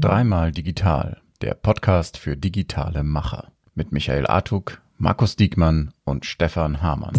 Dreimal 0.00 0.52
Digital, 0.52 1.20
der 1.40 1.54
Podcast 1.54 2.16
für 2.16 2.36
digitale 2.36 3.02
Macher 3.02 3.52
mit 3.74 3.90
Michael 3.90 4.26
Artuk, 4.26 4.80
Markus 4.98 5.34
Diekmann 5.36 5.92
und 6.04 6.26
Stefan 6.26 6.80
Hamann. 6.80 7.14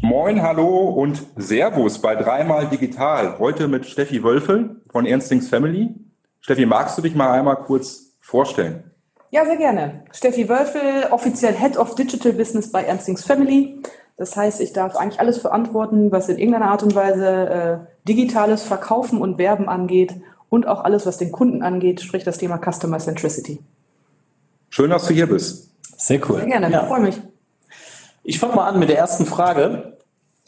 Moin, 0.00 0.42
hallo 0.42 0.88
und 0.88 1.22
Servus 1.36 2.00
bei 2.00 2.16
Dreimal 2.16 2.68
Digital. 2.68 3.38
Heute 3.38 3.68
mit 3.68 3.86
Steffi 3.86 4.24
Wölfel 4.24 4.82
von 4.90 5.06
Ernstings 5.06 5.48
Family. 5.48 5.94
Steffi, 6.40 6.66
magst 6.66 6.98
du 6.98 7.02
dich 7.02 7.14
mal 7.14 7.30
einmal 7.30 7.56
kurz 7.56 8.16
vorstellen? 8.20 8.90
Ja, 9.30 9.44
sehr 9.46 9.56
gerne. 9.56 10.04
Steffi 10.12 10.48
Wölfel, 10.48 11.06
offiziell 11.10 11.54
Head 11.54 11.78
of 11.78 11.94
Digital 11.94 12.32
Business 12.32 12.70
bei 12.70 12.82
Ernstings 12.82 13.24
Family. 13.24 13.82
Das 14.22 14.36
heißt, 14.36 14.60
ich 14.60 14.72
darf 14.72 14.94
eigentlich 14.94 15.18
alles 15.18 15.38
verantworten, 15.38 16.12
was 16.12 16.28
in 16.28 16.38
irgendeiner 16.38 16.70
Art 16.70 16.84
und 16.84 16.94
Weise 16.94 17.26
äh, 17.26 18.06
digitales 18.06 18.62
Verkaufen 18.62 19.20
und 19.20 19.36
Werben 19.36 19.68
angeht 19.68 20.14
und 20.48 20.68
auch 20.68 20.84
alles, 20.84 21.06
was 21.06 21.18
den 21.18 21.32
Kunden 21.32 21.64
angeht, 21.64 22.00
sprich 22.00 22.22
das 22.22 22.38
Thema 22.38 22.56
Customer 22.56 23.00
Centricity. 23.00 23.58
Schön, 24.70 24.90
dass 24.90 25.08
du 25.08 25.12
hier 25.12 25.26
bist. 25.26 25.72
Sehr 25.96 26.20
cool. 26.30 26.36
Sehr 26.36 26.46
gerne, 26.46 26.70
ja. 26.70 26.84
freue 26.84 27.00
mich. 27.00 27.20
Ich 28.22 28.38
fange 28.38 28.54
mal 28.54 28.68
an 28.68 28.78
mit 28.78 28.90
der 28.90 28.98
ersten 28.98 29.26
Frage, 29.26 29.98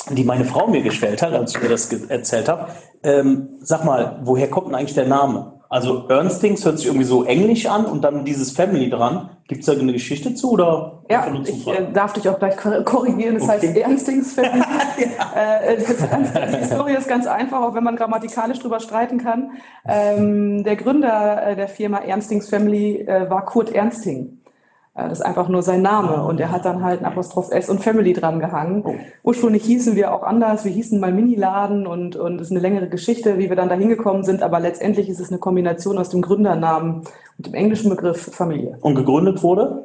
die 0.08 0.22
meine 0.22 0.44
Frau 0.44 0.68
mir 0.68 0.82
gestellt 0.82 1.20
hat, 1.20 1.32
als 1.32 1.56
ich 1.56 1.60
mir 1.60 1.68
das 1.68 1.92
erzählt 1.92 2.48
habe. 2.48 2.68
Ähm, 3.02 3.48
sag 3.60 3.84
mal, 3.84 4.20
woher 4.22 4.48
kommt 4.48 4.68
denn 4.68 4.76
eigentlich 4.76 4.94
der 4.94 5.08
Name? 5.08 5.53
Also 5.68 6.06
Ernstings 6.08 6.64
hört 6.64 6.78
sich 6.78 6.86
irgendwie 6.86 7.06
so 7.06 7.24
englisch 7.24 7.66
an 7.66 7.86
und 7.86 8.02
dann 8.02 8.24
dieses 8.24 8.52
Family 8.52 8.90
dran. 8.90 9.30
Gibt 9.48 9.60
es 9.60 9.66
da 9.66 9.72
eine 9.72 9.92
Geschichte 9.92 10.34
zu 10.34 10.52
oder? 10.52 11.02
Ja, 11.10 11.26
ich 11.44 11.66
äh, 11.66 11.92
darf 11.92 12.14
dich 12.14 12.28
auch 12.28 12.38
gleich 12.38 12.56
korrigieren. 12.56 13.34
Das 13.34 13.44
okay. 13.44 13.52
heißt 13.52 13.76
Ernstings 13.76 14.32
Family. 14.34 14.64
ja. 14.98 15.66
äh, 15.66 15.76
ganz, 15.76 16.32
die 16.60 16.64
Story 16.64 16.94
ist 16.94 17.08
ganz 17.08 17.26
einfach, 17.26 17.60
auch 17.60 17.74
wenn 17.74 17.84
man 17.84 17.96
grammatikalisch 17.96 18.58
drüber 18.60 18.80
streiten 18.80 19.18
kann. 19.18 19.50
Ähm, 19.86 20.64
der 20.64 20.76
Gründer 20.76 21.48
äh, 21.48 21.56
der 21.56 21.68
Firma 21.68 21.98
Ernstings 21.98 22.48
Family 22.48 23.02
äh, 23.02 23.28
war 23.28 23.44
Kurt 23.44 23.70
Ernsting. 23.70 24.38
Äh, 24.94 25.08
das 25.08 25.18
ist 25.18 25.24
einfach 25.24 25.48
nur 25.48 25.62
sein 25.62 25.82
Name. 25.82 26.24
Und 26.24 26.40
er 26.40 26.50
hat 26.50 26.64
dann 26.64 26.82
halt 26.82 27.00
ein 27.00 27.06
Apostroph 27.06 27.50
S 27.50 27.68
und 27.68 27.82
Family 27.82 28.12
dran 28.12 28.38
gehangen. 28.40 28.82
Oh. 28.86 28.94
Ursprünglich 29.22 29.64
hießen 29.64 29.96
wir 29.96 30.14
auch 30.14 30.22
anders. 30.22 30.64
Wir 30.64 30.72
hießen 30.72 31.00
mal 31.00 31.12
Miniladen 31.12 31.86
und, 31.86 32.16
und 32.16 32.40
es 32.40 32.48
ist 32.48 32.50
eine 32.52 32.60
längere 32.60 32.88
Geschichte, 32.88 33.38
wie 33.38 33.48
wir 33.48 33.56
dann 33.56 33.68
da 33.68 33.74
hingekommen 33.74 34.24
sind. 34.24 34.42
Aber 34.42 34.60
letztendlich 34.60 35.08
ist 35.08 35.20
es 35.20 35.30
eine 35.30 35.38
Kombination 35.38 35.98
aus 35.98 36.10
dem 36.10 36.22
Gründernamen 36.22 37.02
und 37.38 37.46
dem 37.46 37.54
englischen 37.54 37.90
Begriff 37.90 38.34
Familie. 38.34 38.78
Und 38.80 38.94
gegründet 38.94 39.42
wurde? 39.42 39.84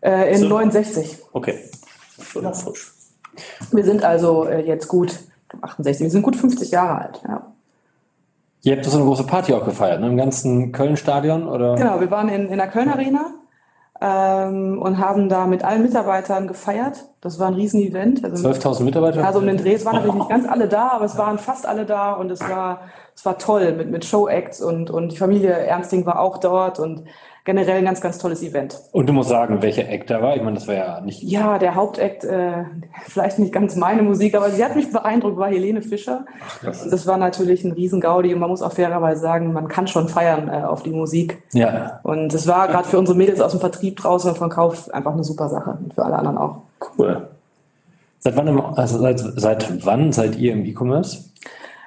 Äh, 0.00 0.32
in 0.32 0.38
so. 0.38 0.48
69. 0.48 1.18
Okay. 1.32 1.58
Schon 2.20 2.44
noch 2.44 2.54
frisch. 2.54 2.92
Wir 3.72 3.84
sind 3.84 4.04
also 4.04 4.46
äh, 4.46 4.64
jetzt 4.64 4.88
gut 4.88 5.18
68. 5.60 6.04
Wir 6.04 6.10
sind 6.10 6.22
gut 6.22 6.36
50 6.36 6.70
Jahre 6.70 7.02
alt. 7.02 7.20
Ja. 7.26 7.52
Ihr 8.62 8.76
habt 8.76 8.84
so 8.84 8.96
eine 8.96 9.06
große 9.06 9.24
Party 9.24 9.52
auch 9.52 9.64
gefeiert, 9.64 10.00
ne? 10.00 10.08
im 10.08 10.16
ganzen 10.16 10.72
Köln-Stadion? 10.72 11.42
Genau, 11.76 12.00
wir 12.00 12.10
waren 12.10 12.28
in, 12.28 12.48
in 12.48 12.56
der 12.56 12.66
Köln-Arena 12.66 13.26
ähm, 14.00 14.80
und 14.80 14.98
haben 14.98 15.28
da 15.28 15.46
mit 15.46 15.64
allen 15.64 15.82
Mitarbeitern 15.82 16.46
gefeiert. 16.46 17.04
Das 17.20 17.38
war 17.38 17.48
ein 17.48 17.54
Riesenevent. 17.54 18.24
Also 18.24 18.48
12.000 18.48 18.82
Mitarbeiter? 18.82 19.24
Also 19.24 19.38
um 19.38 19.46
den 19.46 19.56
Dreh. 19.56 19.74
Es 19.74 19.84
waren 19.84 19.96
natürlich 19.96 20.16
nicht 20.16 20.28
ganz 20.28 20.46
alle 20.46 20.68
da, 20.68 20.90
aber 20.90 21.04
es 21.06 21.16
waren 21.16 21.38
fast 21.38 21.66
alle 21.66 21.86
da 21.86 22.12
und 22.12 22.30
es 22.30 22.40
war, 22.40 22.80
es 23.14 23.24
war 23.24 23.38
toll 23.38 23.72
mit, 23.72 23.90
mit 23.90 24.04
Show-Acts 24.04 24.60
und, 24.60 24.90
und 24.90 25.12
die 25.12 25.16
Familie 25.16 25.52
Ernsting 25.52 26.04
war 26.04 26.20
auch 26.20 26.38
dort 26.38 26.78
und 26.78 27.04
generell 27.46 27.78
ein 27.78 27.84
ganz, 27.84 28.00
ganz 28.00 28.18
tolles 28.18 28.42
Event. 28.42 28.78
Und 28.90 29.08
du 29.08 29.12
musst 29.12 29.30
sagen, 29.30 29.62
welcher 29.62 29.88
Act 29.88 30.10
da 30.10 30.20
war? 30.20 30.34
Ich 30.36 30.42
meine, 30.42 30.56
das 30.56 30.66
war 30.66 30.74
ja 30.74 31.00
nicht. 31.00 31.22
Ja, 31.22 31.58
der 31.58 31.76
Hauptakt, 31.76 32.24
äh, 32.24 32.64
vielleicht 33.08 33.38
nicht 33.38 33.52
ganz 33.52 33.76
meine 33.76 34.02
Musik, 34.02 34.34
aber 34.34 34.50
sie 34.50 34.62
hat 34.64 34.74
mich 34.74 34.92
beeindruckt, 34.92 35.38
war 35.38 35.48
Helene 35.48 35.80
Fischer. 35.80 36.26
Ach, 36.44 36.64
das, 36.64 36.90
das 36.90 37.06
war 37.06 37.16
natürlich 37.16 37.64
ein 37.64 37.70
Riesengaudi 37.70 38.34
und 38.34 38.40
man 38.40 38.50
muss 38.50 38.62
auch 38.62 38.72
fairerweise 38.72 39.20
sagen, 39.20 39.52
man 39.52 39.68
kann 39.68 39.86
schon 39.86 40.08
feiern 40.08 40.48
äh, 40.48 40.66
auf 40.66 40.82
die 40.82 40.90
Musik. 40.90 41.40
Ja. 41.52 42.00
Und 42.02 42.34
es 42.34 42.48
war 42.48 42.66
gerade 42.66 42.88
für 42.88 42.98
unsere 42.98 43.16
Mädels 43.16 43.40
aus 43.40 43.52
dem 43.52 43.60
Vertrieb 43.60 43.96
draußen 43.96 44.30
und 44.30 44.36
von 44.36 44.50
Kauf 44.50 44.92
einfach 44.92 45.12
eine 45.12 45.24
super 45.24 45.48
Sache 45.48 45.78
und 45.80 45.94
für 45.94 46.04
alle 46.04 46.16
anderen 46.16 46.38
auch. 46.38 46.56
Cool. 46.98 47.28
Seit 48.18 48.36
wann, 48.36 48.48
im, 48.48 48.60
also 48.60 48.98
seit, 48.98 49.20
seit 49.20 49.86
wann 49.86 50.12
seid 50.12 50.36
ihr 50.36 50.52
im 50.52 50.64
E-Commerce? 50.64 51.26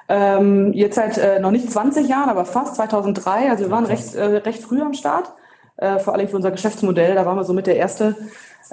Ähm, 0.08 0.72
jetzt 0.72 0.94
seit 0.94 1.18
äh, 1.18 1.38
noch 1.38 1.50
nicht 1.50 1.70
20 1.70 2.08
Jahren, 2.08 2.30
aber 2.30 2.46
fast 2.46 2.76
2003. 2.76 3.50
Also 3.50 3.64
wir 3.64 3.70
waren 3.70 3.84
recht, 3.84 4.14
äh, 4.14 4.38
recht 4.38 4.62
früh 4.62 4.80
am 4.80 4.94
Start 4.94 5.30
äh, 5.80 5.98
vor 5.98 6.14
allem 6.14 6.28
für 6.28 6.36
unser 6.36 6.50
Geschäftsmodell. 6.50 7.14
Da 7.14 7.26
waren 7.26 7.36
wir 7.36 7.44
so 7.44 7.52
mit 7.52 7.66
der 7.66 7.76
Erste, 7.76 8.16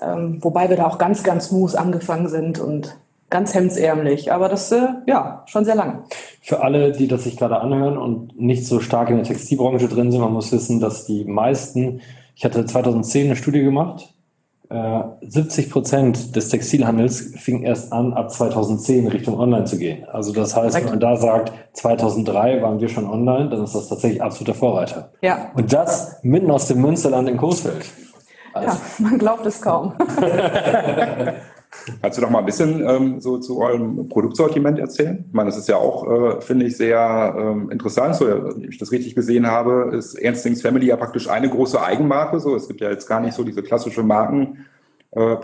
ähm, 0.02 0.40
wobei 0.42 0.70
wir 0.70 0.78
da 0.78 0.88
auch 0.88 0.98
ganz, 0.98 1.24
ganz 1.24 1.48
smooth 1.48 1.76
angefangen 1.76 2.28
sind 2.28 2.60
und 2.60 2.98
ganz 3.30 3.54
hemdsärmlich. 3.54 4.32
Aber 4.32 4.50
das, 4.50 4.72
äh, 4.72 4.88
ja, 5.06 5.44
schon 5.48 5.66
sehr 5.66 5.76
lange. 5.76 6.04
Für 6.42 6.62
alle, 6.62 6.92
die 6.92 7.08
das 7.08 7.24
sich 7.24 7.38
gerade 7.38 7.60
anhören 7.60 7.98
und 7.98 8.40
nicht 8.40 8.66
so 8.66 8.80
stark 8.80 9.10
in 9.10 9.18
der 9.18 9.26
Textilbranche 9.26 9.88
drin 9.88 10.12
sind, 10.12 10.22
man 10.22 10.34
muss 10.34 10.52
wissen, 10.52 10.80
dass 10.80 11.06
die 11.06 11.26
meisten, 11.26 12.02
ich 12.36 12.46
hatte 12.46 12.66
2010 12.66 13.28
eine 13.28 13.36
Studie 13.36 13.64
gemacht, 13.64 14.14
70 14.70 15.66
äh, 15.66 15.70
Prozent 15.70 16.36
des 16.36 16.50
Textilhandels 16.50 17.34
fing 17.38 17.64
erst 17.64 17.94
an, 17.94 18.14
ab 18.14 18.32
2010 18.32 19.08
Richtung 19.08 19.40
Online 19.40 19.64
zu 19.64 19.78
gehen. 19.78 20.06
Also 20.10 20.34
das 20.34 20.56
heißt, 20.56 20.76
wenn 20.76 20.86
man 20.86 21.00
da 21.00 21.16
sagt, 21.16 21.54
2003 21.74 22.62
waren 22.62 22.80
wir 22.82 22.90
schon 22.90 23.10
online, 23.10 23.50
dann 23.50 23.64
ist 23.64 23.76
das 23.76 23.88
tatsächlich 23.88 24.22
absoluter 24.22 24.54
Vorreiter. 24.54 25.12
Ja. 25.22 25.52
Und 25.56 25.72
das 25.72 26.18
mitten 26.22 26.52
aus 26.52 26.68
dem 26.68 26.82
Münsterland 26.82 27.30
in 27.30 27.38
Coesfeld. 27.38 27.86
Also. 28.54 28.70
Ja, 28.70 28.82
man 28.98 29.18
glaubt 29.18 29.46
es 29.46 29.62
kaum. 29.62 29.94
Kannst 32.02 32.18
du 32.18 32.22
noch 32.22 32.30
mal 32.30 32.40
ein 32.40 32.46
bisschen 32.46 32.88
ähm, 32.88 33.20
so 33.22 33.38
zu 33.38 33.60
eurem 33.62 34.10
Produktsortiment 34.10 34.80
erzählen? 34.80 35.26
Ich 35.28 35.34
meine, 35.34 35.50
das 35.50 35.58
ist 35.58 35.68
ja 35.68 35.78
auch, 35.78 36.08
äh, 36.10 36.42
finde 36.42 36.66
ich, 36.66 36.76
sehr 36.78 37.36
ähm, 37.38 37.70
interessant. 37.70 38.16
So, 38.16 38.26
wenn 38.26 38.70
ich 38.70 38.78
das 38.78 38.92
richtig 38.92 39.16
gesehen 39.16 39.48
habe, 39.48 39.92
ist 39.96 40.16
Ernstings 40.16 40.62
Family 40.62 40.88
ja 40.88 40.96
praktisch 40.96 41.30
eine 41.30 41.50
große 41.50 41.82
Eigenmarke. 41.82 42.40
So, 42.40 42.56
es 42.56 42.68
gibt 42.68 42.82
ja 42.82 42.90
jetzt 42.90 43.08
gar 43.08 43.20
nicht 43.20 43.34
so 43.34 43.44
diese 43.44 43.64
klassische 43.64 44.04
Marken 44.04 44.66
äh, 45.12 45.34
äh, 45.34 45.38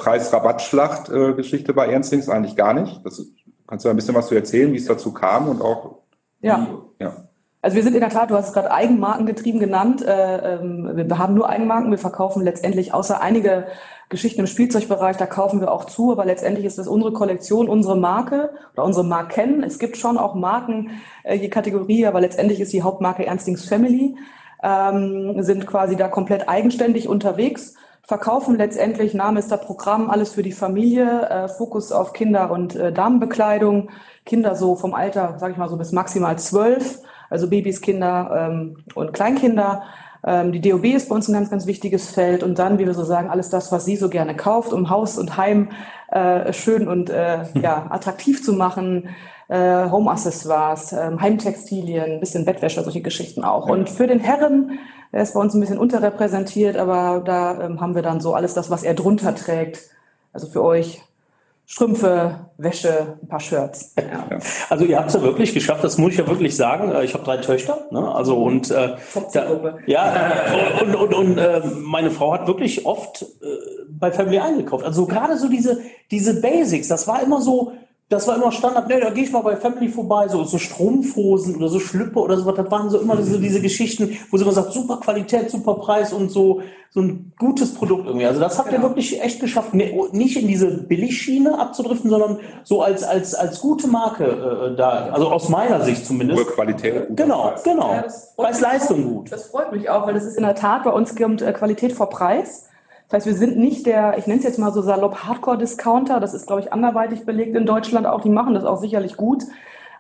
bei 1.74 1.88
Ernstings 1.88 2.30
eigentlich 2.30 2.56
gar 2.56 2.74
nicht. 2.74 3.06
Das, 3.06 3.26
kannst 3.68 3.86
du 3.86 3.90
ein 3.90 3.96
bisschen 3.96 4.16
was 4.16 4.28
zu 4.28 4.36
erzählen, 4.36 4.72
wie 4.74 4.78
es 4.78 4.86
dazu 4.86 5.14
kam 5.14 5.50
und 5.50 5.62
auch 5.62 6.04
ja. 6.42 6.68
Wie, 7.00 7.04
ja. 7.04 7.16
Also 7.62 7.78
wir 7.78 7.84
sind 7.84 7.94
in 7.94 8.02
der 8.02 8.10
Tat, 8.10 8.30
du 8.30 8.36
hast 8.36 8.50
es 8.50 8.54
gerade 8.54 8.72
Eigenmarkengetrieben 8.72 9.62
genannt. 9.62 10.06
Äh, 10.06 10.56
ähm, 10.56 10.92
wir 10.94 11.18
haben 11.18 11.34
nur 11.34 11.48
Eigenmarken. 11.48 11.92
Wir 11.92 11.98
verkaufen 11.98 12.44
letztendlich 12.44 12.94
außer 12.94 13.22
einige 13.22 13.68
Geschichten 14.14 14.40
im 14.40 14.48
Spielzeugbereich, 14.48 15.18
da 15.18 15.26
kaufen 15.26 15.60
wir 15.60 15.72
auch 15.72 15.84
zu, 15.84 16.14
aber 16.14 16.24
letztendlich 16.24 16.66
ist 16.66 16.78
das 16.78 16.88
unsere 16.88 17.12
Kollektion, 17.12 17.68
unsere 17.68 17.98
Marke 17.98 18.52
oder 18.74 18.86
unsere 18.86 19.06
Marken. 19.06 19.62
Es 19.64 19.78
gibt 19.78 19.98
schon 19.98 20.18
auch 20.18 20.36
Marken 20.36 20.92
äh, 21.24 21.36
je 21.36 21.50
Kategorie, 21.50 22.06
aber 22.06 22.22
letztendlich 22.22 22.62
ist 22.62 22.72
die 22.72 22.84
Hauptmarke 22.84 23.26
Ernstings 23.26 23.66
Family, 23.68 24.16
ähm, 24.64 25.44
sind 25.44 25.68
quasi 25.68 25.98
da 25.98 26.08
komplett 26.08 26.48
eigenständig 26.48 27.10
unterwegs 27.10 27.76
verkaufen 28.06 28.58
letztendlich, 28.58 29.14
Name 29.14 29.40
ist 29.40 29.52
da 29.52 29.58
Programm, 29.58 30.10
alles 30.10 30.34
für 30.34 30.44
die 30.44 30.52
Familie, 30.52 31.22
äh, 31.30 31.48
Fokus 31.48 31.92
auf 31.92 32.14
Kinder- 32.14 32.52
und 32.52 32.76
äh, 32.76 32.92
Damenbekleidung, 32.92 33.90
Kinder 34.26 34.56
so 34.56 34.76
vom 34.76 34.94
Alter, 34.94 35.40
sage 35.40 35.54
ich 35.54 35.58
mal 35.58 35.70
so 35.70 35.78
bis 35.78 35.94
maximal 35.94 36.38
zwölf, 36.38 37.00
also 37.30 37.50
Babys, 37.50 37.82
Kinder 37.82 38.50
ähm, 38.52 38.84
und 38.96 39.14
Kleinkinder. 39.14 39.84
Ähm, 40.26 40.52
die 40.52 40.62
DOB 40.62 40.86
ist 40.86 41.10
bei 41.10 41.16
uns 41.16 41.28
ein 41.28 41.34
ganz, 41.34 41.50
ganz 41.50 41.66
wichtiges 41.66 42.10
Feld 42.10 42.44
und 42.44 42.58
dann, 42.60 42.80
wie 42.80 42.86
wir 42.86 42.94
so 42.94 43.04
sagen, 43.04 43.30
alles 43.30 43.50
das, 43.50 43.72
was 43.72 43.86
sie 43.86 43.98
so 43.98 44.10
gerne 44.10 44.36
kauft, 44.36 44.72
um 44.72 44.90
Haus 44.90 45.18
und 45.18 45.38
Heim 45.38 45.70
äh, 46.10 46.54
schön 46.54 46.88
und 46.88 47.10
äh, 47.10 47.46
ja, 47.62 47.88
attraktiv 47.90 48.44
zu 48.44 48.54
machen. 48.54 49.10
Äh, 49.50 49.90
Home-Accessoires, 49.92 50.94
äh, 50.94 51.12
Heimtextilien, 51.20 52.14
ein 52.14 52.20
bisschen 52.20 52.46
Bettwäsche, 52.46 52.82
solche 52.82 53.02
Geschichten 53.02 53.44
auch. 53.44 53.68
Und 53.68 53.90
für 53.90 54.08
den 54.08 54.20
Herren, 54.20 54.80
der 55.12 55.22
ist 55.22 55.34
bei 55.34 55.40
uns 55.40 55.54
ein 55.54 55.60
bisschen 55.60 55.78
unterrepräsentiert, 55.78 56.78
aber 56.78 57.22
da 57.24 57.62
ähm, 57.62 57.82
haben 57.82 57.94
wir 57.94 58.02
dann 58.02 58.22
so 58.22 58.34
alles 58.34 58.54
das, 58.54 58.72
was 58.72 58.84
er 58.84 58.94
drunter 58.94 59.36
trägt. 59.36 59.82
Also 60.32 60.48
für 60.48 60.64
euch 60.64 61.02
Strümpfe, 61.66 62.50
Wäsche, 62.58 63.18
ein 63.22 63.28
paar 63.28 63.40
Shirts. 63.40 63.94
Ja. 63.98 64.40
Also 64.70 64.86
ihr 64.86 64.98
habt 64.98 65.10
es 65.10 65.16
ja 65.16 65.22
wirklich 65.22 65.54
geschafft, 65.54 65.84
das 65.84 65.98
muss 65.98 66.12
ich 66.12 66.20
ja 66.20 66.28
wirklich 66.28 66.56
sagen. 66.56 66.92
Äh, 66.92 67.06
ich 67.06 67.14
habe 67.14 67.24
drei 67.24 67.38
Töchter, 67.38 67.88
ne? 67.92 68.14
also 68.14 68.38
und 68.38 68.70
äh, 68.70 68.96
da, 69.34 69.80
ja 69.86 70.34
und, 70.82 70.96
und, 70.96 71.14
und 71.14 71.38
äh, 71.38 71.62
meine 71.82 72.12
Frau 72.12 72.34
hat 72.34 72.48
wirklich 72.48 72.86
oft 72.86 73.22
äh, 73.22 73.26
bei 73.90 74.12
Family 74.12 74.40
eingekauft. 74.40 74.84
Also 74.84 75.06
gerade 75.06 75.38
so 75.38 75.48
diese 75.48 75.82
diese 76.12 76.42
Basics, 76.42 76.90
das 76.90 77.08
war 77.08 77.24
immer 77.24 77.42
so 77.42 77.72
das 78.14 78.28
war 78.28 78.36
immer 78.36 78.52
Standard, 78.52 78.88
ne, 78.88 79.00
da 79.00 79.10
gehe 79.10 79.24
ich 79.24 79.32
mal 79.32 79.42
bei 79.42 79.56
Family 79.56 79.90
vorbei, 79.90 80.28
so, 80.28 80.44
so 80.44 80.58
Strumpfhosen 80.58 81.56
oder 81.56 81.68
so 81.68 81.80
Schlüppe 81.80 82.20
oder 82.20 82.38
so, 82.38 82.52
das 82.52 82.72
waren 82.72 82.90
so 82.90 83.00
immer 83.00 83.22
so 83.22 83.38
diese 83.38 83.62
Geschichten, 83.62 84.18
wo 84.30 84.38
sie 84.38 84.44
immer 84.44 84.54
sagt, 84.54 84.74
super 84.74 84.98
Qualität, 84.98 85.50
super 85.50 85.76
Preis 85.76 86.14
und 86.14 86.30
so, 86.30 86.62
so 86.92 87.02
ein 87.02 87.34
gutes 87.40 87.74
Produkt 87.74 88.06
irgendwie. 88.06 88.28
Also 88.28 88.40
das 88.40 88.60
habt 88.60 88.70
genau. 88.70 88.84
ihr 88.84 88.90
wirklich 88.90 89.22
echt 89.22 89.40
geschafft, 89.40 89.74
ne, 89.74 89.92
nicht 90.12 90.38
in 90.38 90.48
diese 90.48 90.68
Billigschiene 90.68 91.58
abzudriften, 91.58 92.10
sondern 92.10 92.40
so 92.64 92.82
als, 92.82 93.04
als, 93.04 93.34
als 93.34 93.60
gute 93.60 93.88
Marke 93.88 94.26
äh, 94.26 94.76
da, 94.76 95.10
also 95.12 95.30
aus 95.30 95.50
meiner 95.50 95.82
Sicht 95.82 96.06
zumindest. 96.06 96.40
Hohe 96.40 96.54
Qualität. 96.54 97.08
Genau, 97.16 97.50
Preis. 97.50 97.64
genau. 97.64 97.94
Ja, 97.94 98.06
Preis-Leistung 98.38 99.04
gut. 99.04 99.32
Das 99.32 99.48
freut 99.48 99.72
mich 99.72 99.90
auch, 99.90 100.06
weil 100.06 100.14
das 100.14 100.26
ist 100.26 100.38
in 100.38 100.44
der 100.44 100.56
Tat, 100.56 100.84
bei 100.84 100.92
uns 100.92 101.16
kommt 101.16 101.42
äh, 101.42 101.52
Qualität 101.52 101.94
vor 101.94 102.10
Preis. 102.10 102.70
Das 103.10 103.18
heißt, 103.18 103.28
wir 103.28 103.36
sind 103.36 103.58
nicht 103.58 103.86
der, 103.86 104.18
ich 104.18 104.28
nenne 104.28 104.40
es 104.40 104.46
jetzt 104.46 104.60
mal 104.60 104.74
so 104.74 104.82
salopp 104.82 105.24
Hardcore-Discounter. 105.24 106.20
Das 106.20 106.34
ist, 106.34 106.48
glaube 106.48 106.62
ich, 106.62 106.74
anderweitig 106.74 107.26
belegt 107.26 107.56
in 107.56 107.66
Deutschland 107.66 108.08
auch. 108.08 108.22
Die 108.22 108.30
machen 108.30 108.54
das 108.54 108.66
auch 108.66 108.80
sicherlich 108.80 109.18
gut. 109.18 109.44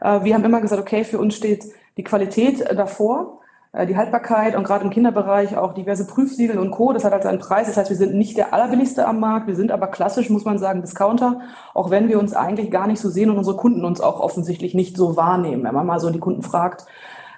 Äh, 0.03 0.23
wir 0.23 0.33
haben 0.35 0.43
immer 0.43 0.61
gesagt, 0.61 0.81
okay, 0.81 1.03
für 1.03 1.19
uns 1.19 1.35
steht 1.35 1.65
die 1.97 2.03
Qualität 2.03 2.61
äh, 2.61 2.75
davor, 2.75 3.39
äh, 3.71 3.87
die 3.87 3.95
Haltbarkeit 3.95 4.55
und 4.55 4.63
gerade 4.63 4.83
im 4.83 4.89
Kinderbereich 4.89 5.57
auch 5.57 5.73
diverse 5.73 6.05
Prüfsiegel 6.05 6.59
und 6.59 6.71
Co. 6.71 6.93
Das 6.93 7.03
hat 7.05 7.13
halt 7.13 7.23
seinen 7.23 7.39
Preis. 7.39 7.67
Das 7.67 7.77
heißt, 7.77 7.89
wir 7.89 7.97
sind 7.97 8.15
nicht 8.15 8.37
der 8.37 8.53
allerbilligste 8.53 9.07
am 9.07 9.19
Markt. 9.19 9.47
Wir 9.47 9.55
sind 9.55 9.71
aber 9.71 9.87
klassisch, 9.87 10.29
muss 10.29 10.45
man 10.45 10.57
sagen, 10.59 10.81
Discounter, 10.81 11.41
auch 11.73 11.89
wenn 11.89 12.09
wir 12.09 12.19
uns 12.19 12.33
eigentlich 12.33 12.69
gar 12.69 12.87
nicht 12.87 12.99
so 12.99 13.09
sehen 13.09 13.29
und 13.29 13.37
unsere 13.37 13.55
Kunden 13.55 13.85
uns 13.85 14.01
auch 14.01 14.19
offensichtlich 14.19 14.73
nicht 14.73 14.97
so 14.97 15.15
wahrnehmen. 15.15 15.63
Wenn 15.63 15.73
man 15.73 15.87
mal 15.87 15.99
so 15.99 16.09
die 16.09 16.19
Kunden 16.19 16.43
fragt, 16.43 16.85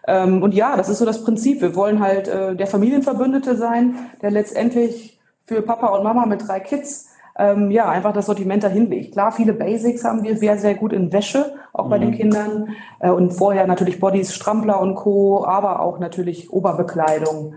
ähm, 0.08 0.44
und 0.44 0.54
ja, 0.54 0.78
das 0.78 0.90
ist 0.90 1.00
so 1.00 1.06
das 1.06 1.24
Prinzip. 1.24 1.62
Wir 1.62 1.76
wollen 1.76 2.00
halt 2.00 2.28
der 2.28 2.68
Familienverbündete 2.68 3.56
sein, 3.56 3.96
der 4.22 4.30
letztendlich 4.30 5.15
für 5.46 5.62
Papa 5.62 5.88
und 5.88 6.04
Mama 6.04 6.26
mit 6.26 6.48
drei 6.48 6.60
Kids 6.60 7.08
ähm, 7.38 7.70
ja, 7.70 7.90
einfach 7.90 8.14
das 8.14 8.28
Sortiment 8.28 8.64
dahin 8.64 8.90
legt. 8.90 9.14
Klar, 9.14 9.32
viele 9.32 9.54
Basics 9.54 10.04
haben 10.04 10.24
wir 10.24 10.38
sehr, 10.38 10.58
sehr 10.58 10.74
gut 10.76 10.94
in 10.94 11.12
Wäsche, 11.12 11.54
auch 11.74 11.90
bei 11.90 12.00
den 12.00 12.12
mhm. 12.12 12.16
Kindern. 12.16 12.70
Äh, 13.00 13.10
und 13.10 13.32
vorher 13.32 13.68
natürlich 13.68 14.00
Bodies, 14.00 14.34
Strampler 14.34 14.80
und 14.80 14.96
Co., 14.96 15.44
aber 15.46 15.82
auch 15.82 16.00
natürlich 16.00 16.52
Oberbekleidung. 16.52 17.56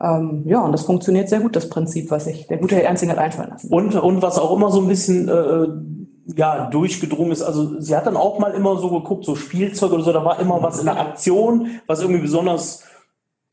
Ähm, 0.00 0.42
ja, 0.44 0.60
und 0.60 0.72
das 0.72 0.82
funktioniert 0.82 1.28
sehr 1.28 1.40
gut, 1.40 1.56
das 1.56 1.68
Prinzip, 1.68 2.10
was 2.10 2.24
sich 2.24 2.46
der 2.46 2.58
gute 2.58 2.76
Herr 2.76 2.84
Ernstling 2.84 3.10
hat 3.10 3.18
einfallen 3.18 3.50
lassen. 3.50 3.72
Und, 3.72 3.96
und 3.96 4.22
was 4.22 4.38
auch 4.38 4.54
immer 4.54 4.70
so 4.70 4.80
ein 4.80 4.88
bisschen 4.88 5.28
äh, 5.28 6.36
ja, 6.36 6.66
durchgedrungen 6.70 7.32
ist, 7.32 7.42
also 7.42 7.80
sie 7.80 7.96
hat 7.96 8.06
dann 8.06 8.16
auch 8.16 8.38
mal 8.38 8.52
immer 8.52 8.76
so 8.76 8.90
geguckt, 8.90 9.24
so 9.24 9.34
Spielzeug 9.34 9.92
oder 9.92 10.04
so, 10.04 10.12
da 10.12 10.24
war 10.24 10.38
immer 10.38 10.62
was 10.62 10.78
in 10.78 10.84
der 10.84 11.00
Aktion, 11.00 11.80
was 11.86 12.00
irgendwie 12.00 12.20
besonders 12.20 12.84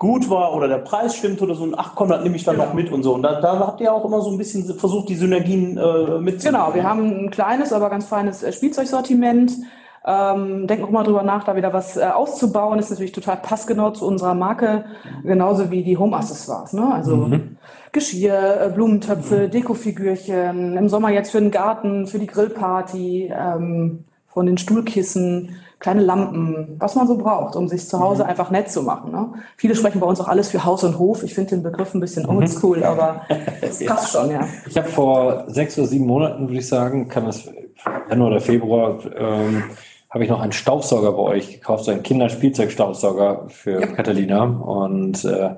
gut 0.03 0.29
war 0.29 0.53
oder 0.53 0.67
der 0.67 0.79
Preis 0.79 1.15
stimmt 1.15 1.41
oder 1.41 1.55
so, 1.55 1.63
und 1.63 1.75
ach 1.79 1.93
komm, 1.95 2.09
das 2.09 2.21
nehme 2.23 2.35
ich 2.35 2.43
dann 2.43 2.55
genau. 2.55 2.67
noch 2.67 2.73
mit 2.73 2.91
und 2.91 3.03
so. 3.03 3.13
Und 3.13 3.21
da, 3.21 3.39
da 3.39 3.57
habt 3.57 3.79
ihr 3.79 3.93
auch 3.93 4.03
immer 4.03 4.21
so 4.21 4.31
ein 4.31 4.37
bisschen 4.37 4.65
versucht, 4.77 5.07
die 5.07 5.15
Synergien 5.15 5.77
äh, 5.77 6.19
mitzunehmen. 6.19 6.61
Genau, 6.61 6.73
wir 6.73 6.83
haben 6.83 7.25
ein 7.25 7.31
kleines, 7.31 7.71
aber 7.71 7.89
ganz 7.89 8.05
feines 8.05 8.43
äh, 8.43 8.51
Spielzeugsortiment. 8.51 9.53
Ähm, 10.05 10.67
denken 10.67 10.83
auch 10.83 10.89
mal 10.89 11.05
drüber 11.05 11.23
nach, 11.23 11.45
da 11.45 11.55
wieder 11.55 11.71
was 11.71 11.95
äh, 11.95 12.03
auszubauen. 12.03 12.79
Ist 12.79 12.89
natürlich 12.89 13.13
total 13.13 13.37
passgenau 13.37 13.91
zu 13.91 14.05
unserer 14.05 14.33
Marke, 14.33 14.83
genauso 15.23 15.71
wie 15.71 15.83
die 15.83 15.97
Home-Accessoires. 15.97 16.73
Ne? 16.73 16.93
Also 16.93 17.15
mhm. 17.15 17.55
Geschirr, 17.93 18.61
äh, 18.61 18.69
Blumentöpfe, 18.75 19.47
mhm. 19.47 19.51
Dekofigürchen, 19.51 20.75
im 20.75 20.89
Sommer 20.89 21.11
jetzt 21.11 21.31
für 21.31 21.39
den 21.39 21.51
Garten, 21.51 22.07
für 22.07 22.19
die 22.19 22.27
Grillparty, 22.27 23.31
ähm, 23.33 24.03
von 24.27 24.45
den 24.45 24.57
Stuhlkissen 24.57 25.55
kleine 25.83 26.01
Lampen, 26.01 26.77
was 26.79 26.95
man 26.95 27.07
so 27.07 27.17
braucht, 27.17 27.57
um 27.57 27.67
sich 27.67 27.87
zu 27.87 27.99
Hause 27.99 28.23
mhm. 28.23 28.29
einfach 28.29 28.49
nett 28.49 28.71
zu 28.71 28.83
machen. 28.83 29.11
Ne? 29.11 29.33
Viele 29.57 29.75
sprechen 29.75 29.99
bei 29.99 30.07
uns 30.07 30.21
auch 30.21 30.29
alles 30.29 30.49
für 30.49 30.63
Haus 30.63 30.83
und 30.85 30.97
Hof. 30.97 31.23
Ich 31.23 31.33
finde 31.33 31.51
den 31.51 31.63
Begriff 31.63 31.93
ein 31.93 31.99
bisschen 31.99 32.23
mhm. 32.23 32.37
oldschool, 32.37 32.83
aber 32.85 33.23
es 33.61 33.85
passt 33.85 34.13
schon, 34.13 34.31
ja. 34.31 34.47
Ich 34.65 34.77
habe 34.77 34.87
vor 34.87 35.43
sechs 35.47 35.77
oder 35.77 35.87
sieben 35.87 36.07
Monaten, 36.07 36.47
würde 36.47 36.59
ich 36.59 36.67
sagen, 36.69 37.09
kann 37.09 37.25
das 37.25 37.49
Januar 38.09 38.31
oder 38.31 38.39
Februar, 38.39 38.97
ähm, 39.17 39.63
habe 40.09 40.23
ich 40.23 40.29
noch 40.29 40.39
einen 40.39 40.53
Staubsauger 40.53 41.11
bei 41.11 41.23
euch 41.23 41.51
gekauft, 41.51 41.83
so 41.83 41.91
einen 41.91 42.01
Kinderspielzeugstaubsauger 42.01 43.47
für 43.49 43.81
ja. 43.81 43.87
Catalina 43.87 44.43
und 44.43 45.25
äh, 45.25 45.49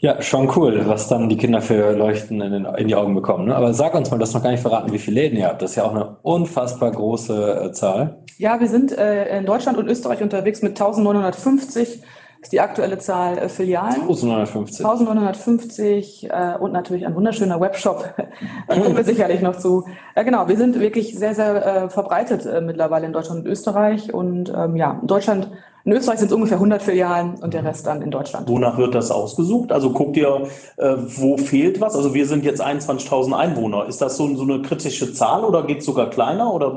ja, 0.00 0.22
schon 0.22 0.48
cool, 0.56 0.82
was 0.86 1.08
dann 1.08 1.28
die 1.28 1.36
Kinder 1.36 1.60
für 1.60 1.92
Leuchten 1.92 2.40
in, 2.40 2.52
den, 2.52 2.64
in 2.64 2.86
die 2.86 2.94
Augen 2.94 3.14
bekommen. 3.14 3.46
Ne? 3.46 3.56
Aber 3.56 3.74
sag 3.74 3.94
uns 3.94 4.10
mal, 4.10 4.16
du 4.16 4.22
hast 4.22 4.34
noch 4.34 4.42
gar 4.42 4.50
nicht 4.50 4.60
verraten, 4.60 4.92
wie 4.92 4.98
viele 4.98 5.20
Läden 5.22 5.38
ihr 5.38 5.48
habt. 5.48 5.60
Das 5.60 5.70
ist 5.70 5.76
ja 5.76 5.84
auch 5.84 5.94
eine 5.94 6.16
unfassbar 6.22 6.92
große 6.92 7.64
äh, 7.64 7.72
Zahl. 7.72 8.18
Ja, 8.36 8.60
wir 8.60 8.68
sind 8.68 8.96
äh, 8.96 9.38
in 9.38 9.46
Deutschland 9.46 9.76
und 9.76 9.88
Österreich 9.88 10.22
unterwegs 10.22 10.62
mit 10.62 10.80
1950 10.80 12.02
ist 12.40 12.52
die 12.52 12.60
aktuelle 12.60 12.98
Zahl 12.98 13.38
äh, 13.38 13.48
Filialen. 13.48 14.02
1950. 14.02 14.84
1950 14.84 16.28
äh, 16.30 16.54
und 16.58 16.72
natürlich 16.72 17.06
ein 17.06 17.14
wunderschöner 17.14 17.60
Webshop. 17.60 18.14
da 18.68 18.74
kommen 18.78 18.96
wir 18.96 19.04
sicherlich 19.04 19.40
noch 19.40 19.56
zu. 19.56 19.84
Ja, 20.14 20.22
genau, 20.22 20.48
wir 20.48 20.56
sind 20.56 20.78
wirklich 20.78 21.18
sehr, 21.18 21.34
sehr 21.34 21.66
äh, 21.66 21.88
verbreitet 21.90 22.46
äh, 22.46 22.60
mittlerweile 22.60 23.06
in 23.06 23.12
Deutschland 23.12 23.44
und 23.44 23.50
Österreich. 23.50 24.14
Und 24.14 24.52
ähm, 24.54 24.76
ja, 24.76 24.98
in 25.00 25.06
Deutschland 25.06 25.50
in 25.84 25.92
Österreich 25.92 26.18
sind 26.18 26.26
es 26.26 26.34
ungefähr 26.34 26.58
100 26.58 26.82
Filialen 26.82 27.36
und 27.36 27.54
der 27.54 27.64
Rest 27.64 27.86
dann 27.86 28.02
in 28.02 28.10
Deutschland. 28.10 28.46
Wonach 28.46 28.76
wird 28.76 28.94
das 28.94 29.10
ausgesucht? 29.10 29.72
Also 29.72 29.90
guckt 29.92 30.18
ihr, 30.18 30.46
äh, 30.76 30.96
wo 30.98 31.38
fehlt 31.38 31.80
was? 31.80 31.96
Also 31.96 32.12
wir 32.12 32.26
sind 32.26 32.44
jetzt 32.44 32.62
21.000 32.62 33.32
Einwohner. 33.32 33.86
Ist 33.86 34.02
das 34.02 34.18
so, 34.18 34.34
so 34.36 34.42
eine 34.42 34.60
kritische 34.60 35.14
Zahl 35.14 35.44
oder 35.44 35.62
geht 35.62 35.78
es 35.78 35.86
sogar 35.86 36.10
kleiner? 36.10 36.52
Oder 36.52 36.76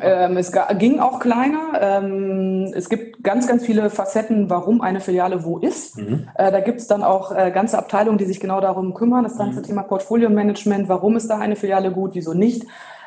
ähm, 0.00 0.36
es 0.36 0.52
ging 0.78 1.00
auch 1.00 1.20
kleiner. 1.20 1.80
Ähm, 1.80 2.72
es 2.74 2.88
gibt 2.88 3.22
ganz, 3.22 3.46
ganz 3.46 3.64
viele 3.64 3.90
Facetten, 3.90 4.50
warum 4.50 4.80
eine 4.80 5.00
Filiale 5.00 5.44
wo 5.44 5.58
ist. 5.58 5.98
Mhm. 5.98 6.28
Äh, 6.34 6.50
da 6.50 6.60
gibt 6.60 6.80
es 6.80 6.86
dann 6.86 7.02
auch 7.02 7.34
äh, 7.34 7.50
ganze 7.50 7.78
Abteilungen, 7.78 8.18
die 8.18 8.24
sich 8.24 8.40
genau 8.40 8.60
darum 8.60 8.94
kümmern. 8.94 9.24
Das 9.24 9.36
ganze 9.36 9.60
mhm. 9.60 9.64
Thema 9.64 9.82
Portfolio-Management, 9.82 10.88
warum 10.88 11.16
ist 11.16 11.28
da 11.28 11.38
eine 11.38 11.56
Filiale 11.56 11.90
gut, 11.90 12.12
wieso 12.14 12.34
nicht. 12.34 12.66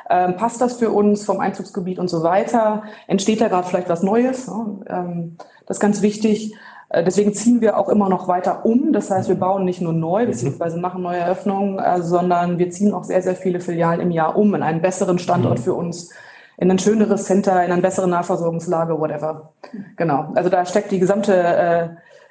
Ähm, 0.09 0.35
passt 0.35 0.59
das 0.59 0.77
für 0.77 0.89
uns 0.89 1.23
vom 1.23 1.39
Einzugsgebiet 1.39 1.99
und 1.99 2.09
so 2.09 2.23
weiter? 2.23 2.83
Entsteht 3.07 3.41
da 3.41 3.47
gerade 3.47 3.67
vielleicht 3.67 3.89
was 3.89 4.03
Neues? 4.03 4.49
Ähm, 4.87 5.37
das 5.65 5.77
ist 5.77 5.81
ganz 5.81 6.01
wichtig. 6.01 6.53
Äh, 6.89 7.03
deswegen 7.03 7.33
ziehen 7.33 7.61
wir 7.61 7.77
auch 7.77 7.89
immer 7.89 8.09
noch 8.09 8.27
weiter 8.27 8.65
um. 8.65 8.93
Das 8.93 9.09
heißt, 9.09 9.29
wir 9.29 9.35
bauen 9.35 9.63
nicht 9.63 9.81
nur 9.81 9.93
neu, 9.93 10.25
beziehungsweise 10.25 10.77
machen 10.77 11.01
neue 11.01 11.19
Eröffnungen, 11.19 11.79
äh, 11.79 12.01
sondern 12.01 12.59
wir 12.59 12.69
ziehen 12.69 12.93
auch 12.93 13.03
sehr, 13.03 13.21
sehr 13.21 13.35
viele 13.35 13.59
Filialen 13.59 14.01
im 14.01 14.11
Jahr 14.11 14.35
um 14.35 14.53
in 14.53 14.63
einen 14.63 14.81
besseren 14.81 15.19
Standort 15.19 15.59
mhm. 15.59 15.63
für 15.63 15.73
uns, 15.73 16.11
in 16.61 16.69
ein 16.69 16.77
schöneres 16.77 17.25
Center, 17.25 17.65
in 17.65 17.71
eine 17.71 17.81
bessere 17.81 18.07
Nahversorgungslage, 18.07 18.97
whatever. 18.97 19.51
Genau. 19.97 20.31
Also 20.35 20.49
da 20.49 20.63
steckt 20.63 20.91
die 20.91 20.99
gesamte 20.99 21.33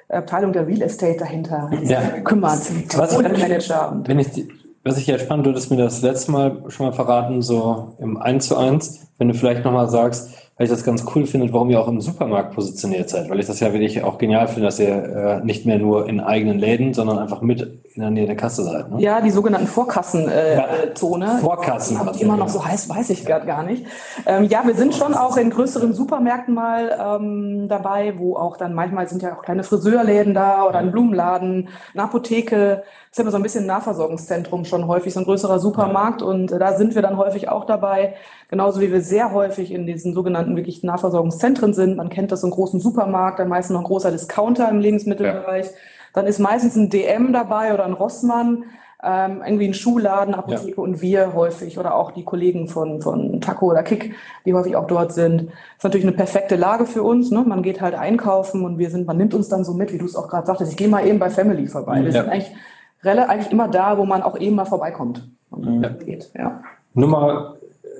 äh, 0.09 0.15
Abteilung 0.15 0.53
der 0.53 0.65
Real 0.65 0.81
Estate 0.81 1.17
dahinter, 1.17 1.69
ja. 1.83 2.01
kümmert, 2.23 2.61
was, 2.97 3.21
Manager. 3.21 4.01
Wenn 4.05 4.19
ich 4.19 4.31
die, 4.31 4.47
was 4.85 4.97
ich 4.97 5.07
ja 5.07 5.19
spannend, 5.19 5.47
du 5.47 5.53
hast 5.53 5.69
mir 5.69 5.77
das 5.77 6.01
letzte 6.01 6.31
Mal 6.31 6.63
schon 6.69 6.85
mal 6.85 6.93
verraten, 6.93 7.41
so 7.41 7.97
im 7.99 8.17
1 8.17 8.47
zu 8.47 8.57
1, 8.57 9.07
wenn 9.17 9.27
du 9.27 9.33
vielleicht 9.33 9.65
nochmal 9.65 9.89
sagst, 9.89 10.40
weil 10.57 10.65
ich 10.65 10.71
das 10.71 10.83
ganz 10.83 11.05
cool 11.15 11.25
finde, 11.25 11.51
warum 11.53 11.69
ihr 11.69 11.79
auch 11.79 11.87
im 11.87 12.01
Supermarkt 12.01 12.53
positioniert 12.53 13.09
seid, 13.09 13.29
weil 13.29 13.39
ich 13.39 13.47
das 13.47 13.59
ja 13.59 13.73
wirklich 13.73 14.03
auch 14.03 14.17
genial 14.17 14.47
finde, 14.47 14.63
dass 14.63 14.79
ihr 14.79 14.89
äh, 14.89 15.45
nicht 15.45 15.65
mehr 15.65 15.79
nur 15.79 16.07
in 16.07 16.19
eigenen 16.19 16.59
Läden, 16.59 16.93
sondern 16.93 17.17
einfach 17.17 17.41
mit 17.41 17.61
in 17.95 18.01
der 18.01 18.11
Nähe 18.11 18.25
der 18.25 18.35
Kasse 18.35 18.63
seid. 18.63 18.91
Ne? 18.91 19.01
Ja, 19.01 19.21
die 19.21 19.31
sogenannten 19.31 19.67
Vorkassenzone. 19.67 21.25
Äh, 21.25 21.41
Vorkassen. 21.41 21.99
Ob 21.99 22.13
die 22.13 22.21
immer 22.21 22.37
noch 22.37 22.49
so 22.49 22.63
heißt, 22.63 22.89
weiß 22.89 23.09
ich 23.09 23.25
gerade 23.25 23.45
gar 23.45 23.63
nicht. 23.63 23.85
Ähm, 24.25 24.45
ja, 24.45 24.61
wir 24.65 24.75
sind 24.75 24.93
schon 24.93 25.13
auch 25.13 25.35
in 25.37 25.49
größeren 25.49 25.93
Supermärkten 25.93 26.53
mal 26.53 27.17
ähm, 27.19 27.67
dabei, 27.67 28.13
wo 28.17 28.35
auch 28.35 28.55
dann 28.57 28.73
manchmal 28.73 29.07
sind 29.07 29.21
ja 29.23 29.35
auch 29.35 29.41
kleine 29.41 29.63
Friseurläden 29.63 30.33
da 30.33 30.65
oder 30.65 30.79
ein 30.79 30.91
Blumenladen, 30.91 31.69
eine 31.93 32.03
Apotheke 32.03 32.83
ist 33.11 33.19
immer 33.19 33.31
so 33.31 33.37
ein 33.37 33.43
bisschen 33.43 33.65
ein 33.65 33.67
Nahversorgungszentrum 33.67 34.63
schon 34.63 34.87
häufig, 34.87 35.13
so 35.13 35.19
ein 35.19 35.25
größerer 35.25 35.59
Supermarkt. 35.59 36.21
Und 36.21 36.51
äh, 36.51 36.59
da 36.59 36.77
sind 36.77 36.95
wir 36.95 37.01
dann 37.01 37.17
häufig 37.17 37.49
auch 37.49 37.65
dabei, 37.65 38.15
genauso 38.51 38.81
wie 38.81 38.91
wir 38.91 39.01
sehr 39.01 39.31
häufig 39.31 39.71
in 39.71 39.87
diesen 39.87 40.13
sogenannten 40.13 40.55
wirklich 40.55 40.83
Nahversorgungszentren 40.83 41.73
sind. 41.73 41.97
Man 41.97 42.09
kennt 42.09 42.31
das, 42.31 42.41
so 42.41 42.47
einen 42.47 42.53
großen 42.53 42.79
Supermarkt, 42.79 43.39
dann 43.39 43.47
meistens 43.47 43.73
noch 43.73 43.81
ein 43.81 43.87
großer 43.87 44.11
Discounter 44.11 44.69
im 44.69 44.79
Lebensmittelbereich. 44.79 45.65
Ja. 45.65 45.71
Dann 46.13 46.27
ist 46.27 46.37
meistens 46.37 46.75
ein 46.75 46.89
DM 46.89 47.33
dabei 47.33 47.73
oder 47.73 47.85
ein 47.85 47.93
Rossmann. 47.93 48.65
Ähm, 49.03 49.41
irgendwie 49.43 49.67
ein 49.67 49.73
Schuhladen, 49.73 50.35
Apotheke 50.35 50.77
ja. 50.77 50.83
und 50.83 51.01
wir 51.01 51.33
häufig 51.33 51.79
oder 51.79 51.95
auch 51.95 52.11
die 52.11 52.23
Kollegen 52.23 52.67
von, 52.67 53.01
von 53.01 53.41
Taco 53.41 53.71
oder 53.71 53.81
Kick, 53.81 54.13
die 54.45 54.53
häufig 54.53 54.75
auch 54.75 54.85
dort 54.85 55.11
sind. 55.11 55.45
Das 55.45 55.77
ist 55.77 55.83
natürlich 55.85 56.05
eine 56.05 56.15
perfekte 56.15 56.55
Lage 56.55 56.85
für 56.85 57.01
uns. 57.01 57.31
Ne? 57.31 57.43
Man 57.43 57.63
geht 57.63 57.81
halt 57.81 57.95
einkaufen 57.95 58.63
und 58.63 58.77
wir 58.77 58.91
sind, 58.91 59.07
man 59.07 59.17
nimmt 59.17 59.33
uns 59.33 59.49
dann 59.49 59.63
so 59.63 59.73
mit, 59.73 59.91
wie 59.91 59.97
du 59.97 60.05
es 60.05 60.15
auch 60.15 60.27
gerade 60.27 60.45
sagtest. 60.45 60.69
Ich 60.69 60.77
gehe 60.77 60.87
mal 60.87 61.07
eben 61.07 61.17
bei 61.17 61.31
Family 61.31 61.65
vorbei. 61.65 62.03
Wir 62.03 62.11
ja. 62.11 62.21
sind 62.21 62.29
eigentlich 62.29 62.51
eigentlich 63.03 63.51
immer 63.51 63.67
da, 63.67 63.97
wo 63.97 64.05
man 64.05 64.21
auch 64.21 64.37
eben 64.37 64.55
mal 64.55 64.65
vorbeikommt. 64.65 65.27
Ja. 65.57 65.89
Geht, 65.89 66.31
ja. 66.37 66.61
Nummer 66.93 67.55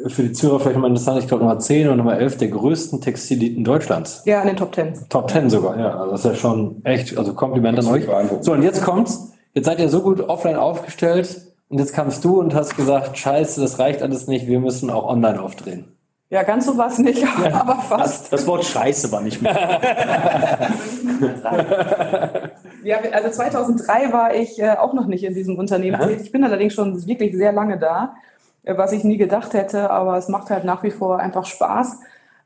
für 0.07 0.23
die 0.23 0.31
Zuhörer 0.31 0.59
vielleicht 0.59 0.79
mal 0.79 0.87
interessant, 0.87 1.19
ich 1.19 1.27
glaube 1.27 1.43
Nummer 1.43 1.59
10 1.59 1.89
und 1.89 1.97
Nummer 1.97 2.17
11 2.17 2.37
der 2.37 2.47
größten 2.49 3.01
Textiliten 3.01 3.63
Deutschlands. 3.63 4.23
Ja, 4.25 4.41
in 4.41 4.47
den 4.47 4.57
Top 4.57 4.73
10. 4.73 5.09
Top 5.09 5.29
10 5.29 5.49
sogar, 5.49 5.79
ja. 5.79 5.97
Also 5.97 6.11
das 6.11 6.25
ist 6.25 6.31
ja 6.31 6.35
schon 6.35 6.83
echt, 6.85 7.17
also 7.17 7.33
Kompliment 7.33 7.79
an 7.79 7.87
euch. 7.87 8.05
So, 8.41 8.53
und 8.53 8.63
jetzt 8.63 8.83
kommt's. 8.83 9.31
Jetzt 9.53 9.65
seid 9.65 9.79
ihr 9.79 9.89
so 9.89 10.01
gut 10.01 10.21
offline 10.21 10.55
aufgestellt 10.55 11.41
und 11.69 11.79
jetzt 11.79 11.93
kamst 11.93 12.23
du 12.23 12.39
und 12.39 12.53
hast 12.53 12.77
gesagt, 12.77 13.17
scheiße, 13.17 13.59
das 13.59 13.79
reicht 13.79 14.01
alles 14.01 14.27
nicht, 14.27 14.47
wir 14.47 14.59
müssen 14.59 14.89
auch 14.89 15.07
online 15.07 15.41
aufdrehen. 15.41 15.85
Ja, 16.31 16.43
ganz 16.43 16.65
so 16.65 16.77
was 16.77 16.97
nicht, 16.97 17.25
aber 17.53 17.75
fast. 17.81 18.23
Das, 18.23 18.29
das 18.29 18.47
Wort 18.47 18.63
Scheiße 18.63 19.11
war 19.11 19.21
nicht 19.21 19.41
mehr. 19.41 19.53
ja, 22.85 22.97
also 23.11 23.29
2003 23.29 24.13
war 24.13 24.33
ich 24.33 24.57
äh, 24.57 24.77
auch 24.77 24.93
noch 24.93 25.07
nicht 25.07 25.25
in 25.25 25.33
diesem 25.33 25.57
Unternehmen 25.57 26.01
ja. 26.01 26.09
Ich 26.09 26.31
bin 26.31 26.45
allerdings 26.45 26.73
schon 26.73 27.05
wirklich 27.05 27.35
sehr 27.35 27.51
lange 27.51 27.77
da, 27.77 28.15
was 28.63 28.91
ich 28.91 29.03
nie 29.03 29.17
gedacht 29.17 29.53
hätte, 29.53 29.89
aber 29.89 30.17
es 30.17 30.27
macht 30.27 30.49
halt 30.49 30.63
nach 30.65 30.83
wie 30.83 30.91
vor 30.91 31.19
einfach 31.19 31.45
Spaß. 31.45 31.99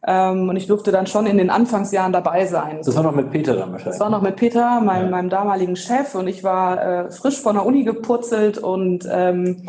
Ähm, 0.08 0.50
und 0.50 0.56
ich 0.56 0.68
durfte 0.68 0.92
dann 0.92 1.08
schon 1.08 1.26
in 1.26 1.38
den 1.38 1.50
Anfangsjahren 1.50 2.14
dabei 2.14 2.46
sein. 2.46 2.80
Das 2.84 2.96
war 2.96 3.04
noch 3.04 3.16
mit 3.16 3.32
Peter 3.32 3.56
dann 3.56 3.72
wahrscheinlich. 3.72 3.98
Das 3.98 4.00
war 4.00 4.10
noch 4.10 4.22
mit 4.22 4.36
Peter, 4.36 4.80
meinem, 4.80 5.06
ja. 5.06 5.12
meinem 5.12 5.30
damaligen 5.30 5.76
Chef. 5.76 6.14
Und 6.14 6.28
ich 6.28 6.44
war 6.44 6.82
äh, 6.82 7.12
frisch 7.12 7.42
von 7.42 7.56
der 7.56 7.66
Uni 7.66 7.84
gepurzelt 7.84 8.60
und 8.60 9.08
ähm, 9.12 9.64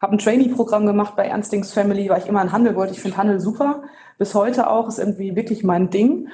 habe 0.00 0.12
ein 0.12 0.18
Trainee-Programm 0.18 0.86
gemacht 0.86 1.16
bei 1.16 1.26
Ernstings 1.26 1.72
Family, 1.72 2.08
weil 2.10 2.20
ich 2.20 2.28
immer 2.28 2.42
in 2.42 2.52
Handel 2.52 2.76
wollte. 2.76 2.92
Ich 2.92 3.00
finde 3.00 3.16
Handel 3.16 3.40
super. 3.40 3.82
Bis 4.18 4.34
heute 4.34 4.68
auch, 4.68 4.88
ist 4.88 4.98
irgendwie 4.98 5.34
wirklich 5.34 5.64
mein 5.64 5.90
Ding. 5.90 6.28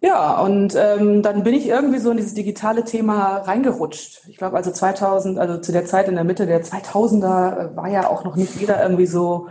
Ja, 0.00 0.40
und 0.40 0.76
ähm, 0.76 1.22
dann 1.22 1.42
bin 1.42 1.54
ich 1.54 1.68
irgendwie 1.68 1.98
so 1.98 2.10
in 2.12 2.18
dieses 2.18 2.34
digitale 2.34 2.84
Thema 2.84 3.38
reingerutscht. 3.38 4.22
Ich 4.28 4.36
glaube, 4.36 4.56
also 4.56 4.70
2000, 4.70 5.38
also 5.38 5.58
zu 5.58 5.72
der 5.72 5.86
Zeit 5.86 6.08
in 6.08 6.14
der 6.14 6.24
Mitte 6.24 6.46
der 6.46 6.62
2000er 6.62 7.72
äh, 7.72 7.76
war 7.76 7.88
ja 7.88 8.08
auch 8.08 8.24
noch 8.24 8.36
nicht 8.36 8.54
jeder 8.60 8.80
irgendwie 8.80 9.06
so 9.06 9.48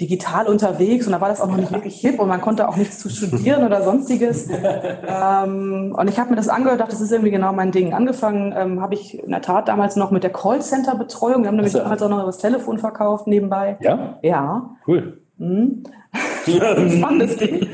digital 0.00 0.48
unterwegs 0.48 1.06
und 1.06 1.12
da 1.12 1.20
war 1.20 1.28
das 1.28 1.40
auch 1.40 1.46
noch 1.46 1.56
nicht 1.56 1.70
wirklich 1.70 2.00
hip 2.00 2.18
und 2.18 2.26
man 2.26 2.40
konnte 2.40 2.68
auch 2.68 2.76
nichts 2.76 2.98
zu 2.98 3.08
studieren 3.10 3.64
oder 3.64 3.82
sonstiges. 3.82 4.48
ähm, 5.06 5.94
und 5.96 6.08
ich 6.08 6.18
habe 6.18 6.30
mir 6.30 6.36
das 6.36 6.48
angehört, 6.48 6.80
dachte, 6.80 6.92
das 6.92 7.00
ist 7.00 7.12
irgendwie 7.12 7.30
genau 7.30 7.52
mein 7.52 7.70
Ding. 7.70 7.92
Angefangen 7.92 8.54
ähm, 8.56 8.80
habe 8.80 8.94
ich 8.94 9.22
in 9.22 9.30
der 9.30 9.42
Tat 9.42 9.68
damals 9.68 9.96
noch 9.96 10.10
mit 10.10 10.24
der 10.24 10.32
Callcenter-Betreuung. 10.32 11.42
Wir 11.42 11.48
haben 11.48 11.56
nämlich 11.56 11.74
damals 11.74 12.02
auch 12.02 12.08
noch 12.08 12.18
über 12.18 12.26
das 12.26 12.38
Telefon 12.38 12.78
verkauft 12.78 13.26
nebenbei. 13.26 13.76
Ja? 13.80 14.18
Ja. 14.22 14.70
Cool. 14.86 15.20
Mhm. 15.36 15.84
Spannendes 16.44 17.36
Ding. 17.36 17.68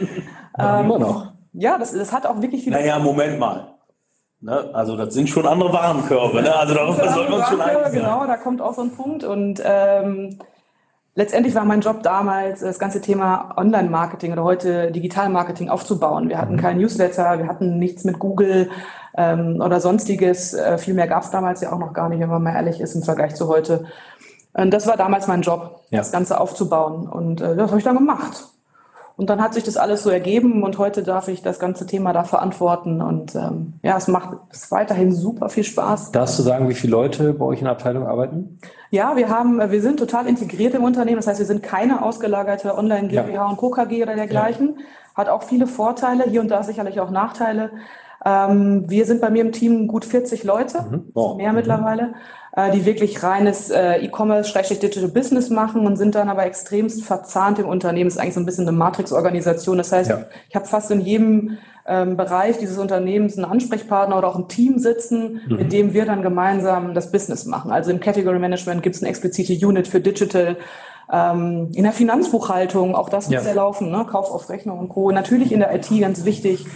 Ja, 0.59 0.81
immer 0.81 0.99
noch. 0.99 1.40
Ja, 1.53 1.79
das, 1.79 1.93
das 1.93 2.13
hat 2.13 2.27
auch 2.27 2.41
wirklich 2.41 2.65
viel. 2.65 2.73
Naja, 2.73 2.99
Moment 2.99 3.39
mal. 3.39 3.75
Ne? 4.41 4.71
Also 4.73 4.97
das 4.97 5.13
sind 5.15 5.29
schon 5.29 5.47
andere 5.47 5.73
Warenkörbe. 5.73 6.43
Ne? 6.43 6.55
Also 6.55 6.75
da 6.75 7.13
soll 7.13 7.29
man 7.29 7.45
schon 7.45 7.61
einig 7.61 7.83
sein. 7.85 7.93
Genau, 7.93 8.27
da 8.27 8.37
kommt 8.37 8.63
auch 8.63 8.75
so 8.75 8.83
ein 8.83 8.93
Punkt. 8.93 9.25
Und 9.25 9.61
ähm, 9.65 10.39
letztendlich 11.15 11.55
war 11.55 11.65
mein 11.65 11.81
Job 11.81 12.03
damals, 12.03 12.61
das 12.61 12.79
ganze 12.79 13.01
Thema 13.01 13.53
Online-Marketing 13.57 14.33
oder 14.33 14.45
heute 14.45 14.91
Digital-Marketing 14.93 15.69
aufzubauen. 15.69 16.29
Wir 16.29 16.39
hatten 16.39 16.57
kein 16.57 16.79
Newsletter, 16.79 17.39
wir 17.39 17.49
hatten 17.49 17.79
nichts 17.79 18.05
mit 18.05 18.19
Google 18.19 18.71
ähm, 19.17 19.61
oder 19.63 19.81
sonstiges. 19.81 20.55
Äh, 20.55 20.79
viel 20.79 20.95
mehr 20.95 21.09
gab 21.09 21.23
es 21.25 21.31
damals 21.31 21.61
ja 21.61 21.73
auch 21.73 21.79
noch 21.79 21.93
gar 21.93 22.09
nicht, 22.09 22.21
wenn 22.21 22.31
man 22.31 22.43
mal 22.43 22.55
ehrlich 22.55 22.81
ist 22.81 22.95
im 22.95 23.03
Vergleich 23.03 23.35
zu 23.35 23.49
heute. 23.49 23.85
Und 24.55 24.71
das 24.73 24.87
war 24.87 24.97
damals 24.97 25.27
mein 25.27 25.43
Job, 25.43 25.81
Ja. 25.91 25.99
das 25.99 26.13
Ganze 26.13 26.41
aufzubauen. 26.41 27.07
Und 27.09 27.41
äh, 27.43 27.57
das 27.57 27.69
habe 27.71 27.79
ich 27.79 27.85
dann 27.85 27.97
gemacht. 27.97 28.49
Und 29.21 29.29
dann 29.29 29.43
hat 29.43 29.53
sich 29.53 29.65
das 29.65 29.77
alles 29.77 30.03
so 30.03 30.09
ergeben 30.09 30.63
und 30.63 30.79
heute 30.79 31.03
darf 31.03 31.29
ich 31.29 31.43
das 31.43 31.59
ganze 31.59 31.85
Thema 31.85 32.15
da 32.15 32.25
verantworten. 32.25 33.03
Und 33.03 33.35
ähm, 33.35 33.75
ja, 33.83 33.99
es 33.99 34.09
macht 34.09 34.31
es 34.51 34.71
weiterhin 34.71 35.13
super 35.13 35.51
viel 35.51 35.63
Spaß. 35.63 36.11
Darfst 36.13 36.39
du 36.39 36.43
sagen, 36.43 36.71
wie 36.71 36.75
viele 36.75 36.93
Leute 36.93 37.35
bei 37.35 37.45
euch 37.45 37.59
in 37.59 37.65
der 37.65 37.73
Abteilung 37.73 38.07
arbeiten? 38.07 38.59
Ja, 38.89 39.17
wir 39.17 39.29
haben, 39.29 39.61
äh, 39.61 39.71
wir 39.71 39.83
sind 39.83 39.99
total 39.99 40.27
integriert 40.27 40.73
im 40.73 40.85
Unternehmen. 40.85 41.19
Das 41.19 41.27
heißt, 41.27 41.39
wir 41.39 41.45
sind 41.45 41.63
keine 41.63 42.03
ausgelagerte 42.03 42.75
Online 42.79 43.09
GmbH 43.09 43.31
Ja. 43.35 43.47
und 43.47 43.59
Co. 43.59 43.69
KG 43.69 44.03
oder 44.03 44.15
dergleichen. 44.17 44.79
Hat 45.15 45.29
auch 45.29 45.43
viele 45.43 45.67
Vorteile, 45.67 46.25
hier 46.25 46.41
und 46.41 46.49
da 46.51 46.63
sicherlich 46.63 46.99
auch 46.99 47.11
Nachteile. 47.11 47.73
Ähm, 48.25 48.85
wir 48.89 49.07
sind 49.07 49.21
bei 49.21 49.31
mir 49.31 49.43
im 49.43 49.53
Team 49.53 49.87
gut 49.89 50.05
40 50.05 50.45
Leute, 50.45 51.03
Wow. 51.15 51.37
mehr 51.37 51.53
mittlerweile, 51.53 52.15
äh, 52.55 52.71
die 52.73 52.85
wirklich 52.85 53.23
reines 53.23 53.71
äh, 53.71 54.05
E-Commerce-Digital 54.05 55.09
Business 55.09 55.49
machen 55.51 55.87
und 55.87 55.97
sind 55.97 56.15
dann 56.15 56.29
aber 56.29 56.45
extremst 56.45 57.03
verzahnt 57.05 57.59
im 57.59 57.67
Unternehmen. 57.67 58.09
Das 58.09 58.17
ist 58.17 58.21
eigentlich 58.21 58.35
so 58.35 58.41
ein 58.41 58.47
bisschen 58.47 58.69
eine 58.69 58.77
Matrix-Organisation. 58.77 59.79
Das 59.79 59.93
heißt, 59.93 60.11
Ja. 60.11 60.19
ich 60.49 60.55
habe 60.55 60.67
fast 60.67 60.91
in 60.91 61.01
jedem 61.01 61.59
ähm, 61.87 62.17
Bereich 62.17 62.59
dieses 62.59 62.77
Unternehmens 62.79 63.37
einen 63.37 63.47
Ansprechpartner 63.51 64.19
oder 64.19 64.29
auch 64.29 64.37
ein 64.37 64.49
Team 64.49 64.79
sitzen, 64.79 65.41
mit 65.49 65.73
dem 65.73 65.95
wir 65.95 66.05
dann 66.05 66.23
gemeinsam 66.23 66.93
das 66.95 67.11
Business 67.11 67.47
machen. 67.47 67.71
Also 67.73 67.91
im 67.91 68.01
Category 68.01 68.39
Management 68.39 68.83
gibt 68.83 68.97
es 68.97 69.03
eine 69.03 69.09
explizite 69.09 69.67
Unit 69.67 69.89
für 69.89 70.01
Digital. 70.01 70.57
Ähm, 71.13 71.71
in 71.75 71.83
der 71.85 71.93
Finanzbuchhaltung, 71.93 72.95
auch 72.95 73.09
das 73.09 73.27
muss 73.27 73.35
Ja. 73.35 73.43
ja 73.43 73.53
laufen, 73.55 73.91
ne? 73.91 74.07
Kauf 74.11 74.31
auf 74.31 74.49
Rechnung 74.49 74.79
und 74.79 74.89
Co. 74.89 75.11
Natürlich 75.11 75.53
in 75.53 75.61
der 75.61 75.75
IT 75.75 75.89
ganz 76.01 76.25
wichtig 76.25 76.67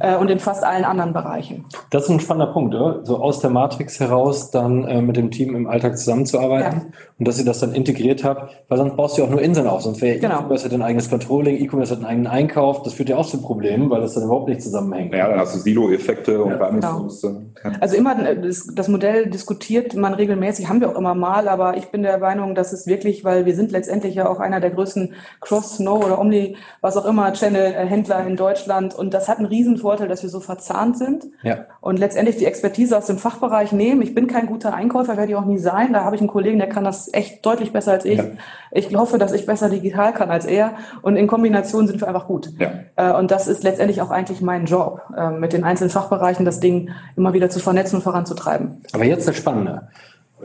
äh, 0.00 0.16
und 0.16 0.30
in 0.30 0.38
fast 0.38 0.62
allen 0.64 0.84
anderen 0.84 1.12
Bereichen. 1.12 1.64
Das 1.90 2.04
ist 2.04 2.10
ein 2.10 2.20
spannender 2.20 2.52
Punkt, 2.52 2.74
oder? 2.74 3.00
So 3.04 3.18
aus 3.20 3.40
der 3.40 3.50
Matrix 3.50 3.98
heraus 4.00 4.50
dann 4.50 4.84
äh, 4.84 5.02
mit 5.02 5.16
dem 5.16 5.30
Team 5.30 5.54
im 5.56 5.66
Alltag 5.66 5.98
zusammenzuarbeiten 5.98 6.78
Ja. 6.78 6.86
und 7.18 7.26
dass 7.28 7.38
ihr 7.38 7.44
das 7.44 7.58
dann 7.60 7.72
integriert 7.74 8.22
habt, 8.24 8.52
weil 8.68 8.78
sonst 8.78 8.96
baust 8.96 9.16
du 9.16 9.22
ja 9.22 9.26
auch 9.26 9.32
nur 9.32 9.42
Inseln 9.42 9.66
auf. 9.66 9.82
Sonst 9.82 10.00
wäre 10.00 10.18
Genau. 10.18 10.40
E-Commerce 10.40 10.64
hat 10.66 10.72
ein 10.72 10.82
eigenes 10.82 11.10
Controlling, 11.10 11.56
E-Commerce 11.56 11.90
hat 11.92 11.98
einen 11.98 12.06
eigenen 12.06 12.26
Einkauf. 12.28 12.82
Das 12.82 12.94
führt 12.94 13.08
ja 13.08 13.16
auch 13.16 13.26
zu 13.26 13.40
Problemen, 13.42 13.90
weil 13.90 14.00
das 14.00 14.14
dann 14.14 14.24
überhaupt 14.24 14.48
nicht 14.48 14.62
zusammenhängt. 14.62 15.12
Ja, 15.14 15.28
dann 15.28 15.38
hast 15.40 15.54
du 15.54 15.58
Silo-Effekte 15.58 16.42
und 16.42 16.50
Ja. 16.52 16.56
Reibungsverluste. 16.58 17.42
Ja. 17.64 17.72
Also 17.80 17.96
immer 17.96 18.18
äh, 18.28 18.40
das, 18.40 18.68
das 18.74 18.88
Modell 18.88 19.26
diskutiert 19.30 19.94
man 19.94 20.14
regelmäßig, 20.14 20.68
haben 20.68 20.80
wir 20.80 20.90
auch 20.90 20.96
immer 20.98 21.14
mal, 21.14 21.48
aber 21.48 21.76
ich 21.76 21.86
bin 21.90 22.02
der 22.02 22.18
Meinung, 22.18 22.54
dass 22.54 22.72
es 22.72 22.86
wirklich, 22.86 23.24
weil 23.24 23.44
wir 23.46 23.54
sind 23.56 23.71
letztendlich 23.72 24.14
ja 24.14 24.28
auch 24.28 24.38
einer 24.38 24.60
der 24.60 24.70
größten 24.70 25.14
Cross, 25.40 25.76
Snow 25.78 26.04
oder 26.04 26.20
Omni, 26.20 26.56
was 26.80 26.96
auch 26.96 27.04
immer, 27.04 27.32
Channel-Händler 27.32 28.26
in 28.26 28.36
Deutschland 28.36 28.94
und 28.94 29.12
das 29.14 29.28
hat 29.28 29.38
einen 29.38 29.46
riesen 29.46 29.78
Vorteil, 29.78 30.08
dass 30.08 30.22
wir 30.22 30.30
so 30.30 30.40
verzahnt 30.40 30.96
sind 30.98 31.24
Ja. 31.42 31.66
und 31.80 31.98
letztendlich 31.98 32.36
die 32.36 32.46
Expertise 32.46 32.96
aus 32.96 33.06
dem 33.06 33.18
Fachbereich 33.18 33.72
nehmen. 33.72 34.02
Ich 34.02 34.14
bin 34.14 34.26
kein 34.26 34.46
guter 34.46 34.74
Einkäufer, 34.74 35.16
werde 35.16 35.32
ich 35.32 35.36
auch 35.36 35.44
nie 35.44 35.58
sein. 35.58 35.92
Da 35.92 36.04
habe 36.04 36.14
ich 36.16 36.20
einen 36.22 36.30
Kollegen, 36.30 36.58
der 36.58 36.68
kann 36.68 36.84
das 36.84 37.12
echt 37.12 37.44
deutlich 37.44 37.72
besser 37.72 37.92
als 37.92 38.04
ich. 38.04 38.18
Ja. 38.18 38.24
Ich 38.70 38.94
hoffe, 38.94 39.18
dass 39.18 39.32
ich 39.32 39.46
besser 39.46 39.68
digital 39.68 40.12
kann 40.12 40.30
als 40.30 40.44
er 40.46 40.72
und 41.02 41.16
in 41.16 41.26
Kombination 41.26 41.86
sind 41.86 42.00
wir 42.00 42.08
einfach 42.08 42.26
gut. 42.26 42.50
Ja. 42.58 42.70
Äh, 42.96 43.12
Und 43.18 43.30
das 43.30 43.48
ist 43.48 43.62
letztendlich 43.62 44.00
auch 44.02 44.10
eigentlich 44.10 44.40
mein 44.40 44.66
Job, 44.66 45.00
äh, 45.16 45.30
mit 45.30 45.52
den 45.52 45.64
einzelnen 45.64 45.90
Fachbereichen 45.90 46.44
das 46.44 46.60
Ding 46.60 46.90
immer 47.16 47.32
wieder 47.32 47.50
zu 47.50 47.58
vernetzen 47.60 47.96
und 47.96 48.02
voranzutreiben. 48.02 48.82
Aber 48.92 49.04
jetzt 49.04 49.26
das 49.28 49.36
Spannende. 49.36 49.88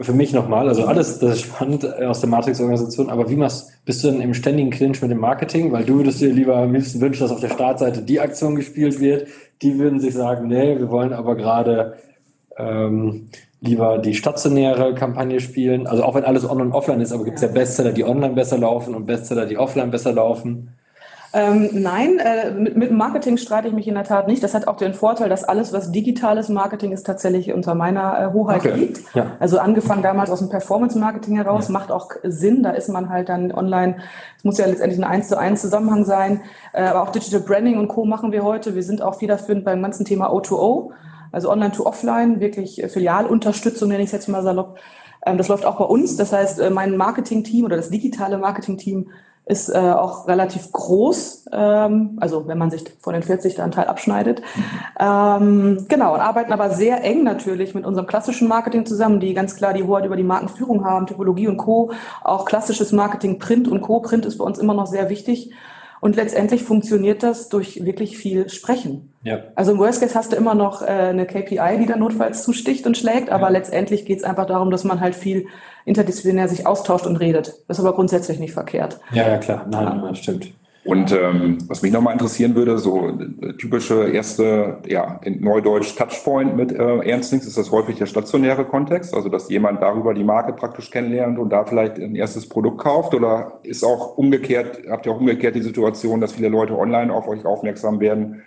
Für 0.00 0.12
mich 0.12 0.32
nochmal, 0.32 0.68
also 0.68 0.84
alles, 0.84 1.18
das 1.18 1.36
ist 1.36 1.40
spannend 1.42 1.82
äh, 1.82 2.06
aus 2.06 2.20
der 2.20 2.28
Matrix-Organisation, 2.28 3.10
aber 3.10 3.28
wie 3.28 3.36
machst, 3.36 3.72
bist 3.84 4.04
du 4.04 4.10
denn 4.10 4.20
im 4.20 4.32
ständigen 4.32 4.70
Clinch 4.70 5.02
mit 5.02 5.10
dem 5.10 5.18
Marketing? 5.18 5.72
Weil 5.72 5.84
du 5.84 5.96
würdest 5.96 6.20
dir 6.20 6.32
lieber 6.32 6.56
am 6.56 6.72
liebsten 6.72 7.00
wünschen, 7.00 7.22
dass 7.22 7.32
auf 7.32 7.40
der 7.40 7.48
Startseite 7.48 8.02
die 8.02 8.20
Aktion 8.20 8.54
gespielt 8.54 9.00
wird. 9.00 9.26
Die 9.60 9.78
würden 9.78 9.98
sich 9.98 10.14
sagen, 10.14 10.46
nee, 10.46 10.78
wir 10.78 10.90
wollen 10.90 11.12
aber 11.12 11.34
gerade 11.34 11.96
ähm, 12.56 13.26
lieber 13.60 13.98
die 13.98 14.14
stationäre 14.14 14.94
Kampagne 14.94 15.40
spielen. 15.40 15.88
Also 15.88 16.04
auch 16.04 16.14
wenn 16.14 16.24
alles 16.24 16.48
on 16.48 16.60
und 16.60 16.72
offline 16.72 17.00
ist, 17.00 17.12
aber 17.12 17.24
gibt 17.24 17.36
es 17.36 17.42
ja 17.42 17.48
Bestseller, 17.48 17.92
die 17.92 18.04
online 18.04 18.34
besser 18.34 18.58
laufen 18.58 18.94
und 18.94 19.06
Bestseller, 19.06 19.46
die 19.46 19.58
offline 19.58 19.90
besser 19.90 20.12
laufen. 20.12 20.77
Ähm, 21.34 21.68
nein, 21.72 22.18
äh, 22.18 22.50
mit, 22.52 22.76
mit 22.76 22.90
Marketing 22.90 23.36
streite 23.36 23.68
ich 23.68 23.74
mich 23.74 23.86
in 23.86 23.94
der 23.94 24.04
Tat 24.04 24.28
nicht. 24.28 24.42
Das 24.42 24.54
hat 24.54 24.66
auch 24.66 24.76
den 24.76 24.94
Vorteil, 24.94 25.28
dass 25.28 25.44
alles, 25.44 25.74
was 25.74 25.92
digitales 25.92 26.48
Marketing 26.48 26.92
ist, 26.92 27.04
tatsächlich 27.04 27.52
unter 27.52 27.74
meiner 27.74 28.18
äh, 28.18 28.32
Hoheit 28.32 28.60
Okay. 28.60 28.74
liegt. 28.74 29.14
Ja. 29.14 29.32
Also 29.38 29.58
angefangen 29.58 30.02
damals 30.02 30.30
aus 30.30 30.38
dem 30.38 30.48
Performance-Marketing 30.48 31.36
heraus, 31.36 31.68
Ja. 31.68 31.72
macht 31.72 31.92
auch 31.92 32.08
Sinn. 32.22 32.62
Da 32.62 32.70
ist 32.70 32.88
man 32.88 33.10
halt 33.10 33.28
dann 33.28 33.52
online. 33.52 33.96
Es 34.38 34.44
muss 34.44 34.56
ja 34.56 34.66
letztendlich 34.66 34.98
ein 34.98 35.04
eins 35.04 35.28
zu 35.28 35.38
eins 35.38 35.60
Zusammenhang 35.60 36.04
sein. 36.06 36.40
Äh, 36.72 36.84
aber 36.84 37.02
auch 37.02 37.10
Digital 37.10 37.40
Branding 37.40 37.78
und 37.78 37.88
Co. 37.88 38.06
machen 38.06 38.32
wir 38.32 38.42
heute. 38.42 38.74
Wir 38.74 38.82
sind 38.82 39.02
auch 39.02 39.16
federführend 39.16 39.64
beim 39.66 39.82
ganzen 39.82 40.06
Thema 40.06 40.32
O2O, 40.32 40.92
also 41.30 41.50
Online 41.50 41.72
to 41.72 41.84
Offline, 41.84 42.40
wirklich 42.40 42.82
äh, 42.82 42.88
Filialunterstützung 42.88 43.90
nenne 43.90 44.00
ich 44.02 44.06
es 44.08 44.12
jetzt 44.12 44.28
mal 44.28 44.42
salopp. 44.42 44.78
Ähm, 45.26 45.36
das 45.36 45.48
läuft 45.48 45.66
auch 45.66 45.76
bei 45.78 45.84
uns. 45.84 46.16
Das 46.16 46.32
heißt, 46.32 46.58
äh, 46.58 46.70
mein 46.70 46.96
Marketing-Team 46.96 47.66
oder 47.66 47.76
das 47.76 47.90
digitale 47.90 48.38
Marketing-Team 48.38 49.10
ist 49.48 49.70
äh, 49.70 49.78
auch 49.78 50.28
relativ 50.28 50.70
groß, 50.72 51.46
ähm, 51.52 52.18
also 52.20 52.46
wenn 52.46 52.58
man 52.58 52.70
sich 52.70 52.84
von 53.00 53.14
den 53.14 53.22
40 53.22 53.54
da 53.54 53.62
einen 53.62 53.72
Teil 53.72 53.86
abschneidet. 53.86 54.42
Ähm, 55.00 55.86
genau, 55.88 56.14
und 56.14 56.20
arbeiten 56.20 56.52
aber 56.52 56.68
sehr 56.68 57.02
eng 57.02 57.24
natürlich 57.24 57.74
mit 57.74 57.86
unserem 57.86 58.06
klassischen 58.06 58.46
Marketing 58.46 58.84
zusammen, 58.84 59.20
die 59.20 59.32
ganz 59.32 59.56
klar 59.56 59.72
die 59.72 59.84
Hoheit 59.84 60.04
über 60.04 60.16
die 60.16 60.22
Markenführung 60.22 60.84
haben, 60.84 61.06
Typologie 61.06 61.48
und 61.48 61.56
Co. 61.56 61.92
Auch 62.22 62.44
klassisches 62.44 62.92
Marketing, 62.92 63.38
Print 63.38 63.68
und 63.68 63.80
Co. 63.80 64.00
Print 64.00 64.26
ist 64.26 64.36
bei 64.36 64.44
uns 64.44 64.58
immer 64.58 64.74
noch 64.74 64.86
sehr 64.86 65.08
wichtig. 65.08 65.50
Und 66.00 66.14
letztendlich 66.14 66.62
funktioniert 66.62 67.22
das 67.22 67.48
durch 67.48 67.84
wirklich 67.84 68.18
viel 68.18 68.48
Sprechen. 68.48 69.12
Ja. 69.24 69.40
Also 69.56 69.72
im 69.72 69.78
Worst 69.78 70.00
Case 70.00 70.14
hast 70.14 70.32
du 70.32 70.36
immer 70.36 70.54
noch 70.54 70.82
äh, 70.82 70.86
eine 70.86 71.26
KPI, 71.26 71.78
die 71.80 71.86
dann 71.86 71.98
notfalls 72.00 72.44
zusticht 72.44 72.86
und 72.86 72.96
schlägt, 72.96 73.30
aber 73.30 73.50
letztendlich 73.50 74.04
geht 74.04 74.18
es 74.18 74.24
einfach 74.24 74.46
darum, 74.46 74.70
dass 74.70 74.84
man 74.84 75.00
halt 75.00 75.16
viel 75.16 75.46
interdisziplinär 75.88 76.48
sich 76.48 76.66
austauscht 76.66 77.06
und 77.06 77.16
redet. 77.16 77.54
Das 77.66 77.78
ist 77.78 77.84
aber 77.84 77.94
grundsätzlich 77.94 78.38
nicht 78.38 78.52
verkehrt. 78.52 79.00
Ja, 79.12 79.28
ja, 79.28 79.38
klar. 79.38 79.66
Nein, 79.68 80.00
nein, 80.02 80.14
stimmt. 80.14 80.52
Und 80.88 81.12
ähm, 81.12 81.58
was 81.66 81.82
mich 81.82 81.92
nochmal 81.92 82.14
interessieren 82.14 82.54
würde, 82.54 82.78
so 82.78 83.08
äh, 83.08 83.52
typische 83.58 84.08
erste, 84.08 84.78
ja, 84.86 85.20
in 85.22 85.42
Neudeutsch 85.42 85.94
Touchpoint 85.96 86.56
mit 86.56 86.72
äh, 86.72 86.98
Ernstings, 87.00 87.46
ist 87.46 87.58
das 87.58 87.70
häufig 87.70 87.96
der 87.96 88.06
stationäre 88.06 88.64
Kontext, 88.64 89.12
also 89.12 89.28
dass 89.28 89.50
jemand 89.50 89.82
darüber 89.82 90.14
die 90.14 90.24
Marke 90.24 90.54
praktisch 90.54 90.90
kennenlernt 90.90 91.38
und 91.38 91.50
da 91.50 91.66
vielleicht 91.66 91.98
ein 91.98 92.14
erstes 92.14 92.48
Produkt 92.48 92.78
kauft 92.78 93.14
oder 93.14 93.58
ist 93.64 93.84
auch 93.84 94.16
umgekehrt, 94.16 94.80
habt 94.88 95.04
ihr 95.04 95.12
auch 95.12 95.20
umgekehrt 95.20 95.56
die 95.56 95.62
Situation, 95.62 96.22
dass 96.22 96.32
viele 96.32 96.48
Leute 96.48 96.78
online 96.78 97.12
auf 97.12 97.28
euch 97.28 97.44
aufmerksam 97.44 98.00
werden? 98.00 98.42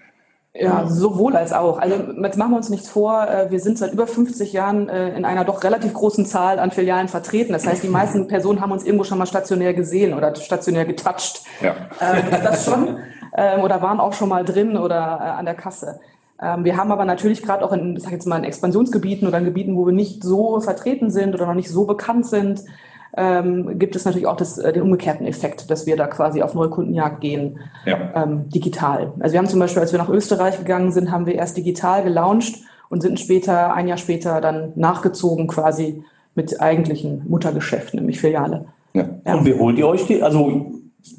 Ja, 0.54 0.86
sowohl 0.86 1.38
als 1.38 1.54
auch. 1.54 1.80
Also 1.80 1.96
jetzt 2.22 2.38
machen 2.38 2.52
wir 2.52 2.58
uns 2.58 2.70
nichts 2.70 2.90
vor. 2.90 3.26
äh, 3.26 3.50
Wir 3.50 3.62
sind 3.62 3.78
seit 3.78 3.94
über 3.94 4.06
50 4.06 4.52
Jahren 4.52 4.90
äh, 4.90 5.16
in 5.16 5.24
einer 5.24 5.46
doch 5.46 5.64
relativ 5.64 5.94
großen 5.94 6.26
Zahl 6.26 6.60
an 6.60 6.72
Filialen 6.72 7.08
vertreten. 7.08 7.54
Das 7.54 7.66
heißt, 7.66 7.82
die 7.84 7.88
meisten 7.88 8.28
Personen 8.28 8.60
haben 8.60 8.72
uns 8.74 8.84
irgendwo 8.84 9.06
schon 9.06 9.18
mal 9.18 9.26
stationär 9.26 9.74
gesehen 9.74 10.14
oder 10.14 10.36
stationär 10.36 10.84
getoucht. 10.84 11.44
Ja. 11.62 11.76
Ähm, 12.02 12.24
das 12.44 12.66
schon. 12.66 12.98
Ähm, 13.34 13.62
Oder 13.62 13.82
waren 13.82 14.02
auch 14.02 14.12
schon 14.12 14.28
mal 14.28 14.44
drin 14.44 14.76
oder 14.76 14.98
äh, 15.22 15.40
an 15.40 15.46
der 15.46 15.54
Kasse. 15.54 16.02
Ähm, 16.42 16.66
Wir 16.66 16.76
haben 16.76 16.92
aber 16.92 17.06
natürlich 17.06 17.42
gerade 17.42 17.64
auch 17.64 17.72
in, 17.72 17.96
ich 17.96 18.04
sag 18.04 18.12
jetzt 18.12 18.28
mal, 18.28 18.38
in 18.38 18.44
Expansionsgebieten 18.44 19.26
oder 19.26 19.38
in 19.38 19.46
Gebieten, 19.46 19.78
wo 19.78 19.86
wir 19.86 19.94
nicht 19.94 20.22
so 20.22 20.60
vertreten 20.60 21.10
sind 21.12 21.34
oder 21.34 21.46
noch 21.46 21.54
nicht 21.54 21.70
so 21.70 21.86
bekannt 21.86 22.26
sind, 22.26 22.62
ähm, 23.18 23.78
gibt 23.80 23.96
es 23.96 24.06
natürlich 24.06 24.28
auch 24.28 24.38
das, 24.38 24.58
äh, 24.58 24.72
den 24.74 24.84
umgekehrten 24.84 25.26
Effekt, 25.26 25.70
dass 25.70 25.86
wir 25.86 25.98
da 25.98 26.08
quasi 26.08 26.42
auf 26.42 26.54
Neukundenjagd 26.54 27.22
gehen, 27.22 27.60
Ja. 27.86 27.98
ähm, 28.16 28.50
digital. 28.50 29.14
Also 29.20 29.34
wir 29.34 29.40
haben 29.40 29.48
zum 29.50 29.60
Beispiel, 29.60 29.82
als 29.82 29.92
wir 29.92 30.00
nach 30.00 30.10
Österreich 30.10 30.58
gegangen 30.58 30.92
sind, 30.92 31.12
haben 31.12 31.26
wir 31.26 31.36
erst 31.36 31.58
digital 31.58 32.04
gelauncht 32.04 32.56
und 32.90 33.02
sind 33.02 33.20
später, 33.20 33.74
ein 33.74 33.88
Jahr 33.88 33.98
später 33.98 34.42
dann 34.42 34.72
nachgezogen 34.76 35.48
quasi 35.48 36.04
mit 36.36 36.62
eigentlichen 36.62 37.24
Muttergeschäft, 37.28 37.94
nämlich 37.94 38.20
Filiale. 38.20 38.66
ja. 38.94 39.06
Ja. 39.26 39.36
Und 39.36 39.46
wie 39.46 39.54
holt 39.58 39.78
ihr 39.78 39.88
euch 39.88 40.06
die? 40.08 40.22
Also 40.24 40.72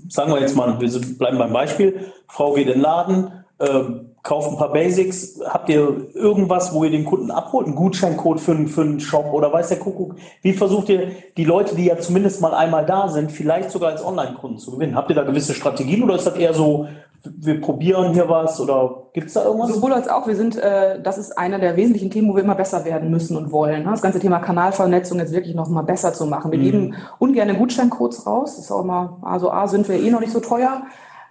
sagen 0.08 0.32
wir 0.32 0.40
jetzt 0.40 0.56
mal, 0.56 0.80
wir 0.80 1.00
bleiben 1.18 1.38
beim 1.38 1.52
Beispiel. 1.52 2.00
Frau 2.28 2.54
geht 2.54 2.66
in 2.68 2.74
den 2.74 2.80
Laden, 2.82 3.30
ähm, 3.60 4.11
kauft 4.22 4.50
ein 4.50 4.56
paar 4.56 4.72
Basics. 4.72 5.40
Habt 5.44 5.68
ihr 5.68 6.08
irgendwas, 6.14 6.72
wo 6.72 6.84
ihr 6.84 6.90
den 6.90 7.04
Kunden 7.04 7.30
abholt? 7.30 7.66
Einen 7.66 7.76
Gutscheincode 7.76 8.40
für, 8.40 8.66
für 8.68 8.82
einen 8.82 9.00
Shop 9.00 9.32
oder 9.32 9.52
weiß 9.52 9.68
der 9.68 9.78
Kuckuck? 9.78 10.14
Wie 10.42 10.52
versucht 10.52 10.88
ihr 10.88 11.10
die 11.36 11.44
Leute, 11.44 11.74
die 11.74 11.86
ja 11.86 11.98
zumindest 11.98 12.40
mal 12.40 12.54
einmal 12.54 12.86
da 12.86 13.08
sind, 13.08 13.32
vielleicht 13.32 13.70
sogar 13.70 13.90
als 13.90 14.04
Online-Kunden 14.04 14.58
zu 14.58 14.72
gewinnen? 14.72 14.94
Habt 14.94 15.10
ihr 15.10 15.16
da 15.16 15.22
gewisse 15.22 15.54
Strategien 15.54 16.02
oder 16.02 16.14
ist 16.14 16.26
das 16.26 16.36
eher 16.36 16.54
so, 16.54 16.86
wir 17.24 17.60
probieren 17.60 18.14
hier 18.14 18.28
was 18.28 18.60
oder 18.60 19.04
gibt 19.12 19.28
es 19.28 19.34
da 19.34 19.44
irgendwas? 19.44 19.74
Sowohl 19.74 19.92
als 19.92 20.08
auch. 20.08 20.26
Wir 20.26 20.34
sind, 20.34 20.56
äh, 20.56 21.00
das 21.00 21.18
ist 21.18 21.38
einer 21.38 21.58
der 21.58 21.76
wesentlichen 21.76 22.10
Themen, 22.10 22.28
wo 22.28 22.34
wir 22.34 22.42
immer 22.42 22.56
besser 22.56 22.84
werden 22.84 23.10
müssen 23.10 23.36
und 23.36 23.52
wollen. 23.52 23.84
Ne? 23.84 23.90
Das 23.90 24.02
ganze 24.02 24.18
Thema 24.18 24.40
Kanalvernetzung 24.40 25.18
jetzt 25.18 25.32
wirklich 25.32 25.54
noch 25.54 25.68
mal 25.68 25.82
besser 25.82 26.12
zu 26.12 26.26
machen. 26.26 26.50
Wir 26.50 26.58
mhm. 26.58 26.62
geben 26.62 26.94
ungern 27.18 27.56
Gutscheincodes 27.56 28.26
raus. 28.26 28.56
Das 28.56 28.64
ist 28.64 28.72
auch 28.72 28.82
immer, 28.82 29.18
also 29.22 29.52
A, 29.52 29.68
sind 29.68 29.88
wir 29.88 29.96
eh 29.96 30.10
noch 30.10 30.20
nicht 30.20 30.32
so 30.32 30.40
teuer. 30.40 30.82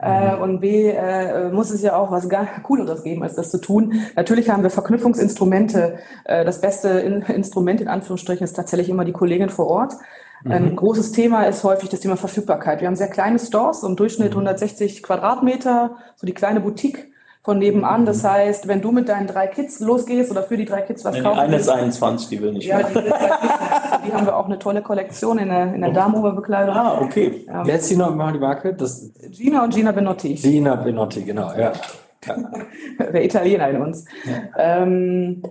Äh, 0.01 0.36
mhm. 0.36 0.41
und 0.41 0.60
B, 0.62 0.89
äh, 0.89 1.50
muss 1.51 1.70
es 1.70 1.81
ja 1.81 1.96
auch 1.96 2.12
was 2.12 2.27
gar 2.27 2.48
Cooleres 2.63 3.03
geben, 3.03 3.22
als 3.22 3.36
das 3.36 3.51
zu 3.51 3.60
tun. 3.60 4.01
Natürlich 4.15 4.50
haben 4.50 4.63
wir 4.63 4.72
Verknüpfungsinstrumente. 4.72 6.00
Äh, 6.25 6.43
das 6.43 6.60
beste 6.60 6.89
in 6.89 7.22
Instrument 7.22 7.81
in 7.81 7.88
Anführungsstrichen 7.88 8.43
ist 8.43 8.53
tatsächlich 8.53 8.89
immer 8.89 9.05
die 9.05 9.12
Kollegin 9.12 9.50
vor 9.50 9.67
Ort. 9.67 9.93
Mhm. 10.43 10.51
Ein 10.51 10.75
großes 10.75 11.12
Thema 11.12 11.43
ist 11.43 11.63
häufig 11.63 11.89
das 11.89 12.00
Thema 12.00 12.17
Verfügbarkeit. 12.17 12.81
Wir 12.81 12.88
haben 12.88 12.96
sehr 12.96 13.10
kleine 13.10 13.38
Stores, 13.38 13.84
im 13.84 13.96
Durchschnitt 13.96 14.31
160 14.31 15.01
mhm. 15.01 15.05
Quadratmeter, 15.05 15.98
so 16.15 16.25
die 16.25 16.34
kleine 16.34 16.62
Boutique 16.62 17.10
von 17.43 17.57
nebenan. 17.57 18.05
Das 18.05 18.24
heißt, 18.24 18.67
wenn 18.67 18.81
du 18.81 18.91
mit 18.91 19.10
deinen 19.10 19.27
drei 19.27 19.48
Kids 19.48 19.79
losgehst 19.79 20.31
oder 20.31 20.43
für 20.43 20.57
die 20.57 20.65
drei 20.65 20.81
Kids 20.81 21.03
was 21.03 21.15
nee, 21.15 21.21
kaufst. 21.21 21.39
Eine 21.39 21.55
ist 21.55 21.69
21, 21.69 22.29
die 22.29 22.41
will 22.41 22.53
nicht 22.53 22.67
ja, 22.67 22.77
mehr. 22.77 22.88
Die, 22.89 24.07
die, 24.07 24.13
haben 24.13 24.25
wir 24.25 24.36
auch 24.36 24.45
eine 24.45 24.60
tolle 24.60 24.81
Kollektion 24.81 25.39
in 25.39 25.50
der, 25.50 25.74
in 25.74 25.81
der 25.81 25.91
Damenoberbekleidung. 25.91 26.75
Ah, 26.75 27.01
okay. 27.01 27.45
Ja. 27.48 27.65
Wer 27.65 27.75
ist 27.75 27.89
die 27.89 27.95
noch 27.95 28.15
mal 28.15 28.31
die 28.33 28.39
Marke? 28.39 28.74
Das 28.74 29.12
Gina 29.31 29.63
und 29.63 29.74
Gina 29.74 29.91
Benotti. 29.91 30.36
Gina 30.36 30.75
Benotti, 30.75 31.24
genau, 31.24 31.51
ja. 31.53 31.74
der 33.00 33.24
Italiener 33.24 33.69
in 33.69 33.81
uns. 33.81 34.05
Ja. 34.24 34.83
Ähm, 34.83 35.41
äh, 35.43 35.50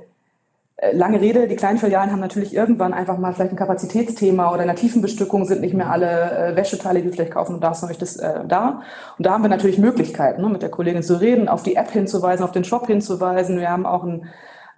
lange 0.93 1.21
Rede, 1.21 1.47
die 1.47 1.57
kleinen 1.57 1.79
Filialen 1.79 2.11
haben 2.11 2.21
natürlich 2.21 2.55
irgendwann 2.55 2.95
einfach 2.95 3.19
mal 3.19 3.35
vielleicht 3.35 3.53
ein 3.53 3.57
Kapazitätsthema 3.57 4.51
oder 4.51 4.63
in 4.63 4.69
der 4.69 4.77
Tiefenbestückung 4.77 5.45
sind 5.45 5.61
nicht 5.61 5.75
mehr 5.75 5.91
alle 5.91 6.53
äh, 6.53 6.57
Wäscheteile, 6.57 7.03
die 7.03 7.09
du 7.09 7.13
vielleicht 7.13 7.33
kaufen 7.33 7.61
darfst, 7.61 7.83
noch 7.83 7.93
das 7.93 8.17
äh, 8.17 8.41
da. 8.47 8.81
Und 9.19 9.27
da 9.27 9.33
haben 9.33 9.43
wir 9.43 9.51
natürlich 9.51 9.79
Möglichkeiten, 9.79 10.41
ne, 10.41 10.49
mit 10.49 10.63
der 10.63 10.71
Kollegin 10.71 11.03
zu 11.03 11.21
reden, 11.21 11.49
auf 11.49 11.63
die 11.63 11.77
App 11.77 11.91
hinzuweisen, 11.91 12.45
auf 12.45 12.53
den 12.53 12.65
Shop 12.65 12.87
hinzuweisen. 12.87 13.59
Wir 13.59 13.71
haben 13.71 13.85
auch 13.85 14.05
ein, 14.05 14.29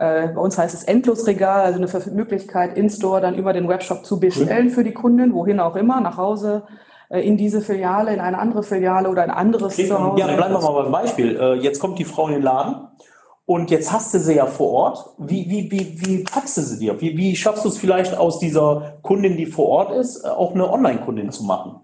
äh, 0.00 0.28
bei 0.28 0.40
uns 0.40 0.58
heißt 0.58 0.74
es 0.74 0.82
Endlosregal, 0.82 1.66
also 1.66 1.78
eine 1.78 2.14
Möglichkeit, 2.14 2.76
in-store 2.76 3.20
dann 3.20 3.36
über 3.36 3.52
den 3.52 3.68
Webshop 3.68 4.04
zu 4.04 4.18
bestellen 4.18 4.70
für 4.70 4.82
die 4.82 4.92
Kunden, 4.92 5.32
wohin 5.34 5.60
auch 5.60 5.76
immer, 5.76 6.00
nach 6.00 6.16
Hause 6.16 6.64
äh, 7.10 7.20
in 7.20 7.36
diese 7.36 7.60
Filiale, 7.60 8.12
in 8.12 8.18
eine 8.18 8.38
andere 8.38 8.64
Filiale 8.64 9.08
oder 9.08 9.22
ein 9.22 9.30
anderes 9.30 9.74
okay, 9.74 9.86
Zuhause. 9.86 10.18
Ja, 10.18 10.26
bleiben 10.34 10.52
wir 10.52 10.60
mal 10.60 10.82
beim 10.82 10.90
Beispiel. 10.90 11.58
Jetzt 11.60 11.78
kommt 11.78 12.00
die 12.00 12.04
Frau 12.04 12.26
in 12.26 12.34
den 12.34 12.42
Laden 12.42 12.88
und 13.44 13.70
jetzt 13.70 13.92
hast 13.92 14.14
du 14.14 14.18
sie 14.18 14.34
ja 14.34 14.46
vor 14.46 14.70
Ort. 14.70 15.14
Wie, 15.18 15.48
wie, 15.48 15.70
wie, 15.70 16.00
wie 16.00 16.24
packst 16.24 16.56
du 16.56 16.62
sie 16.62 16.78
dir? 16.78 17.00
Wie, 17.00 17.16
wie 17.16 17.34
schaffst 17.36 17.64
du 17.64 17.68
es 17.68 17.78
vielleicht 17.78 18.16
aus 18.16 18.38
dieser 18.38 18.98
Kundin, 19.02 19.36
die 19.36 19.46
vor 19.46 19.68
Ort 19.68 19.92
ist, 19.92 20.24
auch 20.24 20.54
eine 20.54 20.70
Online-Kundin 20.70 21.30
zu 21.32 21.44
machen? 21.44 21.80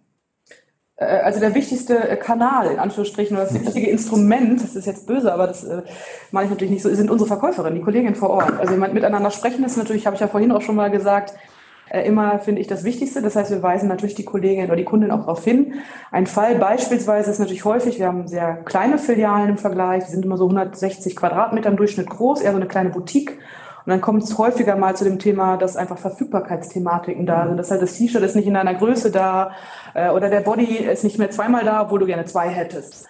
Äh, 0.96 1.04
also 1.04 1.40
der 1.40 1.54
wichtigste 1.54 1.96
Kanal, 2.16 2.70
in 2.70 2.78
Anführungsstrichen, 2.78 3.36
oder 3.36 3.46
das 3.46 3.54
wichtige 3.60 3.90
Instrument, 3.90 4.62
das 4.62 4.76
ist 4.76 4.86
jetzt 4.86 5.06
böse, 5.06 5.32
aber 5.32 5.48
das 5.48 5.64
äh, 5.64 5.82
meine 6.30 6.44
ich 6.44 6.50
natürlich 6.50 6.72
nicht 6.72 6.82
so, 6.82 6.94
sind 6.94 7.10
unsere 7.10 7.28
Verkäuferinnen, 7.28 7.78
die 7.78 7.84
Kolleginnen 7.84 8.14
vor 8.14 8.30
Ort. 8.30 8.58
Also 8.60 8.74
miteinander 8.74 9.30
sprechen 9.30 9.64
ist 9.64 9.76
natürlich, 9.76 10.06
habe 10.06 10.14
ich 10.14 10.20
ja 10.20 10.28
vorhin 10.28 10.52
auch 10.52 10.62
schon 10.62 10.76
mal 10.76 10.90
gesagt, 10.90 11.32
äh, 11.32 11.57
immer, 11.90 12.38
finde 12.38 12.61
ich, 12.61 12.66
das 12.66 12.85
Wichtigste. 12.85 13.23
Das 13.23 13.37
heißt, 13.37 13.50
wir 13.50 13.62
weisen 13.62 13.88
natürlich 13.88 14.14
die 14.14 14.25
Kollegin 14.25 14.66
oder 14.66 14.76
die 14.76 14.85
Kundin 14.85 15.11
auch 15.11 15.21
darauf 15.21 15.45
hin. 15.45 15.75
Ein 16.11 16.26
Fall 16.26 16.57
beispielsweise 16.57 17.30
ist 17.30 17.38
natürlich 17.38 17.64
häufig, 17.64 17.99
wir 17.99 18.07
haben 18.07 18.28
sehr 18.28 18.57
kleine 18.64 18.99
Filialen 18.99 19.50
im 19.50 19.59
Vergleich, 19.59 20.04
die 20.04 20.11
sind 20.11 20.25
immer 20.25 20.37
so 20.37 20.45
160 20.45 21.16
Quadratmeter 21.16 21.71
im 21.71 21.76
Durchschnitt 21.76 22.09
groß, 22.11 22.42
eher 22.42 22.52
so 22.52 22.57
eine 22.57 22.66
kleine 22.66 22.90
Boutique. 22.90 23.38
Und 23.88 23.92
dann 23.92 24.02
kommt 24.02 24.23
es 24.23 24.37
häufiger 24.37 24.76
mal 24.76 24.95
zu 24.97 25.04
dem 25.04 25.18
Thema, 25.18 25.57
dass 25.57 25.76
einfach 25.76 25.97
Verfügbarkeitsthematiken 25.97 27.25
da 27.25 27.47
sind. 27.47 27.57
Das 27.57 27.71
heißt, 27.71 27.80
das 27.80 27.95
T-Shirt 27.95 28.23
ist 28.23 28.37
nicht 28.37 28.47
in 28.47 28.57
einer 28.57 28.75
Größe 28.75 29.11
da 29.11 29.52
äh, 29.95 30.11
oder 30.11 30.28
der 30.28 30.40
Body 30.40 30.76
ist 30.76 31.04
nicht 31.04 31.18
mehr 31.18 31.30
zweimal 31.30 31.64
da, 31.64 31.80
obwohl 31.83 32.00
du 32.00 32.07
gerne 32.07 32.26
zwei 32.26 32.49
hättest. 32.49 33.09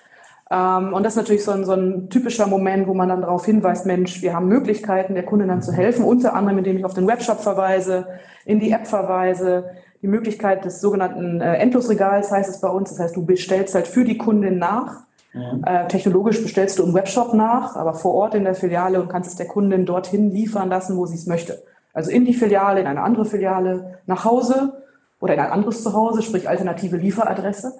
Ähm, 0.50 0.93
und 0.95 1.02
das 1.05 1.14
ist 1.14 1.19
natürlich 1.19 1.45
so 1.45 1.52
ein, 1.52 1.64
so 1.64 1.73
ein 1.73 2.09
typischer 2.09 2.47
Moment, 2.47 2.87
wo 2.87 2.95
man 2.95 3.09
dann 3.09 3.21
darauf 3.21 3.45
hinweist, 3.45 3.87
Mensch, 3.87 4.23
wir 4.23 4.35
haben 4.35 4.49
Möglichkeiten, 4.49 5.14
der 5.14 5.25
Kunde 5.25 5.46
dann 5.46 5.62
zu 5.62 5.73
helfen, 5.73 6.05
unter 6.05 6.35
anderem, 6.35 6.59
indem 6.59 6.79
ich 6.79 6.85
auf 6.85 6.94
den 6.94 7.07
Webshop 7.07 7.40
verweise, 7.40 8.07
in 8.44 8.61
die 8.61 8.73
App 8.73 8.87
verweise, 8.87 9.70
die 10.01 10.09
Möglichkeit 10.09 10.64
des 10.64 10.81
sogenannten 10.81 11.40
äh, 11.40 11.57
Endlosregals 11.57 12.31
heißt 12.31 12.49
es 12.49 12.61
bei 12.61 12.68
uns. 12.68 12.90
Das 12.90 13.01
heißt, 13.01 13.16
du 13.16 13.27
bestellst 13.27 13.75
halt 13.75 13.88
für 13.88 14.05
die 14.05 14.16
Kundin 14.16 14.59
nach. 14.59 15.03
Ja. 15.35 15.83
Äh, 15.85 15.88
technologisch 15.88 16.40
bestellst 16.42 16.79
du 16.79 16.85
im 16.85 16.94
Webshop 16.94 17.35
nach, 17.35 17.77
aber 17.77 17.94
vor 17.94 18.14
Ort 18.14 18.35
in 18.35 18.44
der 18.44 18.55
Filiale 18.55 19.01
und 19.01 19.09
kannst 19.09 19.31
es 19.31 19.37
der 19.37 19.46
Kundin 19.46 19.85
dorthin 19.85 20.31
liefern 20.31 20.68
lassen, 20.68 20.96
wo 20.96 21.05
sie 21.07 21.16
es 21.16 21.27
möchte. 21.27 21.62
Also 21.92 22.11
in 22.11 22.25
die 22.25 22.35
Filiale, 22.35 22.81
in 22.81 22.87
eine 22.87 23.03
andere 23.03 23.25
Filiale, 23.25 23.99
nach 24.07 24.25
Hause 24.25 24.85
oder 25.20 25.35
in 25.35 25.40
ein 25.40 25.51
anderes 25.51 25.83
Zuhause, 25.83 26.23
sprich 26.23 26.49
alternative 26.49 26.96
Lieferadresse 26.96 27.75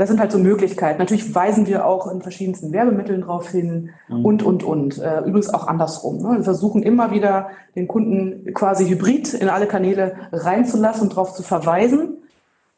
das 0.00 0.08
sind 0.08 0.18
halt 0.18 0.32
so 0.32 0.38
Möglichkeiten. 0.38 0.98
Natürlich 0.98 1.34
weisen 1.34 1.66
wir 1.66 1.84
auch 1.84 2.10
in 2.10 2.22
verschiedensten 2.22 2.72
Werbemitteln 2.72 3.20
darauf 3.20 3.50
hin 3.50 3.90
mhm. 4.08 4.24
und, 4.24 4.42
und, 4.42 4.62
und. 4.62 4.98
Äh, 4.98 5.18
übrigens 5.18 5.52
auch 5.52 5.66
andersrum. 5.66 6.22
Ne? 6.22 6.38
Wir 6.38 6.44
versuchen 6.44 6.82
immer 6.82 7.10
wieder 7.10 7.50
den 7.76 7.86
Kunden 7.86 8.54
quasi 8.54 8.88
hybrid 8.88 9.34
in 9.34 9.50
alle 9.50 9.66
Kanäle 9.66 10.14
reinzulassen 10.32 11.02
und 11.02 11.12
darauf 11.12 11.34
zu 11.34 11.42
verweisen. 11.42 12.16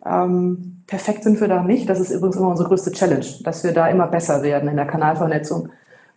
Ähm, 0.04 0.82
perfekt 0.88 1.22
sind 1.22 1.40
wir 1.40 1.46
da 1.46 1.62
nicht. 1.62 1.88
Das 1.88 2.00
ist 2.00 2.10
übrigens 2.10 2.34
immer 2.34 2.48
unsere 2.48 2.66
größte 2.66 2.90
Challenge, 2.90 3.24
dass 3.44 3.62
wir 3.62 3.72
da 3.72 3.86
immer 3.86 4.08
besser 4.08 4.42
werden 4.42 4.68
in 4.68 4.74
der 4.74 4.88
Kanalvernetzung 4.88 5.68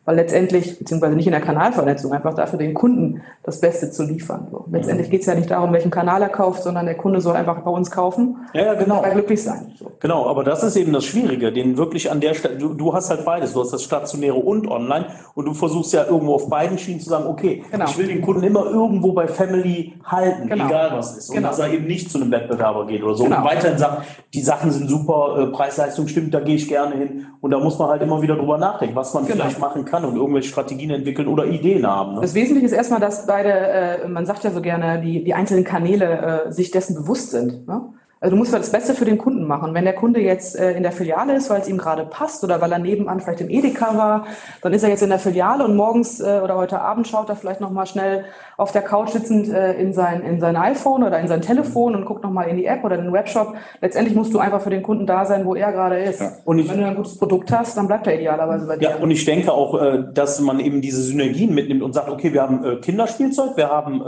weil 0.05 0.15
letztendlich, 0.17 0.77
beziehungsweise 0.77 1.15
nicht 1.15 1.25
in 1.25 1.31
der 1.31 1.41
Kanalvernetzung, 1.41 2.13
einfach 2.13 2.35
dafür 2.35 2.59
den 2.59 2.75
Kunden 2.75 3.21
das 3.43 3.59
Beste 3.59 3.89
zu 3.89 4.03
liefern. 4.03 4.47
So. 4.51 4.65
Letztendlich 4.71 5.09
geht 5.09 5.21
es 5.21 5.27
ja 5.27 5.33
nicht 5.33 5.49
darum, 5.49 5.73
welchen 5.73 5.89
Kanal 5.89 6.21
er 6.21 6.29
kauft, 6.29 6.61
sondern 6.61 6.85
der 6.85 6.95
Kunde 6.95 7.21
soll 7.21 7.35
einfach 7.35 7.61
bei 7.61 7.71
uns 7.71 7.89
kaufen 7.89 8.37
ja, 8.53 8.65
ja 8.65 8.73
genau. 8.75 9.03
und 9.03 9.11
glücklich 9.11 9.41
sein. 9.41 9.73
So. 9.79 9.91
Genau, 9.99 10.27
aber 10.27 10.43
das 10.43 10.63
ist 10.63 10.75
eben 10.75 10.93
das 10.93 11.05
Schwierige, 11.05 11.51
den 11.51 11.77
wirklich 11.77 12.11
an 12.11 12.21
der 12.21 12.35
Stelle, 12.35 12.57
du, 12.57 12.75
du, 12.75 12.93
hast 12.93 13.09
halt 13.09 13.25
beides, 13.25 13.53
du 13.53 13.61
hast 13.61 13.71
das 13.71 13.83
Stationäre 13.83 14.35
und 14.35 14.69
Online 14.69 15.07
und 15.33 15.45
du 15.45 15.53
versuchst 15.55 15.93
ja 15.93 16.05
irgendwo 16.05 16.35
auf 16.35 16.49
beiden 16.49 16.77
Schienen 16.77 16.99
zu 16.99 17.09
sagen, 17.09 17.25
okay, 17.25 17.63
genau. 17.71 17.85
ich 17.85 17.97
will 17.97 18.07
den 18.07 18.21
Kunden 18.21 18.43
immer 18.43 18.65
irgendwo 18.65 19.11
bei 19.13 19.27
Family 19.27 19.93
halten, 20.03 20.47
genau. 20.47 20.67
egal 20.67 20.91
was 20.97 21.17
ist. 21.17 21.29
Und 21.29 21.37
genau. 21.37 21.47
dass 21.47 21.59
er 21.59 21.73
eben 21.73 21.87
nicht 21.87 22.11
zu 22.11 22.19
einem 22.19 22.29
Wettbewerber 22.29 22.85
geht 22.85 23.01
oder 23.01 23.15
so. 23.15 23.23
Genau. 23.23 23.37
Und 23.37 23.43
weiterhin 23.45 23.79
sagt, 23.79 24.03
die 24.35 24.41
Sachen 24.41 24.69
sind 24.69 24.87
super, 24.87 25.37
äh, 25.39 25.47
Preis-Leistung 25.47 26.07
stimmt, 26.07 26.33
da 26.33 26.41
gehe 26.41 26.55
ich 26.55 26.67
gerne 26.67 26.95
hin. 26.95 27.25
Und 27.41 27.51
da 27.51 27.59
muss 27.59 27.79
man 27.79 27.89
halt 27.89 28.03
immer 28.03 28.21
wieder 28.21 28.35
drüber 28.35 28.57
nachdenken, 28.57 28.95
was 28.95 29.13
man 29.13 29.25
genau. 29.25 29.43
vielleicht 29.43 29.59
machen 29.59 29.83
kann 29.83 29.94
und 30.03 30.17
irgendwelche 30.17 30.49
Strategien 30.49 30.65
Strategien 30.65 30.89
entwickeln 30.89 31.27
oder 31.27 31.45
Ideen 31.45 31.85
haben. 31.85 32.15
Ne? 32.15 32.21
Das 32.21 32.33
Wesentliche 32.33 32.65
ist 32.65 32.71
erstmal, 32.71 32.99
dass 32.99 33.25
beide, 33.25 33.49
äh, 33.49 34.07
man 34.07 34.25
sagt 34.25 34.43
ja 34.43 34.51
so 34.51 34.61
gerne, 34.61 35.01
die, 35.01 35.23
die 35.23 35.33
einzelnen 35.33 35.63
Kanäle 35.63 36.45
äh, 36.45 36.51
sich 36.51 36.71
dessen 36.71 36.95
bewusst 36.95 37.31
sind. 37.31 37.67
Ne? 37.67 37.81
Also 38.21 38.33
du 38.33 38.39
musst 38.39 38.53
das 38.53 38.71
Beste 38.71 38.93
für 38.93 39.03
den 39.03 39.17
Kunden 39.17 39.45
machen. 39.45 39.73
Wenn 39.73 39.83
der 39.83 39.93
Kunde 39.93 40.21
jetzt 40.21 40.57
äh, 40.57 40.71
in 40.71 40.83
der 40.83 40.93
Filiale 40.93 41.35
ist, 41.35 41.49
weil 41.49 41.59
es 41.59 41.67
ihm 41.67 41.77
gerade 41.77 42.05
passt 42.05 42.43
oder 42.45 42.61
weil 42.61 42.71
er 42.71 42.79
nebenan 42.79 43.19
vielleicht 43.19 43.41
im 43.41 43.49
Edeka 43.49 43.97
war, 43.97 44.25
dann 44.61 44.73
ist 44.73 44.83
er 44.83 44.89
jetzt 44.89 45.03
in 45.03 45.09
der 45.09 45.19
Filiale 45.19 45.65
und 45.65 45.75
morgens 45.75 46.21
äh, 46.21 46.39
oder 46.41 46.55
heute 46.55 46.79
Abend 46.79 47.07
schaut 47.07 47.27
er 47.27 47.35
vielleicht 47.35 47.59
nochmal 47.59 47.85
schnell 47.85 48.23
auf 48.55 48.71
der 48.71 48.83
Couch 48.83 49.09
sitzend 49.09 49.49
äh, 49.49 49.73
in, 49.73 49.91
sein, 49.91 50.21
in 50.21 50.39
sein 50.39 50.55
iPhone 50.55 51.03
oder 51.03 51.19
in 51.19 51.27
sein 51.27 51.41
Telefon 51.41 51.93
und 51.93 52.05
guckt 52.05 52.23
nochmal 52.23 52.47
in 52.47 52.55
die 52.55 52.65
App 52.65 52.85
oder 52.85 52.97
in 52.97 53.03
den 53.03 53.13
Webshop. 53.13 53.55
Letztendlich 53.81 54.15
musst 54.15 54.33
du 54.33 54.39
einfach 54.39 54.61
für 54.61 54.69
den 54.69 54.81
Kunden 54.81 55.05
da 55.05 55.25
sein, 55.25 55.45
wo 55.45 55.53
er 55.53 55.73
gerade 55.73 55.99
ist. 55.99 56.21
Ja. 56.21 56.31
Und, 56.45 56.59
ich, 56.59 56.69
wenn 56.69 56.79
du 56.79 56.87
ein 56.87 56.95
gutes 56.95 57.17
Produkt 57.17 57.51
hast, 57.51 57.75
dann 57.75 57.87
bleibt 57.87 58.07
er 58.07 58.15
idealerweise 58.15 58.65
bei 58.65 58.77
dir. 58.77 58.91
Ja, 58.91 58.95
und 58.95 59.11
ich 59.11 59.25
denke 59.25 59.51
auch, 59.51 59.77
dass 60.13 60.39
man 60.39 60.59
eben 60.59 60.81
diese 60.81 61.01
Synergien 61.01 61.53
mitnimmt 61.53 61.83
und 61.83 61.93
sagt, 61.93 62.09
okay, 62.09 62.31
wir 62.31 62.41
haben 62.41 62.81
Kinderspielzeug, 62.81 63.57
wir 63.57 63.69
haben 63.69 64.01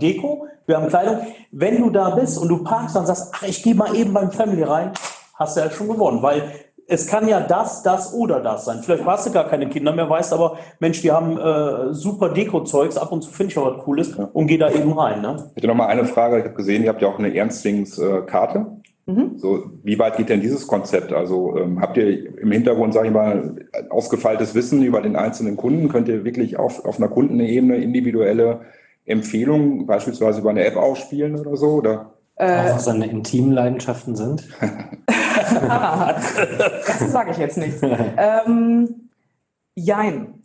Deko, 0.00 0.46
wir 0.72 0.78
haben 0.78 0.88
Kleidung. 0.88 1.18
Wenn 1.50 1.78
du 1.78 1.90
da 1.90 2.10
bist 2.10 2.38
und 2.38 2.48
du 2.48 2.64
parkst, 2.64 2.96
dann 2.96 3.04
sagst, 3.04 3.30
ach, 3.34 3.42
ich 3.42 3.62
gehe 3.62 3.74
mal 3.74 3.94
eben 3.94 4.14
beim 4.14 4.32
Family 4.32 4.62
rein, 4.62 4.92
hast 5.34 5.56
du 5.56 5.60
ja 5.60 5.70
schon 5.70 5.88
gewonnen, 5.88 6.22
weil 6.22 6.50
es 6.88 7.06
kann 7.06 7.28
ja 7.28 7.40
das, 7.40 7.82
das 7.82 8.14
oder 8.14 8.40
das 8.40 8.64
sein. 8.64 8.80
Vielleicht 8.82 9.04
hast 9.04 9.26
du 9.26 9.32
gar 9.32 9.48
keine 9.48 9.68
Kinder 9.68 9.92
mehr, 9.92 10.08
weißt 10.08 10.32
aber, 10.32 10.56
Mensch, 10.80 11.02
die 11.02 11.12
haben 11.12 11.38
äh, 11.38 11.92
super 11.92 12.30
Deko-Zeugs, 12.30 12.96
ab 12.96 13.12
und 13.12 13.22
zu 13.22 13.30
finde 13.30 13.52
ich 13.52 13.58
auch 13.58 13.76
was 13.76 13.84
Cooles 13.84 14.16
und 14.32 14.46
geh 14.46 14.58
da 14.58 14.70
eben 14.70 14.92
rein. 14.98 15.20
Ne? 15.20 15.36
Ich 15.50 15.56
hätte 15.56 15.68
noch 15.68 15.74
mal 15.74 15.86
eine 15.86 16.06
Frage. 16.06 16.38
Ich 16.38 16.44
habe 16.44 16.54
gesehen, 16.54 16.82
ihr 16.82 16.88
habt 16.88 17.02
ja 17.02 17.08
auch 17.08 17.18
eine 17.18 17.34
Ernstlingskarte. 17.34 18.66
Mhm. 19.04 19.32
So, 19.36 19.64
wie 19.82 19.98
weit 19.98 20.16
geht 20.16 20.28
denn 20.28 20.40
dieses 20.40 20.66
Konzept? 20.66 21.12
Also 21.12 21.56
ähm, 21.58 21.80
habt 21.80 21.96
ihr 21.98 22.38
im 22.38 22.50
Hintergrund, 22.50 22.94
sage 22.94 23.08
ich 23.08 23.12
mal, 23.12 23.56
ausgefeiltes 23.90 24.54
Wissen 24.54 24.82
über 24.82 25.02
den 25.02 25.16
einzelnen 25.16 25.56
Kunden? 25.56 25.88
Könnt 25.88 26.08
ihr 26.08 26.24
wirklich 26.24 26.58
auf, 26.58 26.84
auf 26.84 26.98
einer 26.98 27.08
Kundenebene 27.08 27.76
individuelle 27.76 28.60
Empfehlungen 29.04 29.86
beispielsweise 29.86 30.40
über 30.40 30.50
eine 30.50 30.64
App 30.64 30.76
ausspielen 30.76 31.38
oder 31.38 31.56
so? 31.56 31.74
Oder? 31.74 32.12
Äh, 32.36 32.74
was 32.74 32.84
seine 32.84 33.06
intimen 33.06 33.52
Leidenschaften 33.52 34.16
sind? 34.16 34.48
das 35.06 37.10
sage 37.10 37.32
ich 37.32 37.38
jetzt 37.38 37.58
nicht. 37.58 37.78
ähm, 37.82 39.10
jein. 39.74 40.42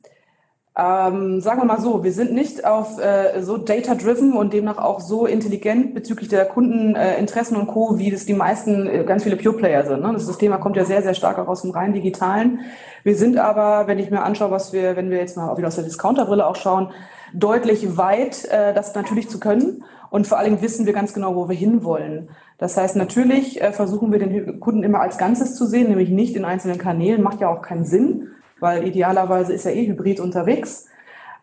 Ähm, 0.80 1.42
sagen 1.42 1.62
wir 1.62 1.66
mal 1.66 1.82
so, 1.82 2.04
wir 2.04 2.12
sind 2.12 2.34
nicht 2.34 2.64
auf 2.64 3.00
äh, 3.00 3.42
so 3.42 3.58
data-driven 3.58 4.34
und 4.34 4.54
demnach 4.54 4.78
auch 4.78 5.00
so 5.00 5.26
intelligent 5.26 5.96
bezüglich 5.96 6.30
der 6.30 6.46
Kundeninteressen 6.46 7.58
äh, 7.58 7.60
und 7.60 7.68
Co., 7.68 7.98
wie 7.98 8.12
das 8.12 8.28
die 8.28 8.36
meisten, 8.36 8.86
äh, 8.86 9.04
ganz 9.04 9.24
viele 9.24 9.38
Pure-Player 9.38 9.88
sind. 9.88 10.04
Ne? 10.04 10.14
Das, 10.14 10.28
das 10.28 10.38
Thema 10.38 10.58
kommt 10.58 10.76
ja 10.76 10.86
sehr, 10.86 11.02
sehr 11.02 11.16
stark 11.16 11.40
auch 11.40 11.48
aus 11.48 11.64
dem 11.64 11.72
rein 11.72 11.94
digitalen. 11.94 12.60
Wir 13.04 13.16
sind 13.16 13.40
aber, 13.40 13.88
wenn 13.88 13.98
ich 13.98 14.12
mir 14.12 14.22
anschaue, 14.22 14.52
was 14.52 14.72
wir, 14.72 14.96
wenn 14.96 15.10
wir 15.10 15.18
jetzt 15.18 15.36
mal 15.36 15.50
auch 15.50 15.58
wieder 15.58 15.70
aus 15.70 15.76
der 15.76 15.84
Discounterbrille 15.84 16.46
auch 16.46 16.56
schauen, 16.56 16.92
deutlich 17.34 17.98
weit, 17.98 18.46
äh, 18.46 18.74
das 18.74 18.96
natürlich 18.96 19.30
zu 19.30 19.40
können. 19.40 19.84
Und 20.10 20.28
vor 20.28 20.38
allem 20.40 20.62
wissen 20.62 20.86
wir 20.86 20.94
ganz 20.94 21.14
genau, 21.14 21.36
wo 21.36 21.50
wir 21.50 21.56
hinwollen. 21.56 22.30
Das 22.58 22.78
heißt, 22.78 22.96
natürlich 22.96 23.62
äh, 23.62 23.74
versuchen 23.74 24.12
wir 24.12 24.20
den 24.20 24.60
Kunden 24.60 24.84
immer 24.84 25.02
als 25.02 25.18
Ganzes 25.18 25.56
zu 25.56 25.66
sehen, 25.66 25.90
nämlich 25.90 26.10
nicht 26.10 26.36
in 26.36 26.46
einzelnen 26.46 26.78
Kanälen. 26.78 27.22
Macht 27.22 27.42
ja 27.42 27.50
auch 27.50 27.62
keinen 27.62 27.84
Sinn 27.84 28.30
weil 28.60 28.88
idealerweise 28.88 29.54
ist 29.54 29.66
er 29.66 29.76
eh 29.76 29.88
hybrid 29.88 30.20
unterwegs. 30.20 30.88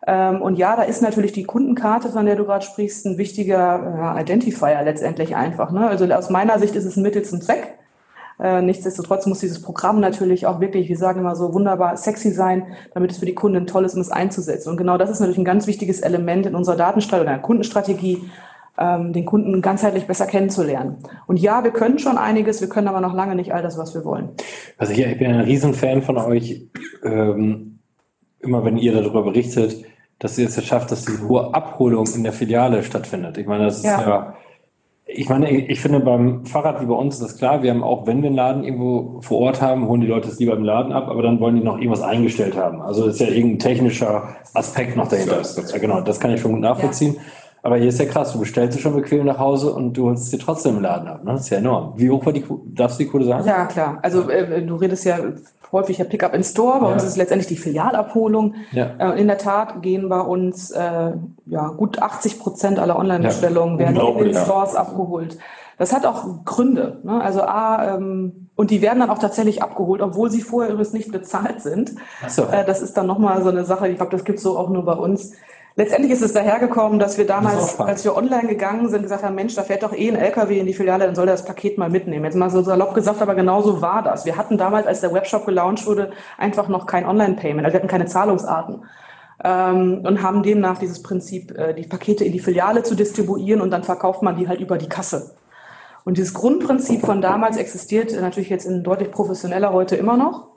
Ähm, 0.07 0.41
und 0.41 0.57
ja, 0.57 0.75
da 0.75 0.83
ist 0.83 1.01
natürlich 1.01 1.31
die 1.31 1.43
Kundenkarte, 1.43 2.09
von 2.09 2.25
der 2.25 2.35
du 2.35 2.45
gerade 2.45 2.65
sprichst, 2.65 3.05
ein 3.05 3.17
wichtiger 3.17 3.55
ja, 3.55 4.19
Identifier 4.19 4.81
letztendlich 4.83 5.35
einfach. 5.35 5.71
Ne? 5.71 5.87
Also 5.87 6.05
aus 6.13 6.29
meiner 6.29 6.59
Sicht 6.59 6.75
ist 6.75 6.85
es 6.85 6.95
ein 6.95 7.03
Mittel 7.03 7.23
zum 7.23 7.41
Zweck. 7.41 7.77
Äh, 8.39 8.61
nichtsdestotrotz 8.61 9.25
muss 9.25 9.39
dieses 9.39 9.61
Programm 9.61 9.99
natürlich 9.99 10.45
auch 10.45 10.59
wirklich, 10.59 10.89
wir 10.89 10.97
sagen 10.97 11.21
immer 11.21 11.35
so, 11.35 11.53
wunderbar 11.53 11.95
sexy 11.97 12.31
sein, 12.31 12.67
damit 12.93 13.11
es 13.11 13.17
für 13.17 13.25
die 13.25 13.35
Kunden 13.35 13.65
toll 13.65 13.85
ist, 13.85 13.95
um 13.95 14.01
es 14.01 14.11
einzusetzen. 14.11 14.69
Und 14.69 14.77
genau 14.77 14.97
das 14.97 15.09
ist 15.09 15.19
natürlich 15.19 15.37
ein 15.37 15.45
ganz 15.45 15.67
wichtiges 15.67 16.01
Element 16.01 16.45
in 16.45 16.55
unserer 16.55 16.75
Datenstrategie 16.75 17.29
oder 17.29 17.39
Kundenstrategie, 17.39 18.29
ähm, 18.77 19.13
den 19.13 19.25
Kunden 19.25 19.61
ganzheitlich 19.61 20.05
besser 20.05 20.25
kennenzulernen. 20.25 20.97
Und 21.27 21.39
ja, 21.39 21.63
wir 21.63 21.71
können 21.71 21.97
schon 21.97 22.17
einiges, 22.17 22.59
wir 22.59 22.67
können 22.67 22.89
aber 22.89 22.99
noch 22.99 23.13
lange 23.13 23.35
nicht 23.35 23.53
all 23.53 23.61
das, 23.61 23.77
was 23.77 23.93
wir 23.93 24.03
wollen. 24.03 24.29
Also 24.77 24.91
ich, 24.91 24.99
ich 24.99 25.17
bin 25.17 25.31
ein 25.31 25.41
Riesenfan 25.41 26.01
von 26.01 26.17
euch, 26.17 26.67
ähm, 27.03 27.79
immer 28.41 28.65
wenn 28.65 28.77
ihr 28.77 28.93
darüber 28.93 29.23
berichtet, 29.23 29.85
dass 30.19 30.37
ihr 30.37 30.47
es 30.47 30.63
schafft, 30.65 30.91
dass 30.91 31.05
diese 31.05 31.27
hohe 31.27 31.53
Abholung 31.53 32.05
in 32.13 32.23
der 32.23 32.33
Filiale 32.33 32.83
stattfindet. 32.83 33.37
Ich 33.37 33.47
meine, 33.47 33.65
das 33.65 33.77
ist 33.77 33.85
ja, 33.85 34.01
ja 34.01 34.35
ich 35.07 35.29
meine, 35.29 35.51
ich 35.51 35.79
finde 35.79 35.99
beim 35.99 36.45
Fahrrad 36.45 36.81
wie 36.81 36.87
bei 36.87 36.93
uns 36.93 37.15
ist 37.15 37.23
das 37.23 37.37
klar. 37.37 37.61
Wir 37.61 37.71
haben 37.71 37.83
auch, 37.83 38.07
wenn 38.07 38.23
wir 38.23 38.27
einen 38.27 38.35
Laden 38.35 38.63
irgendwo 38.63 39.21
vor 39.21 39.39
Ort 39.39 39.61
haben, 39.61 39.87
holen 39.87 40.01
die 40.01 40.07
Leute 40.07 40.27
es 40.29 40.39
lieber 40.39 40.53
im 40.53 40.63
Laden 40.63 40.91
ab, 40.91 41.07
aber 41.09 41.21
dann 41.21 41.39
wollen 41.39 41.55
die 41.55 41.63
noch 41.63 41.77
irgendwas 41.77 42.01
eingestellt 42.01 42.57
haben. 42.57 42.81
Also 42.81 43.05
das 43.05 43.15
ist 43.15 43.21
ja 43.21 43.27
irgendein 43.27 43.59
technischer 43.59 44.35
Aspekt 44.55 44.97
noch 44.97 45.07
dahinter. 45.07 45.41
Ja, 45.41 45.77
genau, 45.77 46.01
das 46.01 46.19
kann 46.19 46.33
ich 46.33 46.41
schon 46.41 46.53
gut 46.53 46.61
nachvollziehen. 46.61 47.15
Ja. 47.15 47.21
Aber 47.65 47.77
hier 47.77 47.89
ist 47.89 47.99
ja 47.99 48.05
krass, 48.05 48.31
du 48.31 48.37
bestellst 48.37 48.77
es 48.77 48.83
schon 48.83 48.93
bequem 48.93 49.25
nach 49.25 49.39
Hause 49.39 49.73
und 49.73 49.93
du 49.93 50.05
holst 50.05 50.25
es 50.25 50.29
dir 50.29 50.37
trotzdem 50.37 50.75
im 50.75 50.83
Laden 50.83 51.07
ab. 51.07 51.23
Ne? 51.23 51.31
Das 51.31 51.41
ist 51.41 51.49
ja 51.49 51.57
enorm. 51.57 51.93
Wie 51.95 52.11
hoch 52.11 52.23
war 52.23 52.31
die 52.31 52.41
Quote? 52.41 52.61
Darfst 52.67 52.99
du 52.99 53.05
die 53.05 53.09
Quote 53.09 53.25
sagen? 53.25 53.47
Ja, 53.47 53.65
klar. 53.65 53.97
Also 54.03 54.29
äh, 54.29 54.61
du 54.61 54.75
redest 54.75 55.03
ja 55.03 55.17
häufig 55.71 55.97
ja 55.97 56.05
Pickup 56.05 56.35
in 56.35 56.43
Store. 56.43 56.79
Bei 56.79 56.85
ja. 56.85 56.93
uns 56.93 57.01
ist 57.01 57.09
es 57.09 57.17
letztendlich 57.17 57.47
die 57.47 57.57
Filialabholung. 57.57 58.53
Ja. 58.71 58.91
Äh, 58.99 59.19
in 59.19 59.25
der 59.25 59.39
Tat 59.39 59.81
gehen 59.81 60.09
bei 60.09 60.19
uns 60.19 60.69
äh, 60.69 61.13
ja, 61.47 61.67
gut 61.69 61.99
80 61.99 62.37
Prozent 62.39 62.77
aller 62.77 62.99
Online-Bestellungen 62.99 63.79
ja. 63.79 63.87
werden 63.87 64.17
in 64.19 64.25
den 64.25 64.35
Stores 64.35 64.75
abgeholt. 64.75 65.39
Das 65.79 65.91
hat 65.91 66.05
auch 66.05 66.45
Gründe. 66.45 66.99
Ne? 67.01 67.19
Also 67.19 67.41
A, 67.41 67.95
ähm, 67.95 68.49
und 68.55 68.69
die 68.69 68.83
werden 68.83 68.99
dann 68.99 69.09
auch 69.09 69.17
tatsächlich 69.17 69.63
abgeholt, 69.63 70.01
obwohl 70.01 70.29
sie 70.29 70.41
vorher 70.41 70.71
übrigens 70.71 70.93
nicht 70.93 71.11
bezahlt 71.11 71.61
sind. 71.61 71.95
Ach 72.23 72.29
so. 72.29 72.43
Äh, 72.43 72.63
das 72.63 72.83
ist 72.83 72.95
dann 72.95 73.07
nochmal 73.07 73.41
so 73.41 73.49
eine 73.49 73.65
Sache, 73.65 73.87
ich 73.87 73.97
glaube, 73.97 74.11
das 74.11 74.23
gibt 74.23 74.37
es 74.37 74.43
so 74.43 74.55
auch 74.55 74.69
nur 74.69 74.85
bei 74.85 74.93
uns. 74.93 75.33
Letztendlich 75.77 76.13
ist 76.13 76.21
es 76.21 76.31
dahergekommen, 76.31 76.99
dass 76.99 77.17
wir 77.17 77.27
damals, 77.27 77.77
als 77.81 78.05
wir 78.05 78.15
online 78.15 78.47
gegangen 78.47 78.87
sind, 78.87 79.01
gesagt 79.01 79.23
haben, 79.23 79.35
Mensch, 79.35 79.55
da 79.55 79.63
fährt 79.63 79.83
doch 79.83 79.91
eh 79.91 80.09
ein 80.09 80.15
LKW 80.15 80.57
in 80.57 80.65
die 80.65 80.73
Filiale, 80.73 81.05
dann 81.05 81.15
soll 81.15 81.27
er 81.27 81.33
das 81.33 81.43
Paket 81.43 81.77
mal 81.77 81.89
mitnehmen. 81.89 82.23
Jetzt 82.23 82.35
mal 82.35 82.49
so 82.49 82.61
salopp 82.61 82.93
gesagt, 82.93 83.21
aber 83.21 83.35
genauso 83.35 83.81
war 83.81 84.01
das. 84.01 84.25
Wir 84.25 84.37
hatten 84.37 84.57
damals, 84.57 84.87
als 84.87 85.01
der 85.01 85.13
Webshop 85.13 85.45
gelauncht 85.45 85.85
wurde, 85.85 86.11
einfach 86.37 86.69
noch 86.69 86.85
kein 86.85 87.05
Online-Payment, 87.05 87.65
also 87.65 87.73
wir 87.73 87.79
hatten 87.79 87.89
keine 87.89 88.05
Zahlungsarten. 88.05 88.85
Ähm, 89.43 90.01
und 90.05 90.23
haben 90.23 90.43
demnach 90.43 90.77
dieses 90.77 91.03
Prinzip, 91.03 91.51
äh, 91.57 91.73
die 91.73 91.85
Pakete 91.85 92.23
in 92.23 92.31
die 92.31 92.39
Filiale 92.39 92.83
zu 92.83 92.95
distribuieren 92.95 93.59
und 93.59 93.69
dann 93.69 93.83
verkauft 93.83 94.21
man 94.21 94.37
die 94.37 94.47
halt 94.47 94.61
über 94.61 94.77
die 94.77 94.87
Kasse. 94.87 95.35
Und 96.05 96.17
dieses 96.17 96.33
Grundprinzip 96.33 97.01
von 97.01 97.21
damals 97.21 97.57
existiert 97.57 98.13
natürlich 98.21 98.49
jetzt 98.49 98.65
in 98.65 98.81
deutlich 98.81 99.11
professioneller 99.11 99.73
heute 99.73 99.97
immer 99.97 100.15
noch 100.15 100.54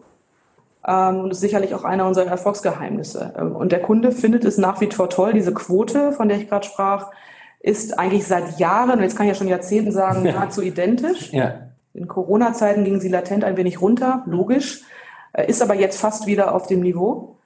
und 0.88 1.30
ist 1.32 1.40
sicherlich 1.40 1.74
auch 1.74 1.84
einer 1.84 2.06
unserer 2.06 2.30
Erfolgsgeheimnisse. 2.30 3.34
Ähm, 3.38 3.54
und 3.54 3.72
der 3.72 3.80
Kunde 3.80 4.12
findet 4.12 4.44
es 4.44 4.58
nach 4.58 4.80
wie 4.80 4.90
vor 4.90 5.10
toll. 5.10 5.32
Diese 5.34 5.52
Quote, 5.52 6.12
von 6.12 6.28
der 6.28 6.38
ich 6.38 6.48
gerade 6.48 6.66
sprach, 6.66 7.10
ist 7.60 7.98
eigentlich 7.98 8.26
seit 8.26 8.58
Jahren, 8.58 9.02
jetzt 9.02 9.16
kann 9.16 9.26
ich 9.26 9.32
ja 9.32 9.34
schon 9.34 9.48
Jahrzehnten 9.48 9.92
sagen, 9.92 10.22
nahezu 10.24 10.62
identisch. 10.62 11.32
Ja. 11.32 11.54
In 11.94 12.08
Corona-Zeiten 12.08 12.84
ging 12.84 13.00
sie 13.00 13.08
latent 13.08 13.44
ein 13.44 13.56
wenig 13.56 13.80
runter, 13.80 14.22
logisch, 14.26 14.82
äh, 15.32 15.46
ist 15.48 15.62
aber 15.62 15.74
jetzt 15.74 16.00
fast 16.00 16.26
wieder 16.26 16.54
auf 16.54 16.66
dem 16.66 16.80
Niveau. 16.80 17.37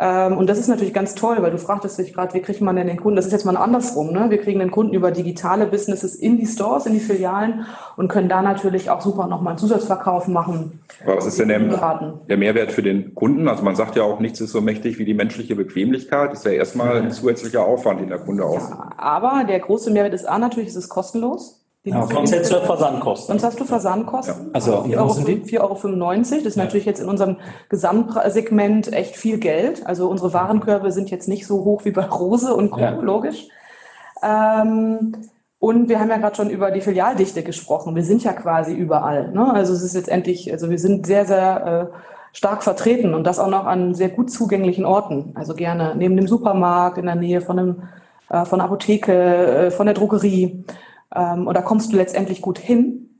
Ähm, 0.00 0.38
und 0.38 0.48
das 0.48 0.58
ist 0.58 0.68
natürlich 0.68 0.94
ganz 0.94 1.14
toll, 1.14 1.38
weil 1.40 1.50
du 1.50 1.58
fragtest 1.58 1.98
dich 1.98 2.14
gerade, 2.14 2.32
wie 2.34 2.40
kriegt 2.40 2.60
man 2.60 2.76
denn 2.76 2.86
den 2.86 2.98
Kunden? 2.98 3.16
Das 3.16 3.26
ist 3.26 3.32
jetzt 3.32 3.44
mal 3.44 3.56
andersrum. 3.56 4.12
Ne? 4.12 4.30
Wir 4.30 4.38
kriegen 4.38 4.60
den 4.60 4.70
Kunden 4.70 4.94
über 4.94 5.10
digitale 5.10 5.66
Businesses 5.66 6.14
in 6.14 6.36
die 6.36 6.46
Stores, 6.46 6.86
in 6.86 6.92
die 6.92 7.00
Filialen 7.00 7.66
und 7.96 8.08
können 8.08 8.28
da 8.28 8.40
natürlich 8.40 8.90
auch 8.90 9.00
super 9.00 9.26
nochmal 9.26 9.52
einen 9.52 9.58
Zusatzverkauf 9.58 10.28
machen. 10.28 10.80
Aber 11.04 11.16
was 11.16 11.26
ist 11.26 11.40
denn 11.40 11.48
der, 11.48 11.58
der, 11.58 12.36
Mehrwert 12.36 12.70
für 12.70 12.82
den 12.82 13.14
Kunden? 13.14 13.48
Also 13.48 13.64
man 13.64 13.74
sagt 13.74 13.96
ja 13.96 14.04
auch, 14.04 14.20
nichts 14.20 14.40
ist 14.40 14.52
so 14.52 14.60
mächtig 14.60 14.98
wie 14.98 15.04
die 15.04 15.14
menschliche 15.14 15.56
Bequemlichkeit. 15.56 16.30
Das 16.30 16.40
ist 16.40 16.44
ja 16.44 16.52
erstmal 16.52 16.98
ein 16.98 17.10
zusätzlicher 17.10 17.64
Aufwand, 17.64 18.00
den 18.00 18.08
der 18.08 18.18
Kunde 18.18 18.44
aus. 18.44 18.70
Ja, 18.70 18.90
aber 18.96 19.44
der 19.48 19.58
große 19.58 19.90
Mehrwert 19.90 20.14
ist 20.14 20.26
A, 20.26 20.38
natürlich 20.38 20.68
ist 20.68 20.76
es 20.76 20.88
kostenlos. 20.88 21.57
Ja, 21.84 22.06
sonst 22.06 22.32
hättest 22.32 22.52
du 22.52 22.60
Versandkosten. 22.60 23.26
Sonst 23.28 23.44
hast 23.44 23.60
du 23.60 23.64
Versandkosten. 23.64 24.46
Ja. 24.46 24.52
Also 24.52 24.72
4,95 24.82 25.60
Euro, 25.60 25.74
4,95 25.74 25.86
Euro. 26.00 26.14
Das 26.20 26.32
ist 26.32 26.56
ja. 26.56 26.64
natürlich 26.64 26.86
jetzt 26.86 27.00
in 27.00 27.08
unserem 27.08 27.36
Gesamtsegment 27.68 28.92
echt 28.92 29.16
viel 29.16 29.38
Geld. 29.38 29.86
Also 29.86 30.08
unsere 30.08 30.32
Warenkörbe 30.34 30.90
sind 30.92 31.10
jetzt 31.10 31.28
nicht 31.28 31.46
so 31.46 31.64
hoch 31.64 31.84
wie 31.84 31.92
bei 31.92 32.04
Rose 32.04 32.54
und 32.54 32.70
Co. 32.70 32.80
Ja. 32.80 32.90
logisch. 32.90 33.48
Ähm, 34.22 35.16
und 35.60 35.88
wir 35.88 35.98
haben 35.98 36.10
ja 36.10 36.18
gerade 36.18 36.36
schon 36.36 36.50
über 36.50 36.70
die 36.70 36.80
Filialdichte 36.80 37.42
gesprochen. 37.42 37.96
Wir 37.96 38.04
sind 38.04 38.22
ja 38.22 38.32
quasi 38.32 38.74
überall. 38.74 39.30
Ne? 39.32 39.52
Also 39.52 39.72
es 39.72 39.82
ist 39.82 39.94
letztendlich, 39.94 40.52
also 40.52 40.70
wir 40.70 40.78
sind 40.78 41.06
sehr, 41.06 41.24
sehr 41.26 41.90
äh, 41.92 41.98
stark 42.32 42.62
vertreten 42.62 43.14
und 43.14 43.24
das 43.24 43.38
auch 43.38 43.48
noch 43.48 43.66
an 43.66 43.94
sehr 43.94 44.08
gut 44.08 44.30
zugänglichen 44.30 44.84
Orten. 44.84 45.32
Also 45.34 45.54
gerne 45.54 45.94
neben 45.96 46.16
dem 46.16 46.28
Supermarkt, 46.28 46.98
in 46.98 47.06
der 47.06 47.16
Nähe 47.16 47.40
von 47.40 47.58
einem 47.58 47.82
äh, 48.30 48.44
von 48.44 48.58
der 48.58 48.66
Apotheke, 48.66 49.12
äh, 49.12 49.70
von 49.70 49.86
der 49.86 49.94
Drogerie. 49.94 50.64
Ähm, 51.14 51.46
und 51.46 51.54
da 51.54 51.62
kommst 51.62 51.92
du 51.92 51.96
letztendlich 51.96 52.42
gut 52.42 52.58
hin. 52.58 53.18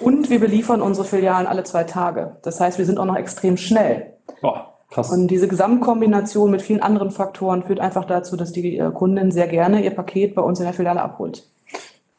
Und 0.00 0.30
wir 0.30 0.38
beliefern 0.38 0.80
unsere 0.80 1.06
Filialen 1.06 1.46
alle 1.46 1.64
zwei 1.64 1.84
Tage. 1.84 2.36
Das 2.42 2.60
heißt, 2.60 2.78
wir 2.78 2.84
sind 2.84 2.98
auch 2.98 3.04
noch 3.04 3.16
extrem 3.16 3.56
schnell. 3.56 4.14
Boah, 4.40 4.74
krass. 4.90 5.10
Und 5.10 5.28
diese 5.28 5.48
Gesamtkombination 5.48 6.50
mit 6.50 6.62
vielen 6.62 6.82
anderen 6.82 7.10
Faktoren 7.10 7.64
führt 7.64 7.80
einfach 7.80 8.04
dazu, 8.04 8.36
dass 8.36 8.52
die 8.52 8.78
äh, 8.78 8.90
Kundin 8.92 9.32
sehr 9.32 9.48
gerne 9.48 9.82
ihr 9.82 9.94
Paket 9.94 10.34
bei 10.34 10.42
uns 10.42 10.60
in 10.60 10.66
der 10.66 10.74
Filiale 10.74 11.02
abholt. 11.02 11.48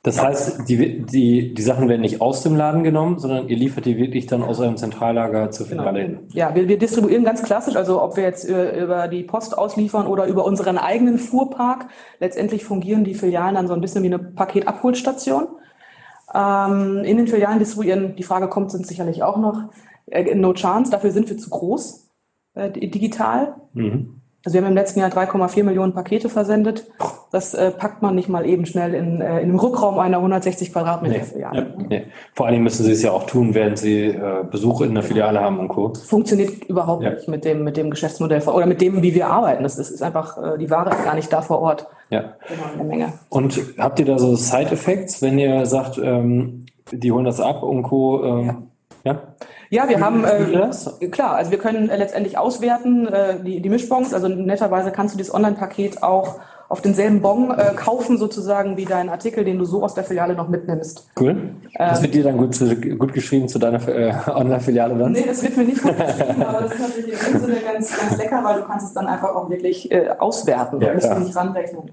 Das 0.09 0.23
heißt, 0.23 0.67
die, 0.67 1.05
die, 1.05 1.53
die 1.53 1.61
Sachen 1.61 1.87
werden 1.87 2.01
nicht 2.01 2.19
aus 2.19 2.41
dem 2.41 2.55
Laden 2.55 2.83
genommen, 2.83 3.19
sondern 3.19 3.47
ihr 3.47 3.55
liefert 3.55 3.85
die 3.85 3.97
wirklich 3.97 4.25
dann 4.25 4.41
aus 4.41 4.59
eurem 4.59 4.75
Zentrallager 4.75 5.51
zur 5.51 5.67
genau. 5.67 5.83
Filiale 5.83 6.01
hin. 6.01 6.19
Ja, 6.29 6.55
wir, 6.55 6.67
wir 6.67 6.79
distribuieren 6.79 7.23
ganz 7.23 7.43
klassisch, 7.43 7.75
also 7.75 8.01
ob 8.01 8.17
wir 8.17 8.23
jetzt 8.23 8.43
über 8.49 9.07
die 9.07 9.21
Post 9.21 9.55
ausliefern 9.55 10.07
oder 10.07 10.25
über 10.25 10.45
unseren 10.45 10.79
eigenen 10.79 11.19
Fuhrpark. 11.19 11.85
Letztendlich 12.19 12.65
fungieren 12.65 13.03
die 13.03 13.13
Filialen 13.13 13.53
dann 13.53 13.67
so 13.67 13.73
ein 13.73 13.81
bisschen 13.81 14.01
wie 14.01 14.07
eine 14.07 14.17
Paketabholstation. 14.17 15.47
Ähm, 16.33 17.03
in 17.03 17.17
den 17.17 17.27
Filialen 17.27 17.59
distribuieren, 17.59 18.15
die 18.15 18.23
Frage 18.23 18.47
kommt 18.49 18.71
sind 18.71 18.87
sicherlich 18.87 19.21
auch 19.21 19.37
noch, 19.37 19.69
äh, 20.07 20.33
no 20.33 20.53
chance, 20.53 20.91
dafür 20.91 21.11
sind 21.11 21.29
wir 21.29 21.37
zu 21.37 21.51
groß, 21.51 22.09
äh, 22.55 22.71
digital. 22.71 23.55
Mhm. 23.73 24.18
Also 24.45 24.53
wir 24.53 24.61
haben 24.61 24.69
im 24.69 24.75
letzten 24.75 25.01
Jahr 25.01 25.09
3,4 25.09 25.63
Millionen 25.63 25.93
Pakete 25.93 26.29
versendet. 26.29 26.87
Das 27.31 27.53
äh, 27.53 27.71
packt 27.71 28.01
man 28.01 28.15
nicht 28.15 28.29
mal 28.29 28.45
eben 28.45 28.65
schnell 28.65 28.93
in, 28.93 29.19
äh, 29.19 29.41
in 29.41 29.49
einem 29.49 29.59
Rückraum 29.59 29.99
einer 29.99 30.17
160 30.17 30.71
Quadratmeter 30.71 31.25
Filiale. 31.25 31.73
Nee, 31.77 31.85
nee. 31.89 32.05
Vor 32.33 32.47
allem 32.47 32.63
müssen 32.63 32.85
Sie 32.85 32.93
es 32.93 33.03
ja 33.03 33.11
auch 33.11 33.25
tun, 33.25 33.53
während 33.53 33.77
Sie 33.77 34.05
äh, 34.05 34.45
Besuche 34.49 34.85
in 34.85 34.93
der 34.93 35.03
Filiale 35.03 35.41
haben 35.41 35.59
und 35.59 35.67
Co. 35.67 35.93
Funktioniert 35.93 36.63
überhaupt 36.65 37.03
ja. 37.03 37.11
nicht 37.11 37.27
mit 37.27 37.43
dem, 37.43 37.65
mit 37.65 37.75
dem 37.75 37.89
Geschäftsmodell 37.89 38.41
oder 38.47 38.65
mit 38.65 38.79
dem, 38.79 39.01
wie 39.01 39.13
wir 39.13 39.27
arbeiten. 39.27 39.63
Das, 39.63 39.75
das 39.75 39.91
ist 39.91 40.01
einfach, 40.01 40.37
äh, 40.37 40.57
die 40.57 40.69
Ware 40.69 40.89
ist 40.89 41.03
gar 41.03 41.15
nicht 41.15 41.31
da 41.33 41.41
vor 41.41 41.59
Ort. 41.59 41.87
Ja. 42.09 42.35
Genau, 42.47 42.87
Menge. 42.87 43.13
Und 43.27 43.59
habt 43.77 43.99
ihr 43.99 44.05
da 44.05 44.17
so 44.17 44.35
Side-Effects, 44.35 45.21
wenn 45.21 45.37
ihr 45.37 45.65
sagt, 45.65 45.97
ähm, 45.97 46.65
die 46.91 47.11
holen 47.11 47.25
das 47.25 47.41
ab 47.41 47.61
und 47.61 47.83
Co. 47.83 48.23
Ähm, 48.23 48.45
ja. 48.45 48.57
Ja? 49.03 49.21
Ja, 49.69 49.87
wir 49.87 49.99
haben, 49.99 50.25
äh, 50.25 51.07
klar, 51.09 51.35
also 51.35 51.51
wir 51.51 51.59
können 51.59 51.89
äh, 51.89 51.97
letztendlich 51.97 52.37
auswerten, 52.37 53.07
äh, 53.07 53.43
die, 53.43 53.61
die 53.61 53.69
Mischbons, 53.69 54.13
also 54.13 54.27
netterweise 54.27 54.91
kannst 54.91 55.13
du 55.13 55.17
dieses 55.17 55.33
Online-Paket 55.33 56.01
auch 56.01 56.39
auf 56.69 56.81
denselben 56.81 57.21
Bon 57.21 57.51
äh, 57.51 57.73
kaufen 57.75 58.17
sozusagen 58.17 58.77
wie 58.77 58.85
deinen 58.85 59.09
Artikel, 59.09 59.43
den 59.43 59.57
du 59.57 59.65
so 59.65 59.83
aus 59.83 59.95
der 59.95 60.03
Filiale 60.03 60.35
noch 60.35 60.47
mitnimmst. 60.47 61.09
Cool. 61.19 61.55
Das 61.75 62.01
wird 62.03 62.13
dir 62.13 62.23
dann 62.23 62.37
gut, 62.37 62.57
gut 62.99 63.13
geschrieben 63.13 63.47
zu 63.47 63.57
deiner 63.57 63.87
äh, 63.87 64.13
Online-Filiale 64.27 64.95
dann? 64.95 65.11
Nee, 65.11 65.25
das 65.25 65.41
wird 65.41 65.57
mir 65.57 65.63
nicht 65.63 65.81
gut 65.81 65.97
geschrieben, 65.97 66.43
aber 66.43 66.61
das 66.61 66.73
ist 66.73 66.79
natürlich 66.79 67.27
in 67.27 67.33
dem 67.33 67.41
Sinne 67.41 67.57
ganz, 67.61 67.99
ganz 67.99 68.17
lecker, 68.17 68.43
weil 68.43 68.61
du 68.61 68.67
kannst 68.67 68.87
es 68.87 68.93
dann 68.93 69.07
einfach 69.07 69.35
auch 69.35 69.49
wirklich 69.49 69.91
äh, 69.91 70.09
auswerten. 70.19 70.79
Ja, 70.79 70.93
musst 70.93 71.11
du 71.11 71.19
nicht 71.19 71.35
ranrechnen. 71.35 71.91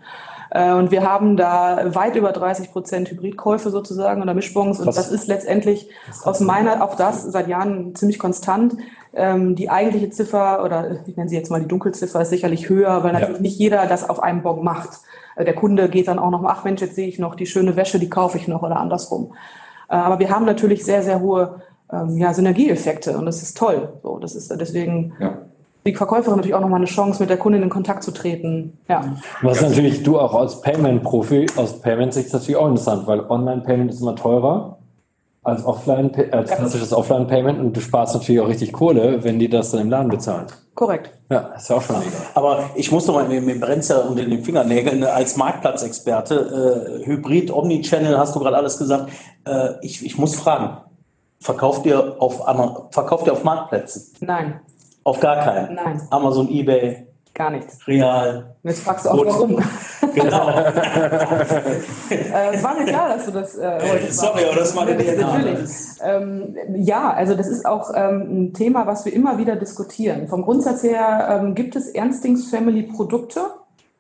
Äh, 0.51 0.73
und 0.73 0.91
wir 0.91 1.09
haben 1.09 1.37
da 1.37 1.95
weit 1.95 2.17
über 2.17 2.33
30 2.33 2.73
Prozent 2.73 3.11
Hybridkäufe 3.11 3.71
sozusagen 3.71 4.23
oder 4.23 4.35
Mischbons. 4.35 4.81
Und 4.81 4.87
das 4.97 5.11
ist 5.11 5.27
letztendlich 5.27 5.89
aus 6.25 6.41
meiner, 6.41 6.83
auch 6.83 6.95
das 6.95 7.23
seit 7.25 7.49
Jahren 7.49 7.95
ziemlich 7.95 8.19
konstant, 8.19 8.77
Ähm, 9.19 9.55
die 9.55 9.71
eigentliche 9.71 10.11
Ziffer 10.11 10.63
oder 10.63 11.01
ich 11.07 11.17
nenne 11.17 11.31
sie 11.31 11.37
jetzt 11.37 11.51
mal 11.51 11.63
die 11.63 11.69
Dunkelziffer 11.69 12.21
ist 12.21 12.29
sicherlich 12.29 12.69
höher, 12.69 13.03
weil 13.03 13.15
natürlich 13.15 13.37
ja. 13.37 13.43
nicht 13.43 13.59
jeder 13.59 13.87
das 13.87 14.07
auf 14.07 14.23
einem 14.23 14.43
Bon 14.43 14.63
macht. 14.63 15.01
Äh, 15.37 15.47
der 15.47 15.55
Kunde 15.55 15.89
geht 15.89 16.09
dann 16.09 16.19
auch 16.19 16.31
noch, 16.31 16.45
ach 16.45 16.65
Mensch, 16.65 16.83
jetzt 16.83 16.97
sehe 16.97 17.09
ich 17.09 17.19
noch 17.19 17.35
die 17.35 17.47
schöne 17.47 17.77
Wäsche, 17.77 17.99
die 17.99 18.11
kaufe 18.11 18.37
ich 18.37 18.47
noch 18.47 18.63
oder 18.63 18.77
andersrum. 18.77 19.33
Äh, 19.89 19.95
aber 19.95 20.19
wir 20.19 20.29
haben 20.29 20.45
natürlich 20.45 20.85
sehr, 20.85 21.03
sehr 21.03 21.21
hohe 21.21 21.63
ähm, 21.91 22.19
ja, 22.19 22.35
Synergieeffekte 22.35 23.17
und 23.17 23.25
das 23.25 23.43
ist 23.43 23.57
toll. 23.57 23.95
So, 24.03 24.19
das 24.19 24.35
ist 24.35 24.55
deswegen 24.61 25.15
ja. 25.19 25.39
Die 25.87 25.95
Verkäuferin 25.95 26.37
natürlich 26.37 26.55
auch 26.55 26.61
nochmal 26.61 26.79
eine 26.79 26.87
Chance, 26.87 27.23
mit 27.23 27.31
der 27.31 27.37
Kundin 27.37 27.63
in 27.63 27.71
Kontakt 27.71 28.03
zu 28.03 28.11
treten. 28.11 28.79
Ja. 28.89 29.17
Was 29.43 29.61
natürlich 29.61 30.03
du 30.03 30.19
auch 30.19 30.35
als 30.35 30.61
Payment-Profi, 30.61 31.47
aus 31.57 31.81
Payment-Sicht 31.81 32.33
natürlich 32.33 32.57
auch 32.57 32.69
interessant, 32.69 33.07
weil 33.07 33.21
Online-Payment 33.21 33.91
ist 33.91 34.01
immer 34.01 34.17
teurer 34.17 34.79
als 35.47 35.65
Offline, 35.65 36.11
als 36.33 36.51
klassisches 36.51 36.93
Offline-Payment 36.93 37.61
und 37.61 37.77
du 37.77 37.81
sparst 37.81 38.15
natürlich 38.15 38.41
auch 38.41 38.49
richtig 38.49 38.73
Kohle, 38.73 39.23
wenn 39.23 39.39
die 39.39 39.49
das 39.49 39.71
dann 39.71 39.83
im 39.83 39.91
Laden 39.91 40.11
bezahlen. 40.11 40.47
Korrekt. 40.75 41.13
Ja, 41.31 41.53
ist 41.57 41.71
ja 41.71 41.77
auch 41.77 41.83
schon 41.83 42.01
mega. 42.01 42.11
Aber 42.35 42.65
ich 42.75 42.91
muss 42.91 43.07
doch 43.07 43.15
mal, 43.15 43.29
mir, 43.29 43.41
mir 43.41 43.59
brennt 43.59 43.89
ja 43.89 43.99
unter 43.99 44.25
den 44.25 44.43
Fingernägeln 44.43 45.05
als 45.05 45.37
Marktplatzexperte, 45.37 47.01
äh, 47.01 47.07
Hybrid, 47.07 47.53
Omnichannel, 47.53 48.19
hast 48.19 48.35
du 48.35 48.41
gerade 48.41 48.57
alles 48.57 48.77
gesagt. 48.77 49.09
Äh, 49.47 49.75
ich, 49.83 50.05
ich 50.05 50.19
muss 50.19 50.35
fragen, 50.35 50.79
verkauft 51.39 51.87
ihr 51.87 52.17
auf, 52.19 52.43
verkauft 52.91 53.27
ihr 53.27 53.33
auf 53.33 53.45
Marktplätzen? 53.45 54.17
Nein. 54.21 54.61
Auf 55.07 55.21
gar 55.21 55.37
keinen? 55.37 55.77
Nein. 55.77 56.03
Amazon, 56.11 56.49
Ebay? 56.51 57.07
Gar 57.33 57.51
nichts. 57.51 57.87
Real. 57.87 58.57
Jetzt 58.65 58.83
fragst 58.83 59.07
du 59.07 59.11
auch, 59.11 59.19
Gut. 59.19 59.27
warum. 59.29 59.63
Genau. 60.15 60.49
äh, 62.11 62.55
es 62.55 62.65
war 62.65 62.75
mir 62.75 62.87
klar, 62.87 63.11
dass 63.11 63.27
du 63.27 63.33
das 63.33 63.59
äh, 63.59 63.79
heute 63.83 64.11
Sorry, 64.11 64.45
aber 64.47 64.57
das 64.57 64.75
war 64.75 64.87
eine 64.87 64.97
DNA. 64.97 65.39
Natürlich. 65.39 65.71
Ähm, 66.03 66.57
ja, 66.75 67.13
also 67.13 67.35
das 67.35 67.49
ist 67.49 67.67
auch 67.67 67.91
ähm, 67.95 68.47
ein 68.47 68.55
Thema, 68.55 68.87
was 68.87 69.05
wir 69.05 69.13
immer 69.13 69.37
wieder 69.37 69.57
diskutieren. 69.57 70.27
Vom 70.27 70.43
Grundsatz 70.43 70.83
her 70.83 71.41
ähm, 71.43 71.55
gibt 71.55 71.77
es 71.77 71.89
Ernstings 71.89 72.49
Family 72.49 72.85
Produkte. 72.85 73.41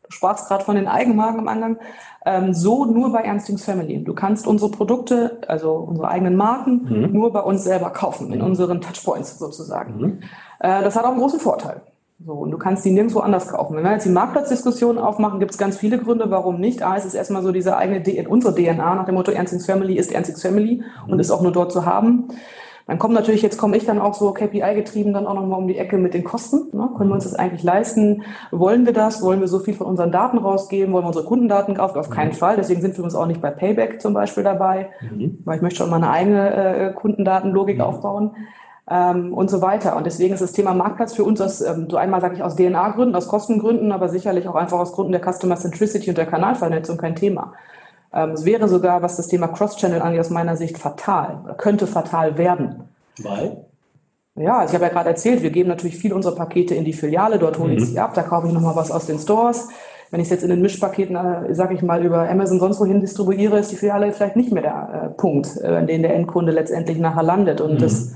Du 0.05 0.11
sprachst 0.11 0.49
gerade 0.49 0.65
von 0.65 0.77
den 0.77 0.89
Eigenmarken 0.89 1.41
am 1.41 1.49
Anfang. 1.49 1.79
Ähm, 2.25 2.55
so 2.55 2.85
nur 2.87 3.13
bei 3.13 3.21
Ernstings 3.21 3.65
Family. 3.65 4.03
Du 4.03 4.15
kannst 4.15 4.47
unsere 4.47 4.71
Produkte, 4.71 5.39
also 5.47 5.75
unsere 5.75 6.09
eigenen 6.09 6.37
Marken, 6.37 6.87
mhm. 6.89 7.13
nur 7.13 7.33
bei 7.33 7.41
uns 7.41 7.63
selber 7.65 7.91
kaufen, 7.91 8.33
in 8.33 8.41
unseren 8.41 8.81
Touchpoints 8.81 9.39
sozusagen. 9.39 10.01
Mhm. 10.01 10.21
Äh, 10.61 10.83
das 10.83 10.97
hat 10.97 11.05
auch 11.05 11.11
einen 11.11 11.21
großen 11.21 11.41
Vorteil. 11.41 11.83
So, 12.25 12.33
und 12.33 12.51
du 12.51 12.57
kannst 12.57 12.85
die 12.85 12.91
nirgendwo 12.91 13.21
anders 13.21 13.49
kaufen. 13.49 13.77
Wenn 13.77 13.85
wir 13.85 13.93
jetzt 13.93 14.07
die 14.07 14.11
Marktplatzdiskussion 14.11 14.97
aufmachen, 14.97 15.39
gibt 15.39 15.51
es 15.53 15.59
ganz 15.59 15.77
viele 15.77 15.99
Gründe, 15.99 16.31
warum 16.31 16.59
nicht. 16.59 16.83
A, 16.83 16.97
es 16.97 17.05
ist 17.05 17.15
erstmal 17.15 17.43
so 17.43 17.53
diese 17.53 17.77
eigene, 17.77 18.01
D 18.01 18.27
unsere 18.27 18.55
DNA 18.55 18.95
nach 18.95 19.05
dem 19.05 19.17
Motto 19.17 19.33
Ernstings 19.33 19.67
Family 19.67 19.97
ist 19.97 20.13
Ernstings 20.13 20.41
Family 20.41 20.83
mhm. 21.07 21.13
und 21.13 21.21
ist 21.21 21.31
auch 21.31 21.43
nur 21.43 21.53
dort 21.53 21.73
zu 21.73 21.85
haben. 21.85 22.29
Dann 22.87 22.99
kommt 22.99 23.15
natürlich, 23.15 23.43
jetzt 23.43 23.59
komme 23.59 23.77
ich 23.77 23.85
dann 23.85 23.99
auch 23.99 24.15
so 24.15 24.33
KPI-getrieben 24.33 25.13
dann 25.13 25.27
auch 25.27 25.35
nochmal 25.35 25.59
um 25.59 25.67
die 25.67 25.77
Ecke 25.77 25.99
mit 25.99 26.15
den 26.15 26.23
Kosten. 26.23 26.75
Ne? 26.75 26.89
Können 26.97 27.11
wir 27.11 27.15
uns 27.15 27.25
das 27.25 27.35
eigentlich 27.35 27.65
leisten? 27.65 28.23
Wollen 28.53 28.87
wir 28.87 28.93
das? 28.93 29.23
Wollen 29.23 29.41
wir 29.41 29.49
so 29.49 29.59
viel 29.59 29.75
von 29.75 29.89
unseren 29.89 30.13
Daten 30.13 30.39
rausgeben? 30.39 30.95
Wollen 30.95 31.03
wir 31.03 31.09
unsere 31.09 31.25
Kundendaten 31.25 31.75
kaufen? 31.75 31.99
Auf 31.99 32.11
keinen 32.11 32.31
mhm. 32.31 32.37
Fall. 32.37 32.57
Deswegen 32.57 32.81
sind 32.81 32.97
wir 32.97 33.05
uns 33.05 33.17
auch 33.17 33.27
nicht 33.27 33.43
bei 33.43 33.51
Payback 33.51 34.01
zum 34.01 34.15
Beispiel 34.15 34.45
dabei, 34.45 34.91
mhm. 35.01 35.39
weil 35.45 35.57
ich 35.57 35.63
möchte 35.63 35.79
schon 35.79 35.91
mal 35.91 35.97
eine 35.97 36.11
eigene 36.11 36.55
äh, 36.55 36.93
Kundendatenlogik 36.93 37.79
mhm. 37.79 37.83
aufbauen 37.83 38.31
ähm, 38.91 39.35
und 39.35 39.51
so 39.51 39.61
weiter. 39.61 39.97
Und 39.97 40.07
deswegen 40.07 40.35
ist 40.35 40.43
das 40.43 40.53
Thema 40.53 40.75
Marktplatz 40.75 41.15
für 41.15 41.25
uns 41.25 41.41
aus, 41.41 41.61
ähm, 41.61 41.89
so 41.91 41.97
einmal 41.97 42.21
sage 42.21 42.37
ich 42.37 42.43
aus 42.43 42.57
DNA-Gründen, 42.57 43.15
aus 43.15 43.29
Kostengründen, 43.29 43.93
aber 43.93 44.09
sicherlich 44.09 44.49
auch 44.49 44.55
einfach 44.55 44.79
aus 44.79 44.93
Gründen 44.93 45.13
der 45.13 45.23
Customer 45.23 45.57
Centricity 45.57 46.11
und 46.11 46.19
der 46.19 46.27
Kanalvernetzung 46.27 46.97
kein 46.97 47.17
Thema. 47.17 47.53
Ähm, 48.13 48.31
es 48.31 48.45
wäre 48.45 48.69
sogar, 48.69 49.03
was 49.03 49.17
das 49.17 49.29
Thema 49.29 49.49
Cross-Channel 49.49 50.01
angeht, 50.01 50.21
aus 50.21 50.31
meiner 50.31 50.57
Sicht 50.57 50.79
fatal 50.79 51.41
oder 51.45 51.55
könnte 51.55 51.87
fatal 51.87 52.39
werden. 52.39 52.85
Weil? 53.23 53.65
Ja, 54.37 54.65
ich 54.65 54.73
habe 54.75 54.85
ja 54.85 54.91
gerade 54.91 55.09
erzählt, 55.09 55.43
wir 55.43 55.51
geben 55.51 55.71
natürlich 55.71 55.97
viel 55.97 56.13
unserer 56.13 56.35
Pakete 56.35 56.75
in 56.75 56.85
die 56.85 56.93
Filiale, 56.93 57.39
dort 57.39 57.59
hole 57.59 57.73
ich 57.73 57.81
mhm. 57.81 57.85
sie 57.85 57.99
ab, 57.99 58.13
da 58.15 58.23
kaufe 58.23 58.47
ich 58.47 58.53
nochmal 58.53 58.77
was 58.77 58.91
aus 58.91 59.07
den 59.07 59.19
Stores. 59.19 59.69
Wenn 60.11 60.21
ich 60.21 60.27
es 60.27 60.31
jetzt 60.31 60.45
in 60.45 60.51
den 60.51 60.63
Mischpaketen, 60.63 61.17
äh, 61.17 61.55
sage 61.55 61.75
ich 61.75 61.83
mal, 61.83 62.05
über 62.05 62.29
Amazon 62.29 62.61
sonst 62.61 62.79
wohin 62.79 63.01
distribuiere, 63.01 63.59
ist 63.59 63.73
die 63.73 63.77
Filiale 63.77 64.13
vielleicht 64.13 64.37
nicht 64.37 64.53
mehr 64.53 64.63
der 64.63 65.03
äh, 65.05 65.09
Punkt, 65.15 65.57
äh, 65.63 65.67
an 65.67 65.87
dem 65.87 66.03
der 66.03 66.15
Endkunde 66.15 66.53
letztendlich 66.53 66.99
nachher 66.99 67.25
landet. 67.25 67.61
Und 67.61 67.75
mhm. 67.75 67.79
das 67.79 68.15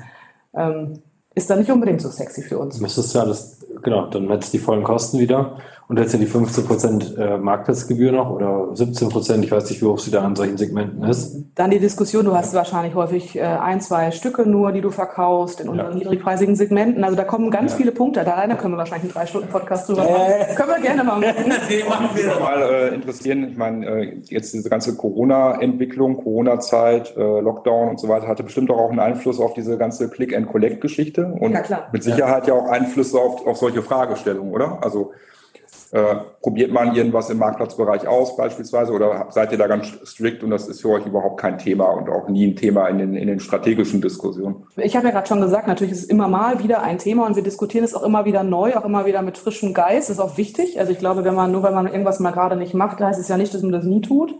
ähm, 0.55 1.03
ist 1.35 1.49
dann 1.49 1.61
nicht 1.61 1.71
unbedingt 1.71 2.01
so 2.03 2.09
sexy 2.09 2.43
für 2.43 2.59
uns. 2.59 2.81
Müsstest 2.81 3.15
ja 3.15 3.25
das, 3.25 3.61
genau, 3.83 4.07
dann 4.07 4.29
hättest 4.29 4.53
du 4.53 4.59
die 4.59 4.65
vollen 4.65 4.85
Kosten 4.85 5.19
wieder 5.19 5.59
und 5.91 5.99
jetzt 5.99 6.13
ja 6.13 6.21
die 6.21 6.29
15% 6.29 7.19
äh, 7.19 7.39
Marktplatzgebühr 7.39 8.13
noch 8.13 8.31
oder 8.31 8.69
17%, 8.75 9.43
ich 9.43 9.51
weiß 9.51 9.69
nicht, 9.71 9.83
wie 9.83 9.87
hoch 9.87 9.99
sie 9.99 10.13
da 10.13 10.23
an 10.23 10.37
solchen 10.37 10.57
Segmenten 10.57 11.03
ist. 11.03 11.43
Dann 11.57 11.73
die 11.73 11.81
Diskussion, 11.81 12.25
du 12.25 12.33
hast 12.33 12.55
wahrscheinlich 12.55 12.95
häufig 12.95 13.37
äh, 13.37 13.41
ein, 13.41 13.81
zwei 13.81 14.13
Stücke 14.13 14.49
nur, 14.49 14.71
die 14.71 14.83
du 14.83 14.93
verkaufst 14.93 15.61
in 15.61 15.69
unseren 15.69 15.95
ja. 15.95 15.99
niedrigpreisigen 15.99 16.55
Segmenten. 16.55 17.03
Also 17.03 17.17
da 17.17 17.25
kommen 17.25 17.51
ganz 17.51 17.73
ja. 17.73 17.79
viele 17.79 17.91
Punkte. 17.91 18.23
Da 18.23 18.35
alleine 18.35 18.55
können 18.55 18.75
wir 18.75 18.79
wahrscheinlich 18.79 19.07
einen 19.07 19.15
Drei-Stunden-Podcast 19.15 19.89
drüber 19.89 20.05
machen. 20.05 20.15
Äh. 20.29 20.55
Können 20.55 20.69
wir 20.69 20.81
gerne 20.81 21.03
mal 21.03 21.19
machen. 21.19 21.45
Mich 22.15 22.25
würde 22.25 22.41
mal 22.41 22.63
äh, 22.63 22.95
interessieren, 22.95 23.49
ich 23.51 23.57
meine, 23.57 23.85
äh, 23.85 24.23
jetzt 24.27 24.55
diese 24.55 24.71
ganze 24.71 24.95
Corona-Entwicklung, 24.97 26.19
Corona-Zeit, 26.19 27.17
äh, 27.17 27.41
Lockdown 27.41 27.89
und 27.89 27.99
so 27.99 28.07
weiter, 28.07 28.29
hatte 28.29 28.45
bestimmt 28.45 28.71
auch 28.71 28.91
einen 28.91 29.01
Einfluss 29.01 29.41
auf 29.41 29.55
diese 29.55 29.77
ganze 29.77 30.09
Click-and-Collect-Geschichte 30.09 31.35
und 31.41 31.51
ja, 31.51 31.89
mit 31.91 32.05
Sicherheit 32.05 32.47
ja. 32.47 32.55
ja 32.55 32.61
auch 32.61 32.69
Einflüsse 32.69 33.19
auf, 33.19 33.45
auf 33.45 33.57
solche 33.57 33.83
Fragestellungen, 33.83 34.53
oder? 34.53 34.79
Also 34.85 35.11
äh, 35.93 36.17
probiert 36.41 36.73
man 36.73 36.95
irgendwas 36.95 37.31
im 37.31 37.39
Marktplatzbereich 37.39 38.07
aus 38.07 38.37
beispielsweise 38.37 38.93
oder 38.93 39.27
seid 39.31 39.51
ihr 39.51 39.59
da 39.59 39.67
ganz 39.67 39.89
strikt 40.05 40.45
und 40.45 40.51
das 40.51 40.69
ist 40.69 40.83
für 40.83 40.91
euch 40.91 41.05
überhaupt 41.05 41.41
kein 41.41 41.59
Thema 41.59 41.87
und 41.87 42.09
auch 42.09 42.29
nie 42.29 42.47
ein 42.47 42.55
Thema 42.55 42.87
in 42.87 42.99
den, 42.99 43.17
in 43.17 43.27
den 43.27 43.41
strategischen 43.41 44.01
Diskussionen? 44.01 44.65
Ich 44.77 44.97
habe 44.97 45.09
ja 45.09 45.13
gerade 45.13 45.27
schon 45.27 45.41
gesagt, 45.41 45.67
natürlich 45.67 45.93
ist 45.93 46.05
es 46.05 46.09
immer 46.09 46.29
mal 46.29 46.63
wieder 46.63 46.83
ein 46.83 46.99
Thema 46.99 47.27
und 47.27 47.35
wir 47.35 47.43
diskutieren 47.43 47.85
es 47.85 47.95
auch 47.95 48.05
immer 48.05 48.25
wieder 48.25 48.45
neu, 48.45 48.77
auch 48.77 48.85
immer 48.85 49.05
wieder 49.05 49.23
mit 49.23 49.37
frischem 49.37 49.75
Geist. 49.75 50.11
Das 50.11 50.19
ist 50.19 50.23
auch 50.23 50.37
wichtig. 50.37 50.79
Also 50.79 50.93
ich 50.93 50.99
glaube, 50.99 51.25
wenn 51.25 51.35
man 51.35 51.51
nur 51.51 51.65
weil 51.65 51.75
man 51.75 51.89
irgendwas 51.89 52.21
mal 52.21 52.31
gerade 52.31 52.55
nicht 52.55 52.73
macht, 52.73 53.01
heißt 53.01 53.19
es 53.19 53.27
ja 53.27 53.37
nicht, 53.37 53.53
dass 53.53 53.63
man 53.63 53.73
das 53.73 53.85
nie 53.85 54.01
tut. 54.01 54.35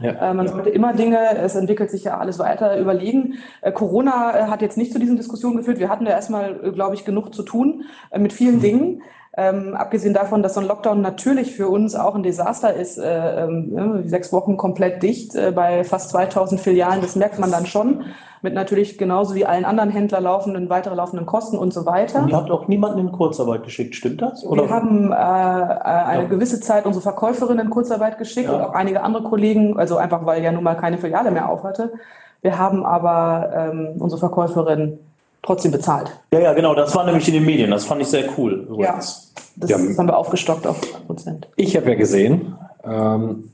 Ja, 0.00 0.30
äh, 0.30 0.34
man 0.34 0.48
sollte 0.48 0.70
immer 0.70 0.92
Dinge, 0.92 1.36
es 1.36 1.54
entwickelt 1.54 1.90
sich 1.90 2.04
ja 2.04 2.18
alles 2.18 2.38
weiter, 2.38 2.78
überlegen. 2.78 3.38
Äh, 3.60 3.72
Corona 3.72 4.36
äh, 4.36 4.42
hat 4.44 4.62
jetzt 4.62 4.76
nicht 4.76 4.92
zu 4.92 4.98
diesen 4.98 5.16
Diskussionen 5.16 5.56
geführt. 5.56 5.78
Wir 5.78 5.88
hatten 5.88 6.04
da 6.04 6.12
erstmal, 6.12 6.54
glaube 6.72 6.94
ich, 6.94 7.04
genug 7.04 7.34
zu 7.34 7.42
tun 7.42 7.84
äh, 8.10 8.18
mit 8.18 8.32
vielen 8.32 8.56
mhm. 8.56 8.62
Dingen. 8.62 9.02
Ähm, 9.34 9.74
abgesehen 9.74 10.12
davon, 10.12 10.42
dass 10.42 10.54
so 10.54 10.60
ein 10.60 10.66
Lockdown 10.66 11.00
natürlich 11.00 11.56
für 11.56 11.68
uns 11.68 11.94
auch 11.94 12.14
ein 12.14 12.22
Desaster 12.22 12.74
ist, 12.74 12.98
äh, 12.98 13.46
äh, 13.46 14.02
sechs 14.06 14.30
Wochen 14.30 14.58
komplett 14.58 15.02
dicht 15.02 15.34
äh, 15.34 15.52
bei 15.52 15.84
fast 15.84 16.10
2000 16.10 16.60
Filialen, 16.60 17.00
das 17.00 17.16
merkt 17.16 17.38
man 17.38 17.50
dann 17.50 17.64
schon, 17.64 18.04
mit 18.42 18.52
natürlich 18.52 18.98
genauso 18.98 19.34
wie 19.34 19.46
allen 19.46 19.64
anderen 19.64 19.88
Händler 19.88 20.20
laufenden, 20.20 20.68
weitere 20.68 20.94
laufenden 20.94 21.24
Kosten 21.24 21.56
und 21.56 21.72
so 21.72 21.86
weiter. 21.86 22.24
Und 22.24 22.28
ihr 22.28 22.36
habt 22.36 22.50
auch 22.50 22.68
niemanden 22.68 22.98
in 22.98 23.12
Kurzarbeit 23.12 23.62
geschickt, 23.64 23.94
stimmt 23.94 24.20
das? 24.20 24.44
Oder? 24.44 24.64
Wir 24.64 24.70
haben 24.70 25.12
äh, 25.12 25.14
äh, 25.14 25.18
eine 25.18 26.22
ja. 26.24 26.28
gewisse 26.28 26.60
Zeit 26.60 26.84
unsere 26.84 27.02
Verkäuferinnen 27.02 27.66
in 27.66 27.70
Kurzarbeit 27.70 28.18
geschickt 28.18 28.50
ja. 28.50 28.54
und 28.54 28.60
auch 28.60 28.74
einige 28.74 29.02
andere 29.02 29.22
Kollegen, 29.22 29.78
also 29.78 29.96
einfach 29.96 30.26
weil 30.26 30.42
ja 30.42 30.52
nun 30.52 30.64
mal 30.64 30.74
keine 30.74 30.98
Filiale 30.98 31.30
mehr 31.30 31.48
auf 31.48 31.64
hatte. 31.64 31.94
Wir 32.42 32.58
haben 32.58 32.84
aber 32.84 33.50
ähm, 33.54 33.94
unsere 33.98 34.18
Verkäuferin 34.18 34.98
trotzdem 35.42 35.72
bezahlt. 35.72 36.10
Ja, 36.32 36.40
ja, 36.40 36.52
genau. 36.52 36.74
Das 36.74 36.94
war 36.94 37.04
nämlich 37.04 37.26
in 37.28 37.34
den 37.34 37.44
Medien. 37.44 37.70
Das 37.70 37.84
fand 37.84 38.00
ich 38.00 38.08
sehr 38.08 38.24
cool. 38.38 38.66
Übrigens. 38.68 39.32
Ja, 39.34 39.42
das 39.56 39.70
ja. 39.70 39.76
haben 39.76 40.06
wir 40.06 40.16
aufgestockt 40.16 40.66
auf 40.66 40.80
Prozent. 41.06 41.48
Ich 41.56 41.76
habe 41.76 41.90
ja 41.90 41.94
gesehen, 41.96 42.54
ähm, 42.84 43.50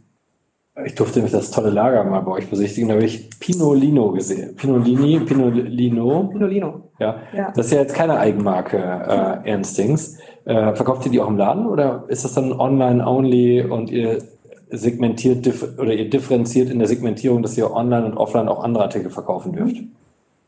ich 0.85 0.95
durfte 0.95 1.21
mich 1.21 1.33
das 1.33 1.51
tolle 1.51 1.71
Lager 1.71 2.05
mal 2.05 2.21
bei 2.21 2.33
euch 2.33 2.49
besichtigen, 2.49 2.89
da 2.89 2.95
habe 2.95 3.05
ich 3.05 3.29
Pinolino 3.41 4.13
gesehen. 4.13 4.55
Pinolini, 4.55 5.19
Pinolino. 5.21 6.29
Pinolino. 6.31 6.83
Ja. 7.01 7.17
ja. 7.33 7.53
Das 7.55 7.67
ist 7.67 7.73
ja 7.73 7.81
jetzt 7.81 7.95
keine 7.95 8.19
Eigenmarke 8.19 8.77
äh, 8.77 9.51
Ernstings. 9.51 10.19
Äh, 10.45 10.75
verkauft 10.75 11.05
ihr 11.07 11.13
die 11.13 11.21
auch 11.21 11.29
im 11.29 11.37
Laden 11.37 11.67
oder 11.67 12.05
ist 12.09 12.25
das 12.25 12.35
dann 12.35 12.53
online 12.53 13.05
only 13.05 13.63
und 13.63 13.91
ihr 13.91 14.23
segmentiert 14.71 15.49
oder 15.79 15.93
ihr 15.93 16.09
differenziert 16.09 16.71
in 16.71 16.79
der 16.79 16.89
Segmentierung, 16.89 17.43
dass 17.43 17.59
ihr 17.59 17.73
online 17.73 18.07
und 18.07 18.17
offline 18.17 18.49
auch 18.49 18.63
andere 18.63 18.85
Artikel 18.85 19.11
verkaufen 19.11 19.53
dürft? 19.53 19.77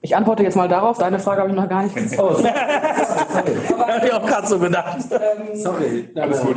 Ich 0.02 0.16
antworte 0.16 0.42
jetzt 0.42 0.56
mal 0.56 0.68
darauf. 0.68 0.96
Deine 0.96 1.18
Frage 1.18 1.42
habe 1.42 1.50
ich 1.50 1.56
noch 1.56 1.68
gar 1.68 1.82
nicht 1.82 1.94
Oh, 2.18 2.34
sorry. 2.34 2.48
Habe 2.48 4.06
ich 4.06 4.12
auch 4.12 4.24
gerade 4.24 4.46
so 4.46 4.58
gedacht. 4.58 4.98
Ähm, 5.10 5.54
sorry, 5.54 6.08
alles 6.14 6.40
gut. 6.40 6.56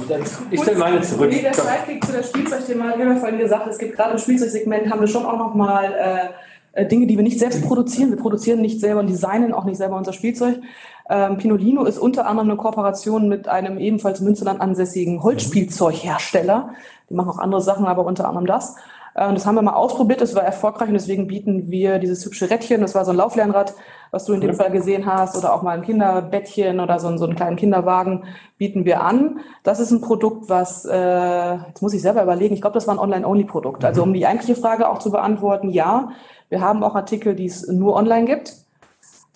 Ich 0.50 0.62
stelle 0.62 0.78
meine 0.78 1.02
zurück. 1.02 1.30
Nee, 1.30 1.42
der 1.42 1.54
Sidekick 1.54 2.06
zu 2.06 2.14
der 2.14 2.24
Spielzeugthema, 2.24 2.96
wir 2.96 3.06
haben 3.06 3.16
ja 3.16 3.20
vorhin 3.20 3.40
gesagt, 3.40 3.68
es 3.68 3.78
gibt 3.78 3.98
gerade 3.98 4.12
im 4.12 4.18
Spielzeugsegment, 4.18 4.90
haben 4.90 5.02
wir 5.02 5.08
schon 5.08 5.26
auch 5.26 5.38
noch 5.38 5.56
mal 5.56 5.86
äh, 5.94 6.82
äh, 6.82 6.88
Dinge, 6.88 7.06
die 7.06 7.18
wir 7.18 7.24
nicht 7.24 7.38
selbst 7.38 7.66
produzieren. 7.66 8.12
Wir 8.12 8.18
produzieren 8.18 8.62
nicht 8.62 8.80
selber 8.80 9.02
und 9.02 9.08
designen 9.08 9.54
auch 9.54 9.66
nicht 9.66 9.78
selber 9.78 9.98
unser 9.98 10.14
Spielzeug. 10.14 10.62
Ähm, 11.10 11.38
Pinolino 11.38 11.84
ist 11.84 11.98
unter 11.98 12.26
anderem 12.28 12.50
eine 12.50 12.58
Kooperation 12.58 13.28
mit 13.28 13.50
einem 13.50 13.78
ebenfalls 13.78 14.22
Münsterland 14.22 14.62
ansässigen 14.62 15.22
Holzspielzeughersteller. 15.22 16.76
Die 17.10 17.14
machen 17.14 17.30
auch 17.30 17.40
andere 17.40 17.62
Sachen, 17.62 17.86
aber 17.86 18.06
unter 18.06 18.28
anderem 18.28 18.48
das. 18.48 18.76
Äh, 19.16 19.28
und 19.28 19.36
das 19.36 19.46
haben 19.46 19.56
wir 19.56 19.62
mal 19.62 19.74
ausprobiert, 19.74 20.22
das 20.22 20.36
war 20.36 20.44
erfolgreich 20.44 20.88
und 20.88 20.94
deswegen 20.94 21.28
bieten 21.28 21.70
wir 21.70 22.00
dieses 22.00 22.26
hübsche 22.26 22.50
Rädchen, 22.50 22.82
das 22.82 22.96
war 22.96 23.06
so 23.06 23.12
ein 23.12 23.18
Lauflernrad, 23.18 23.74
was 24.12 24.26
du 24.26 24.34
in 24.34 24.42
dem. 24.42 24.54
Fall 24.54 24.72
gesehen 24.72 25.06
hast, 25.06 25.36
oder 25.36 25.54
auch 25.54 25.64
mal 25.64 25.78
ein 25.78 25.82
Kinderbettchen 25.82 26.80
oder 26.80 27.00
so, 27.00 27.16
so 27.18 27.26
einen 27.26 27.36
kleinen 27.36 27.56
Kinderwagen 27.56 28.26
bieten 28.58 28.86
wir 28.86 29.02
an. 29.02 29.40
Das 29.64 29.80
ist 29.80 29.92
ein 29.92 30.02
Produkt, 30.02 30.50
was, 30.50 30.86
äh, 30.86 31.56
jetzt 31.68 31.82
muss 31.82 31.94
ich 31.94 32.02
selber 32.02 32.22
überlegen, 32.22 32.54
ich 32.54 32.62
glaube, 32.62 32.76
das 32.76 32.88
war 32.88 32.94
ein 32.94 33.00
Online-Only-Produkt. 33.00 33.84
Also 33.84 34.04
mhm. 34.04 34.10
um 34.10 34.14
die 34.14 34.28
eigentliche 34.28 34.60
Frage 34.60 34.88
auch 34.88 35.00
zu 35.00 35.12
beantworten, 35.12 35.70
ja, 35.70 36.10
wir 36.50 36.62
haben 36.62 36.84
auch 36.84 36.96
Artikel, 36.96 37.36
die 37.36 37.48
es 37.48 37.68
nur 37.68 37.96
online 37.96 38.26
gibt. 38.26 38.54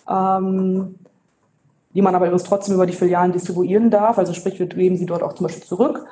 Ähm, 0.08 0.96
die 1.98 2.04
man 2.04 2.14
aber 2.14 2.28
übrigens 2.28 2.44
trotzdem 2.44 2.76
über 2.76 2.86
die 2.86 2.94
Filialen 2.94 3.32
distribuieren 3.32 3.90
darf. 3.90 4.20
Also 4.20 4.34
sprich, 4.34 4.60
wir 4.60 4.68
geben 4.68 4.98
sie 4.98 5.08
dort 5.08 5.24
auch 5.24 5.34
zum 5.34 5.48
Beispiel 5.48 5.64
zurück. 5.64 6.06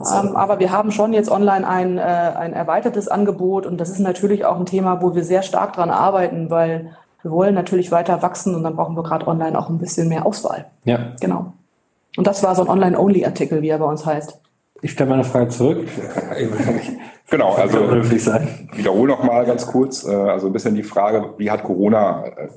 Ähm, 0.00 0.34
aber 0.34 0.58
wir 0.58 0.72
haben 0.72 0.90
schon 0.90 1.12
jetzt 1.12 1.30
online 1.30 1.66
ein, 1.66 1.98
äh, 1.98 2.02
ein 2.02 2.52
erweitertes 2.52 3.08
Angebot 3.08 3.64
und 3.64 3.80
das 3.80 3.90
ist 3.90 4.00
natürlich 4.00 4.44
auch 4.44 4.58
ein 4.58 4.66
Thema, 4.66 5.00
wo 5.00 5.14
wir 5.14 5.24
sehr 5.24 5.42
stark 5.42 5.74
dran 5.74 5.90
arbeiten, 5.90 6.50
weil 6.50 6.90
wir 7.22 7.30
wollen 7.30 7.54
natürlich 7.54 7.92
weiter 7.92 8.20
wachsen 8.20 8.54
und 8.54 8.64
dann 8.64 8.76
brauchen 8.76 8.96
wir 8.96 9.02
gerade 9.02 9.26
online 9.26 9.58
auch 9.58 9.68
ein 9.68 9.78
bisschen 9.78 10.08
mehr 10.08 10.26
Auswahl. 10.26 10.66
Ja. 10.84 11.12
Genau. 11.20 11.52
Und 12.16 12.26
das 12.26 12.42
war 12.42 12.54
so 12.54 12.62
ein 12.62 12.68
Online-Only-Artikel, 12.68 13.62
wie 13.62 13.68
er 13.68 13.78
bei 13.78 13.86
uns 13.86 14.04
heißt. 14.04 14.40
Ich 14.82 14.92
stelle 14.92 15.10
meine 15.10 15.24
Frage 15.24 15.48
zurück. 15.48 15.88
Genau, 17.30 17.54
also 17.54 17.78
höflich 17.90 18.22
sein. 18.22 18.68
wiederhole 18.74 19.08
noch 19.08 19.24
mal 19.24 19.46
ganz 19.46 19.66
kurz, 19.66 20.06
äh, 20.06 20.14
also 20.14 20.46
ein 20.48 20.52
bisschen 20.52 20.74
die 20.74 20.82
Frage, 20.82 21.30
wie 21.38 21.50
hat 21.50 21.64
Corona, 21.64 22.26
äh, 22.26 22.48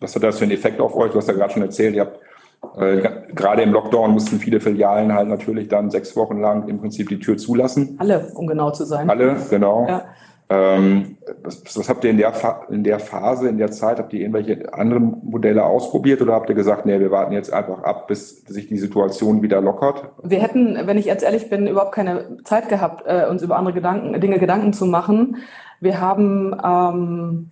was 0.00 0.14
hat 0.16 0.24
das 0.24 0.38
für 0.38 0.44
einen 0.44 0.52
Effekt 0.52 0.80
auf 0.80 0.96
euch? 0.96 1.12
Du 1.12 1.18
hast 1.18 1.28
ja 1.28 1.32
gerade 1.32 1.52
schon 1.52 1.62
erzählt, 1.62 1.94
ihr 1.94 2.02
habt 2.02 2.18
gerade 2.60 3.62
im 3.62 3.72
Lockdown 3.72 4.12
mussten 4.12 4.38
viele 4.38 4.60
Filialen 4.60 5.14
halt 5.14 5.28
natürlich 5.28 5.68
dann 5.68 5.90
sechs 5.90 6.14
Wochen 6.16 6.40
lang 6.40 6.68
im 6.68 6.78
Prinzip 6.78 7.08
die 7.08 7.18
Tür 7.18 7.36
zulassen. 7.36 7.96
Alle, 7.98 8.30
um 8.34 8.46
genau 8.46 8.70
zu 8.70 8.84
sein. 8.84 9.08
Alle, 9.08 9.36
genau. 9.48 9.86
Ja. 9.88 10.04
Ähm, 10.52 11.16
was, 11.44 11.62
was 11.76 11.88
habt 11.88 12.02
ihr 12.02 12.10
in 12.10 12.18
der, 12.18 12.32
in 12.70 12.82
der 12.82 12.98
Phase, 12.98 13.48
in 13.48 13.56
der 13.56 13.70
Zeit, 13.70 14.00
habt 14.00 14.12
ihr 14.12 14.20
irgendwelche 14.20 14.74
anderen 14.74 15.22
Modelle 15.22 15.64
ausprobiert 15.64 16.20
oder 16.20 16.32
habt 16.32 16.48
ihr 16.48 16.56
gesagt, 16.56 16.86
nee, 16.86 16.98
wir 16.98 17.12
warten 17.12 17.32
jetzt 17.32 17.52
einfach 17.52 17.84
ab, 17.84 18.08
bis 18.08 18.44
sich 18.46 18.66
die 18.66 18.76
Situation 18.76 19.42
wieder 19.42 19.60
lockert? 19.60 20.10
Wir 20.24 20.40
hätten, 20.40 20.76
wenn 20.86 20.98
ich 20.98 21.06
jetzt 21.06 21.22
ehrlich 21.22 21.48
bin, 21.48 21.68
überhaupt 21.68 21.94
keine 21.94 22.38
Zeit 22.42 22.68
gehabt, 22.68 23.04
äh, 23.06 23.28
uns 23.30 23.42
über 23.42 23.56
andere 23.56 23.74
Gedanken, 23.74 24.20
Dinge 24.20 24.40
Gedanken 24.40 24.72
zu 24.72 24.86
machen. 24.86 25.36
Wir 25.78 26.00
haben 26.00 26.56
ähm, 26.64 27.50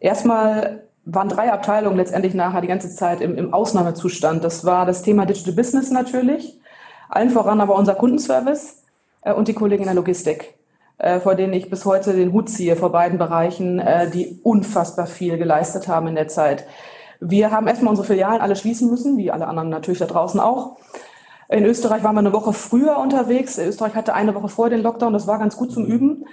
erstmal 0.00 0.85
waren 1.06 1.28
drei 1.28 1.52
Abteilungen 1.52 1.96
letztendlich 1.96 2.34
nachher 2.34 2.60
die 2.60 2.66
ganze 2.66 2.90
Zeit 2.90 3.20
im, 3.20 3.38
im 3.38 3.54
Ausnahmezustand. 3.54 4.42
Das 4.44 4.64
war 4.64 4.84
das 4.84 5.02
Thema 5.02 5.24
Digital 5.24 5.54
Business 5.54 5.90
natürlich, 5.90 6.58
allen 7.08 7.30
voran 7.30 7.60
aber 7.60 7.76
unser 7.76 7.94
Kundenservice 7.94 8.82
äh, 9.22 9.32
und 9.32 9.48
die 9.48 9.54
Kollegen 9.54 9.84
in 9.84 9.86
der 9.86 9.94
Logistik, 9.94 10.54
äh, 10.98 11.20
vor 11.20 11.36
denen 11.36 11.52
ich 11.52 11.70
bis 11.70 11.84
heute 11.84 12.12
den 12.12 12.32
Hut 12.32 12.50
ziehe, 12.50 12.74
vor 12.74 12.90
beiden 12.90 13.18
Bereichen, 13.18 13.78
äh, 13.78 14.10
die 14.10 14.40
unfassbar 14.42 15.06
viel 15.06 15.38
geleistet 15.38 15.86
haben 15.86 16.08
in 16.08 16.16
der 16.16 16.26
Zeit. 16.26 16.66
Wir 17.20 17.52
haben 17.52 17.68
erstmal 17.68 17.90
unsere 17.90 18.06
Filialen 18.06 18.40
alle 18.40 18.56
schließen 18.56 18.90
müssen, 18.90 19.16
wie 19.16 19.30
alle 19.30 19.46
anderen 19.46 19.70
natürlich 19.70 20.00
da 20.00 20.06
draußen 20.06 20.40
auch. 20.40 20.76
In 21.48 21.64
Österreich 21.64 22.02
waren 22.02 22.16
wir 22.16 22.20
eine 22.20 22.32
Woche 22.32 22.52
früher 22.52 22.98
unterwegs. 22.98 23.56
Österreich 23.58 23.94
hatte 23.94 24.12
eine 24.14 24.34
Woche 24.34 24.48
vor 24.48 24.70
den 24.70 24.82
Lockdown, 24.82 25.12
das 25.12 25.28
war 25.28 25.38
ganz 25.38 25.56
gut 25.56 25.72
zum 25.72 25.86
Üben 25.86 26.24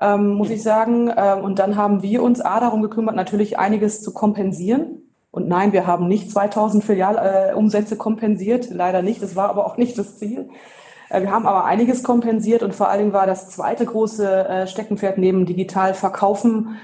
ähm, 0.00 0.34
muss 0.34 0.50
ich 0.50 0.62
sagen. 0.62 1.12
Ähm, 1.16 1.44
und 1.44 1.58
dann 1.58 1.76
haben 1.76 2.02
wir 2.02 2.22
uns 2.22 2.40
A 2.40 2.60
darum 2.60 2.82
gekümmert, 2.82 3.16
natürlich 3.16 3.58
einiges 3.58 4.02
zu 4.02 4.12
kompensieren. 4.12 5.02
Und 5.30 5.48
nein, 5.48 5.72
wir 5.72 5.86
haben 5.86 6.08
nicht 6.08 6.30
2000 6.30 6.82
Filialumsätze 6.84 7.94
äh, 7.94 7.98
kompensiert, 7.98 8.70
leider 8.70 9.02
nicht. 9.02 9.22
Das 9.22 9.36
war 9.36 9.50
aber 9.50 9.66
auch 9.66 9.76
nicht 9.76 9.98
das 9.98 10.18
Ziel. 10.18 10.48
Äh, 11.10 11.22
wir 11.22 11.30
haben 11.30 11.46
aber 11.46 11.64
einiges 11.64 12.02
kompensiert 12.02 12.62
und 12.62 12.74
vor 12.74 12.88
allen 12.88 13.00
Dingen 13.00 13.12
war 13.12 13.26
das 13.26 13.50
zweite 13.50 13.84
große 13.84 14.48
äh, 14.48 14.66
Steckenpferd 14.66 15.18
neben 15.18 15.46
digital 15.46 15.94
verkaufen 15.94 16.78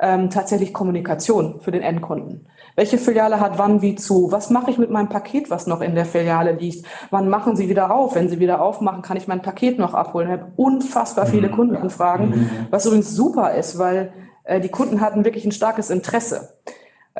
ähm, 0.00 0.30
tatsächlich 0.30 0.72
Kommunikation 0.72 1.60
für 1.60 1.70
den 1.70 1.82
Endkunden. 1.82 2.46
Welche 2.80 2.96
Filiale 2.96 3.40
hat 3.40 3.58
wann 3.58 3.82
wie 3.82 3.94
zu? 3.94 4.32
Was 4.32 4.48
mache 4.48 4.70
ich 4.70 4.78
mit 4.78 4.88
meinem 4.88 5.10
Paket, 5.10 5.50
was 5.50 5.66
noch 5.66 5.82
in 5.82 5.94
der 5.94 6.06
Filiale 6.06 6.52
liegt? 6.52 6.86
Wann 7.10 7.28
machen 7.28 7.54
Sie 7.54 7.68
wieder 7.68 7.94
auf? 7.94 8.14
Wenn 8.14 8.30
Sie 8.30 8.38
wieder 8.38 8.62
aufmachen, 8.62 9.02
kann 9.02 9.18
ich 9.18 9.28
mein 9.28 9.42
Paket 9.42 9.78
noch 9.78 9.92
abholen. 9.92 10.28
Ich 10.30 10.40
habe 10.40 10.52
unfassbar 10.56 11.26
viele 11.26 11.48
Mhm. 11.48 11.56
Kundenanfragen, 11.56 12.50
was 12.70 12.86
übrigens 12.86 13.14
super 13.14 13.52
ist, 13.52 13.78
weil 13.78 14.14
äh, 14.44 14.60
die 14.60 14.70
Kunden 14.70 15.02
hatten 15.02 15.26
wirklich 15.26 15.44
ein 15.44 15.52
starkes 15.52 15.90
Interesse. 15.90 16.54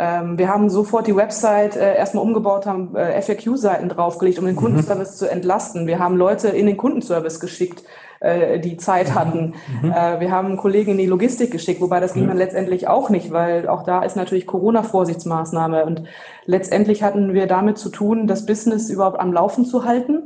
Ähm, 0.02 0.38
wir 0.38 0.48
haben 0.48 0.70
sofort 0.70 1.06
die 1.06 1.14
Website 1.14 1.76
äh, 1.76 1.94
erstmal 1.94 2.24
umgebaut, 2.24 2.64
haben 2.64 2.96
äh, 2.96 3.20
FAQ-Seiten 3.20 3.90
draufgelegt, 3.90 4.38
um 4.38 4.46
den 4.46 4.56
Kundenservice 4.56 5.18
zu 5.18 5.30
entlasten. 5.30 5.86
Wir 5.86 5.98
haben 5.98 6.16
Leute 6.16 6.48
in 6.48 6.64
den 6.64 6.78
Kundenservice 6.78 7.38
geschickt, 7.38 7.82
äh, 8.20 8.58
die 8.60 8.78
Zeit 8.78 9.14
hatten. 9.14 9.54
Äh, 9.84 10.20
wir 10.20 10.30
haben 10.30 10.56
Kollegen 10.56 10.92
in 10.92 10.98
die 10.98 11.06
Logistik 11.06 11.50
geschickt, 11.50 11.82
wobei 11.82 12.00
das 12.00 12.14
ging 12.14 12.26
dann 12.28 12.38
letztendlich 12.38 12.88
auch 12.88 13.10
nicht, 13.10 13.30
weil 13.30 13.68
auch 13.68 13.82
da 13.82 14.02
ist 14.02 14.16
natürlich 14.16 14.46
Corona-Vorsichtsmaßnahme. 14.46 15.84
Und 15.84 16.04
letztendlich 16.46 17.02
hatten 17.02 17.34
wir 17.34 17.46
damit 17.46 17.76
zu 17.76 17.90
tun, 17.90 18.26
das 18.26 18.46
Business 18.46 18.88
überhaupt 18.88 19.20
am 19.20 19.34
Laufen 19.34 19.66
zu 19.66 19.84
halten. 19.84 20.22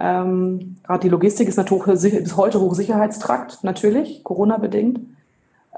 Ähm, 0.00 0.78
Gerade 0.82 1.00
die 1.00 1.08
Logistik 1.08 1.46
ist 1.46 1.58
natürlich 1.58 1.84
bis 2.24 2.36
heute 2.36 2.60
Hochsicherheitstrakt, 2.60 3.62
natürlich, 3.62 4.24
Corona-bedingt. 4.24 4.98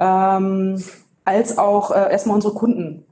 Ähm, 0.00 0.82
als 1.24 1.58
auch 1.58 1.90
äh, 1.90 2.10
erstmal 2.10 2.36
unsere 2.36 2.54
Kunden 2.54 3.04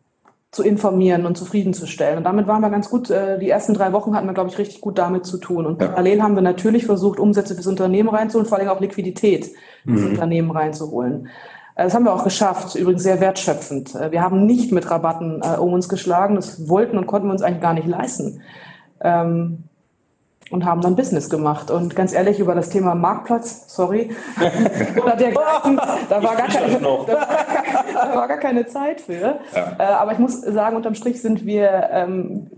zu 0.52 0.64
informieren 0.64 1.26
und 1.26 1.38
zufriedenzustellen. 1.38 2.18
Und 2.18 2.24
damit 2.24 2.48
waren 2.48 2.60
wir 2.60 2.70
ganz 2.70 2.90
gut, 2.90 3.08
äh, 3.08 3.38
die 3.38 3.48
ersten 3.48 3.72
drei 3.72 3.92
Wochen 3.92 4.16
hatten 4.16 4.26
wir, 4.26 4.34
glaube 4.34 4.50
ich, 4.50 4.58
richtig 4.58 4.80
gut 4.80 4.98
damit 4.98 5.24
zu 5.24 5.38
tun. 5.38 5.64
Und 5.64 5.80
Ja. 5.80 5.88
parallel 5.88 6.22
haben 6.22 6.34
wir 6.34 6.42
natürlich 6.42 6.86
versucht, 6.86 7.20
Umsätze 7.20 7.54
fürs 7.54 7.68
Unternehmen 7.68 8.08
reinzuholen, 8.08 8.48
vor 8.48 8.58
allem 8.58 8.68
auch 8.68 8.80
Liquidität 8.80 9.50
fürs 9.86 10.02
Unternehmen 10.02 10.50
reinzuholen. 10.50 11.28
Äh, 11.76 11.84
Das 11.84 11.94
haben 11.94 12.04
wir 12.04 12.12
auch 12.12 12.24
geschafft, 12.24 12.74
übrigens 12.74 13.04
sehr 13.04 13.20
wertschöpfend. 13.20 13.94
Äh, 13.94 14.10
Wir 14.10 14.22
haben 14.22 14.44
nicht 14.44 14.72
mit 14.72 14.90
Rabatten 14.90 15.40
äh, 15.42 15.56
um 15.56 15.72
uns 15.72 15.88
geschlagen, 15.88 16.34
das 16.34 16.68
wollten 16.68 16.98
und 16.98 17.06
konnten 17.06 17.28
wir 17.28 17.32
uns 17.32 17.42
eigentlich 17.42 17.62
gar 17.62 17.74
nicht 17.74 17.86
leisten. 17.86 18.40
Ähm, 19.02 19.64
und 20.50 20.64
haben 20.64 20.80
dann 20.80 20.96
Business 20.96 21.30
gemacht. 21.30 21.70
Und 21.70 21.94
ganz 21.94 22.12
ehrlich, 22.12 22.40
über 22.40 22.56
das 22.56 22.70
Thema 22.70 22.96
Marktplatz, 22.96 23.66
sorry, 23.68 24.10
oder 25.00 25.14
dergleichen, 25.14 25.80
da 26.08 26.22
war, 26.22 26.34
gar 26.34 26.48
keine, 26.48 26.76
da, 26.76 26.82
war 26.82 27.06
gar, 27.06 27.59
da 28.08 28.14
war 28.16 28.28
gar 28.28 28.38
keine 28.38 28.66
Zeit 28.66 29.00
für. 29.00 29.38
Äh, 29.54 29.82
aber 29.82 30.12
ich 30.12 30.18
muss 30.18 30.40
sagen, 30.40 30.76
unterm 30.76 30.94
Strich 30.94 31.20
sind 31.20 31.44
wir, 31.46 31.88
ähm, 31.92 32.50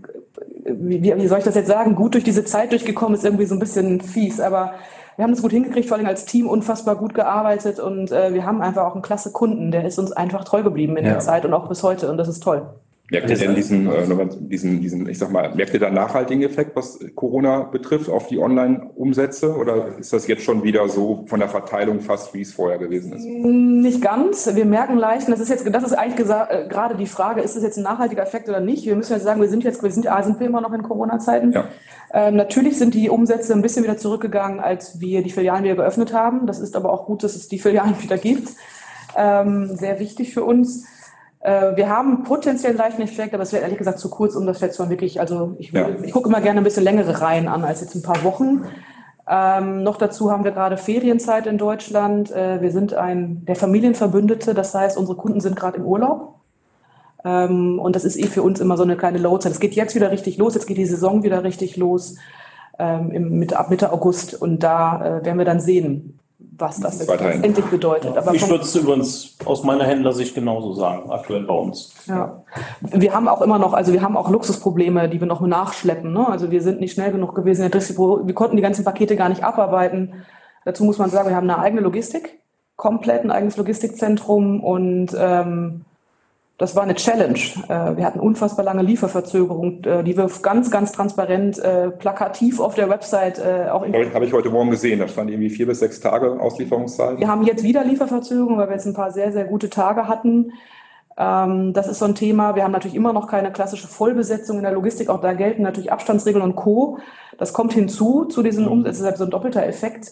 wie, 0.65 1.03
wie 1.03 1.15
wie 1.15 1.27
soll 1.27 1.39
ich 1.39 1.43
das 1.45 1.55
jetzt 1.55 1.67
sagen, 1.67 1.95
gut 1.95 2.13
durch 2.13 2.23
diese 2.23 2.45
Zeit 2.45 2.71
durchgekommen, 2.71 3.15
ist 3.15 3.25
irgendwie 3.25 3.45
so 3.45 3.55
ein 3.55 3.59
bisschen 3.59 4.01
fies, 4.01 4.39
aber 4.39 4.73
wir 5.15 5.23
haben 5.23 5.31
das 5.31 5.41
gut 5.43 5.51
hingekriegt, 5.51 5.87
vor 5.87 5.97
allem 5.97 6.07
als 6.07 6.25
Team 6.25 6.47
unfassbar 6.47 6.95
gut 6.95 7.13
gearbeitet 7.13 7.79
und 7.79 8.11
äh, 8.11 8.33
wir 8.33 8.45
haben 8.45 8.61
einfach 8.61 8.83
auch 8.85 8.93
einen 8.93 9.03
klasse 9.03 9.31
Kunden, 9.31 9.69
der 9.71 9.85
ist 9.85 9.99
uns 9.99 10.11
einfach 10.11 10.43
treu 10.43 10.63
geblieben 10.63 10.97
in 10.97 11.05
Ja. 11.05 11.11
der 11.11 11.19
Zeit 11.19 11.45
und 11.45 11.53
auch 11.53 11.67
bis 11.69 11.83
heute 11.83 12.09
und 12.09 12.17
das 12.17 12.27
ist 12.27 12.41
toll. 12.41 12.63
Merkt 13.11 13.29
ihr 13.29 13.37
denn 13.37 13.53
diesen, 13.53 13.91
äh, 13.91 14.05
diesen, 14.39 14.79
diesen, 14.79 15.09
ich 15.09 15.19
sag 15.19 15.29
mal, 15.29 15.53
merkt 15.53 15.73
ihr 15.73 15.79
da 15.81 15.87
einen 15.87 15.95
nachhaltigen 15.95 16.41
Effekt, 16.41 16.73
was 16.73 16.99
Corona 17.15 17.63
betrifft, 17.63 18.09
auf 18.09 18.27
die 18.27 18.39
Online-Umsätze? 18.39 19.57
Oder 19.57 19.97
ist 19.99 20.13
das 20.13 20.25
jetzt 20.27 20.43
schon 20.43 20.63
wieder 20.63 20.87
so 20.87 21.25
von 21.27 21.41
der 21.41 21.49
Verteilung 21.49 21.99
fast, 21.99 22.33
wie 22.33 22.41
es 22.41 22.53
vorher 22.53 22.77
gewesen 22.77 23.11
ist? 23.11 23.25
Nicht 23.25 24.01
ganz. 24.01 24.55
Wir 24.55 24.63
merken 24.63 24.97
leicht, 24.97 25.27
und 25.27 25.31
das 25.31 25.41
ist 25.41 25.49
jetzt, 25.49 25.67
das 25.69 25.83
ist 25.83 25.93
eigentlich 25.93 26.29
äh, 26.29 26.65
gerade 26.69 26.95
die 26.95 27.05
Frage, 27.05 27.41
ist 27.41 27.57
das 27.57 27.63
jetzt 27.63 27.77
ein 27.77 27.83
nachhaltiger 27.83 28.23
Effekt 28.23 28.47
oder 28.47 28.61
nicht? 28.61 28.85
Wir 28.85 28.95
müssen 28.95 29.11
jetzt 29.11 29.23
sagen, 29.23 29.41
wir 29.41 29.49
sind 29.49 29.65
jetzt, 29.65 29.83
wir 29.83 29.91
sind, 29.91 30.09
ah, 30.09 30.23
sind 30.23 30.39
wir 30.39 30.47
immer 30.47 30.61
noch 30.61 30.71
in 30.71 30.81
Corona-Zeiten. 30.81 31.51
Ja. 31.51 31.67
Ähm, 32.13 32.37
natürlich 32.37 32.77
sind 32.77 32.93
die 32.93 33.09
Umsätze 33.09 33.53
ein 33.53 33.61
bisschen 33.61 33.83
wieder 33.83 33.97
zurückgegangen, 33.97 34.61
als 34.61 35.01
wir 35.01 35.23
die 35.23 35.29
Filialen 35.29 35.65
wieder 35.65 35.75
geöffnet 35.75 36.13
haben. 36.13 36.47
Das 36.47 36.61
ist 36.61 36.73
aber 36.77 36.93
auch 36.93 37.05
gut, 37.05 37.23
dass 37.23 37.35
es 37.35 37.49
die 37.49 37.59
Filialen 37.59 37.95
wieder 38.01 38.17
gibt. 38.17 38.47
Ähm, 39.17 39.75
sehr 39.75 39.99
wichtig 39.99 40.33
für 40.33 40.45
uns. 40.45 40.85
Äh, 41.43 41.75
wir 41.75 41.89
haben 41.89 42.23
potenziell 42.23 42.71
einen 42.71 42.79
leichten 42.79 43.01
Effekt, 43.01 43.33
aber 43.33 43.43
es 43.43 43.51
wäre 43.51 43.63
ehrlich 43.63 43.77
gesagt 43.77 43.99
zu 43.99 44.09
kurz, 44.09 44.35
um 44.35 44.45
das 44.45 44.61
jetzt 44.61 44.79
mal 44.79 44.89
wirklich, 44.89 45.19
also 45.19 45.55
ich, 45.59 45.71
Ja. 45.73 45.89
ich 46.01 46.13
gucke 46.13 46.29
immer 46.29 46.39
gerne 46.39 46.61
ein 46.61 46.63
bisschen 46.63 46.85
längere 46.85 47.21
Reihen 47.21 47.49
an 47.49 47.65
als 47.65 47.81
jetzt 47.81 47.95
ein 47.95 48.01
paar 48.01 48.23
Wochen. 48.23 48.63
Ähm, 49.27 49.83
noch 49.83 49.97
dazu 49.97 50.31
haben 50.31 50.45
wir 50.45 50.51
gerade 50.51 50.77
Ferienzeit 50.77 51.45
in 51.45 51.57
Deutschland. 51.57 52.31
Äh, 52.31 52.61
wir 52.61 52.71
sind 52.71 52.93
ein 52.93 53.43
der 53.45 53.57
Familienverbündete, 53.57 54.53
das 54.53 54.73
heißt, 54.73 54.97
unsere 54.97 55.17
Kunden 55.17 55.41
sind 55.41 55.55
gerade 55.57 55.77
im 55.77 55.85
Urlaub. 55.85 56.35
Ähm, 57.25 57.77
und 57.79 57.95
das 57.95 58.05
ist 58.05 58.17
eh 58.17 58.27
für 58.27 58.41
uns 58.41 58.61
immer 58.61 58.77
so 58.77 58.83
eine 58.83 58.95
kleine 58.95 59.17
Loadzeit. 59.17 59.51
Es 59.51 59.59
geht 59.59 59.75
jetzt 59.75 59.95
wieder 59.95 60.11
richtig 60.11 60.37
los, 60.37 60.55
jetzt 60.55 60.65
geht 60.67 60.77
die 60.77 60.85
Saison 60.85 61.23
wieder 61.23 61.43
richtig 61.43 61.75
los 61.75 62.15
ähm, 62.79 63.11
im, 63.11 63.39
Mitte, 63.39 63.59
ab 63.59 63.69
Mitte 63.69 63.91
August. 63.91 64.41
Und 64.41 64.63
da 64.63 65.19
äh, 65.19 65.25
werden 65.25 65.37
wir 65.37 65.45
dann 65.45 65.59
sehen, 65.59 66.19
was 66.57 66.79
das 66.79 66.99
jetzt 66.99 67.09
Weiterhin. 67.09 67.43
endlich 67.43 67.65
bedeutet. 67.65 68.17
Aber 68.17 68.33
Ich 68.33 68.47
würde 68.47 68.63
es 68.63 68.75
übrigens 68.75 69.37
aus 69.45 69.63
meiner 69.63 69.85
Händlersicht 69.85 70.35
genauso 70.35 70.73
sagen, 70.73 71.09
aktuell 71.09 71.43
bei 71.43 71.53
uns. 71.53 71.93
Ja. 72.05 72.43
Wir 72.81 73.13
haben 73.13 73.27
auch 73.27 73.41
immer 73.41 73.57
noch, 73.59 73.73
also 73.73 73.93
wir 73.93 74.01
haben 74.01 74.17
auch 74.17 74.29
Luxusprobleme, 74.29 75.09
die 75.09 75.19
wir 75.19 75.27
noch 75.27 75.41
nachschleppen. 75.41 76.13
Ne? 76.13 76.27
Also 76.27 76.51
wir 76.51 76.61
sind 76.61 76.79
nicht 76.79 76.93
schnell 76.93 77.11
genug 77.11 77.35
gewesen. 77.35 77.63
Wir 77.71 78.35
konnten 78.35 78.55
die 78.55 78.61
ganzen 78.61 78.85
Pakete 78.85 79.15
gar 79.15 79.29
nicht 79.29 79.43
abarbeiten. 79.43 80.25
Dazu 80.65 80.83
muss 80.83 80.97
man 80.97 81.09
sagen, 81.09 81.29
wir 81.29 81.35
haben 81.35 81.49
eine 81.49 81.59
eigene 81.59 81.81
Logistik, 81.81 82.39
komplett 82.75 83.23
ein 83.23 83.31
eigenes 83.31 83.57
Logistikzentrum 83.57 84.63
und 84.63 85.15
ähm, 85.17 85.85
das 86.57 86.75
war 86.75 86.83
eine 86.83 86.95
Challenge. 86.95 87.39
Äh, 87.67 87.97
wir 87.97 88.05
hatten 88.05 88.19
unfassbar 88.19 88.63
lange 88.63 88.83
Lieferverzögerung, 88.83 89.83
äh, 89.83 90.03
die 90.03 90.15
wir 90.15 90.29
ganz, 90.41 90.69
ganz 90.69 90.91
transparent, 90.91 91.57
äh, 91.59 91.89
plakativ 91.89 92.59
auf 92.59 92.75
der 92.75 92.89
Website 92.89 93.41
auch 93.71 93.83
in 93.83 93.93
Habe 94.13 94.25
ich, 94.25 94.33
heute 94.33 94.49
Morgen 94.49 94.69
gesehen, 94.69 94.99
da 94.99 95.07
stand 95.07 95.29
irgendwie 95.29 95.49
vier 95.49 95.65
bis 95.65 95.79
sechs 95.79 95.99
Tage 95.99 96.39
Auslieferungszeit. 96.39 97.19
wir 97.19 97.27
haben 97.27 97.43
jetzt 97.43 97.63
wieder 97.63 97.83
Lieferverzögerungen, 97.83 98.57
weil 98.57 98.67
wir 98.67 98.75
jetzt 98.75 98.85
ein 98.85 98.93
paar 98.93 99.11
sehr, 99.11 99.31
sehr 99.31 99.45
gute 99.45 99.69
Tage 99.69 100.07
hatten. 100.07 100.53
Ähm, 101.17 101.73
das 101.73 101.87
ist 101.87 101.99
so 101.99 102.05
ein 102.05 102.15
Thema. 102.15 102.55
Wir 102.55 102.63
haben 102.63 102.71
natürlich 102.71 102.95
immer 102.95 103.13
noch 103.13 103.27
keine 103.27 103.51
klassische 103.51 103.87
Vollbesetzung 103.87 104.57
in 104.57 104.63
der 104.63 104.71
Logistik. 104.71 105.09
Auch 105.09 105.21
da 105.21 105.33
gelten 105.33 105.63
natürlich 105.63 105.91
Abstandsregeln 105.91 106.43
und 106.43 106.55
Co. 106.55 106.99
Das 107.37 107.53
kommt 107.53 107.73
hinzu 107.73 108.25
zu 108.25 108.43
diesen 108.43 108.67
Umsätzen. 108.67 109.03
Deshalb 109.03 109.17
so 109.17 109.23
ein 109.25 109.31
doppelter 109.31 109.65
Effekt. 109.65 110.11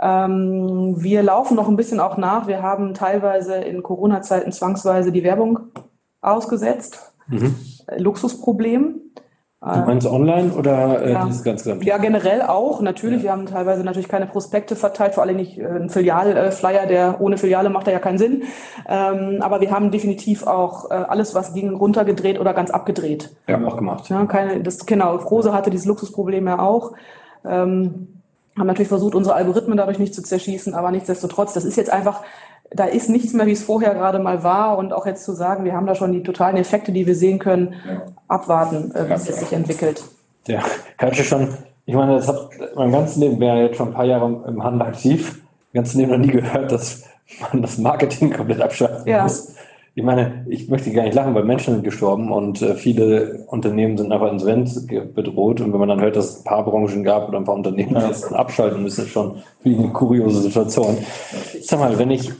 Ähm, 0.00 0.94
wir 0.98 1.22
laufen 1.22 1.56
noch 1.56 1.68
ein 1.68 1.76
bisschen 1.76 2.00
auch 2.00 2.16
nach. 2.16 2.46
Wir 2.46 2.62
haben 2.62 2.94
teilweise 2.94 3.54
in 3.54 3.82
Corona-Zeiten 3.82 4.52
zwangsweise 4.52 5.12
die 5.12 5.24
Werbung 5.24 5.58
ausgesetzt. 6.20 7.12
Luxusproblem. 7.96 9.00
Du 9.62 9.66
meinst 9.80 10.06
online 10.06 10.52
oder 10.52 11.02
äh, 11.02 11.12
ja. 11.12 11.26
dieses 11.26 11.44
ganz 11.44 11.64
gesamt? 11.64 11.84
Ja, 11.84 11.98
generell 11.98 12.40
auch. 12.40 12.80
Natürlich, 12.80 13.18
ja. 13.18 13.24
wir 13.24 13.32
haben 13.32 13.44
teilweise 13.44 13.84
natürlich 13.84 14.08
keine 14.08 14.24
Prospekte 14.24 14.74
verteilt, 14.74 15.14
vor 15.14 15.22
allem 15.22 15.36
nicht 15.36 15.58
äh, 15.58 15.66
ein 15.66 15.90
Filialflyer, 15.90 16.86
der 16.86 17.20
ohne 17.20 17.36
Filiale 17.36 17.68
macht 17.68 17.86
ja 17.86 17.98
keinen 17.98 18.16
Sinn. 18.16 18.44
Ähm, 18.88 19.42
aber 19.42 19.60
wir 19.60 19.70
haben 19.70 19.90
definitiv 19.90 20.46
auch 20.46 20.90
äh, 20.90 20.94
alles, 20.94 21.34
was 21.34 21.52
ging, 21.52 21.74
runtergedreht 21.74 22.40
oder 22.40 22.54
ganz 22.54 22.70
abgedreht. 22.70 23.36
Ja, 23.48 23.62
auch 23.62 23.76
gemacht. 23.76 24.08
Ja, 24.08 24.24
keine, 24.24 24.62
das, 24.62 24.86
genau, 24.86 25.16
Rose 25.16 25.52
hatte 25.52 25.68
dieses 25.68 25.84
Luxusproblem 25.84 26.46
ja 26.46 26.58
auch. 26.58 26.92
Ähm, 27.44 28.19
haben 28.58 28.66
natürlich 28.66 28.88
versucht, 28.88 29.14
unsere 29.14 29.34
Algorithmen 29.36 29.76
dadurch 29.76 29.98
nicht 29.98 30.14
zu 30.14 30.22
zerschießen, 30.22 30.74
aber 30.74 30.90
nichtsdestotrotz, 30.90 31.52
das 31.52 31.64
ist 31.64 31.76
jetzt 31.76 31.90
einfach 31.90 32.22
da 32.70 32.84
ist 32.84 33.08
nichts 33.10 33.32
mehr, 33.32 33.46
wie 33.46 33.52
es 33.52 33.62
vorher 33.62 33.94
gerade 33.94 34.18
mal 34.18 34.42
war. 34.42 34.78
Und 34.78 34.92
auch 34.92 35.06
jetzt 35.06 35.24
zu 35.24 35.32
sagen, 35.32 35.64
wir 35.64 35.74
haben 35.74 35.86
da 35.86 35.94
schon 35.94 36.12
die 36.12 36.22
totalen 36.22 36.56
Effekte, 36.56 36.92
die 36.92 37.06
wir 37.06 37.14
sehen 37.14 37.38
können, 37.38 37.74
ja. 37.86 38.02
abwarten, 38.28 38.94
äh, 38.94 39.08
wie 39.08 39.12
es 39.12 39.24
sich 39.24 39.52
entwickelt. 39.52 40.02
Ja, 40.46 40.62
hört 40.98 41.16
sich 41.16 41.28
schon, 41.28 41.48
ich 41.84 41.94
meine, 41.94 42.16
das 42.16 42.28
hat 42.28 42.50
mein 42.76 42.92
ganzes 42.92 43.16
Leben, 43.16 43.40
wäre 43.40 43.62
jetzt 43.62 43.76
schon 43.76 43.88
ein 43.88 43.94
paar 43.94 44.04
Jahre 44.04 44.44
im 44.46 44.62
Handel 44.62 44.82
aktiv, 44.82 45.42
mein 45.72 45.82
ganzes 45.82 45.94
Leben 45.96 46.12
noch 46.12 46.18
nie 46.18 46.28
gehört, 46.28 46.72
dass 46.72 47.04
man 47.40 47.62
das 47.62 47.78
Marketing 47.78 48.32
komplett 48.32 48.60
abschalten 48.60 49.06
ja. 49.06 49.24
muss. 49.24 49.54
Ich 49.94 50.04
meine, 50.04 50.46
ich 50.48 50.68
möchte 50.68 50.92
gar 50.92 51.02
nicht 51.02 51.14
lachen, 51.14 51.34
weil 51.34 51.44
Menschen 51.44 51.74
sind 51.74 51.84
gestorben 51.84 52.30
und 52.30 52.62
äh, 52.62 52.74
viele 52.74 53.44
Unternehmen 53.48 53.98
sind 53.98 54.12
einfach 54.12 54.30
insolvent 54.30 54.86
bedroht. 55.14 55.60
Und 55.60 55.72
wenn 55.72 55.80
man 55.80 55.88
dann 55.88 56.00
hört, 56.00 56.16
dass 56.16 56.30
es 56.30 56.38
ein 56.38 56.44
paar 56.44 56.64
Branchen 56.64 57.02
gab 57.02 57.28
oder 57.28 57.38
ein 57.38 57.44
paar 57.44 57.56
Unternehmen, 57.56 57.90
die 57.90 57.94
das 57.94 58.32
abschalten 58.32 58.82
müssen, 58.82 59.04
ist 59.04 59.10
schon 59.10 59.42
wie 59.62 59.76
eine 59.76 59.88
kuriose 59.88 60.42
Situation. 60.42 60.96
Sag 61.60 61.80
mal, 61.80 61.98
wenn 61.98 62.10
ich 62.10 62.30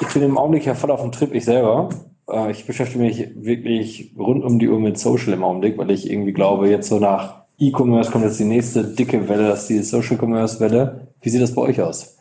ich 0.00 0.08
bin 0.08 0.22
im 0.22 0.38
Augenblick 0.38 0.66
ja 0.66 0.74
voll 0.74 0.90
auf 0.90 1.00
dem 1.00 1.12
Trip, 1.12 1.34
ich 1.34 1.44
selber. 1.44 1.88
Äh, 2.28 2.50
ich 2.50 2.66
beschäftige 2.66 3.02
mich 3.02 3.30
wirklich 3.36 4.12
rund 4.18 4.44
um 4.44 4.58
die 4.58 4.68
Uhr 4.68 4.80
mit 4.80 4.98
Social 4.98 5.32
im 5.32 5.44
Augenblick, 5.44 5.78
weil 5.78 5.90
ich 5.90 6.10
irgendwie 6.10 6.32
glaube, 6.32 6.68
jetzt 6.68 6.88
so 6.88 6.98
nach 6.98 7.42
E-Commerce 7.58 8.10
kommt 8.10 8.24
jetzt 8.24 8.38
die 8.38 8.44
nächste 8.44 8.84
dicke 8.84 9.28
Welle, 9.28 9.48
das 9.48 9.62
ist 9.62 9.70
die 9.70 9.78
Social 9.82 10.16
Commerce 10.16 10.60
Welle. 10.60 11.08
Wie 11.20 11.30
sieht 11.30 11.42
das 11.42 11.54
bei 11.54 11.62
euch 11.62 11.80
aus? 11.80 12.17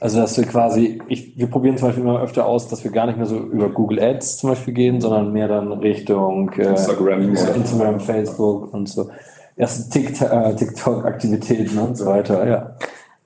Also, 0.00 0.18
dass 0.18 0.36
wir 0.38 0.46
quasi, 0.46 0.98
ich, 1.08 1.36
wir 1.36 1.46
probieren 1.46 1.76
zum 1.76 1.88
Beispiel 1.88 2.04
immer 2.04 2.22
öfter 2.22 2.46
aus, 2.46 2.68
dass 2.68 2.82
wir 2.82 2.90
gar 2.90 3.04
nicht 3.06 3.18
mehr 3.18 3.26
so 3.26 3.36
über 3.36 3.68
Google 3.68 4.00
Ads 4.00 4.38
zum 4.38 4.50
Beispiel 4.50 4.72
gehen, 4.72 5.00
sondern 5.00 5.30
mehr 5.30 5.46
dann 5.46 5.72
Richtung 5.72 6.50
äh, 6.52 6.70
Instagram. 6.70 7.34
Instagram, 7.54 8.00
Facebook 8.00 8.72
und 8.72 8.88
so. 8.88 9.10
Erste 9.56 9.98
äh, 9.98 10.56
TikTok-Aktivitäten 10.56 11.78
und 11.78 11.98
so 11.98 12.06
weiter, 12.06 12.48
ja. 12.48 12.76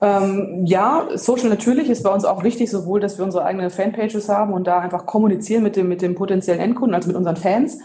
Ähm, 0.01 0.65
ja, 0.65 1.07
Social 1.15 1.47
natürlich 1.47 1.89
ist 1.89 2.03
bei 2.03 2.13
uns 2.13 2.25
auch 2.25 2.43
wichtig, 2.43 2.69
sowohl, 2.69 2.99
dass 2.99 3.17
wir 3.17 3.23
unsere 3.23 3.45
eigenen 3.45 3.69
Fanpages 3.69 4.27
haben 4.27 4.53
und 4.53 4.67
da 4.67 4.79
einfach 4.79 5.05
kommunizieren 5.05 5.63
mit 5.63 5.77
dem, 5.77 5.87
mit 5.87 6.01
dem 6.01 6.15
potenziellen 6.15 6.59
Endkunden, 6.59 6.93
also 6.93 7.07
mit 7.07 7.15
unseren 7.15 7.37
Fans. 7.37 7.79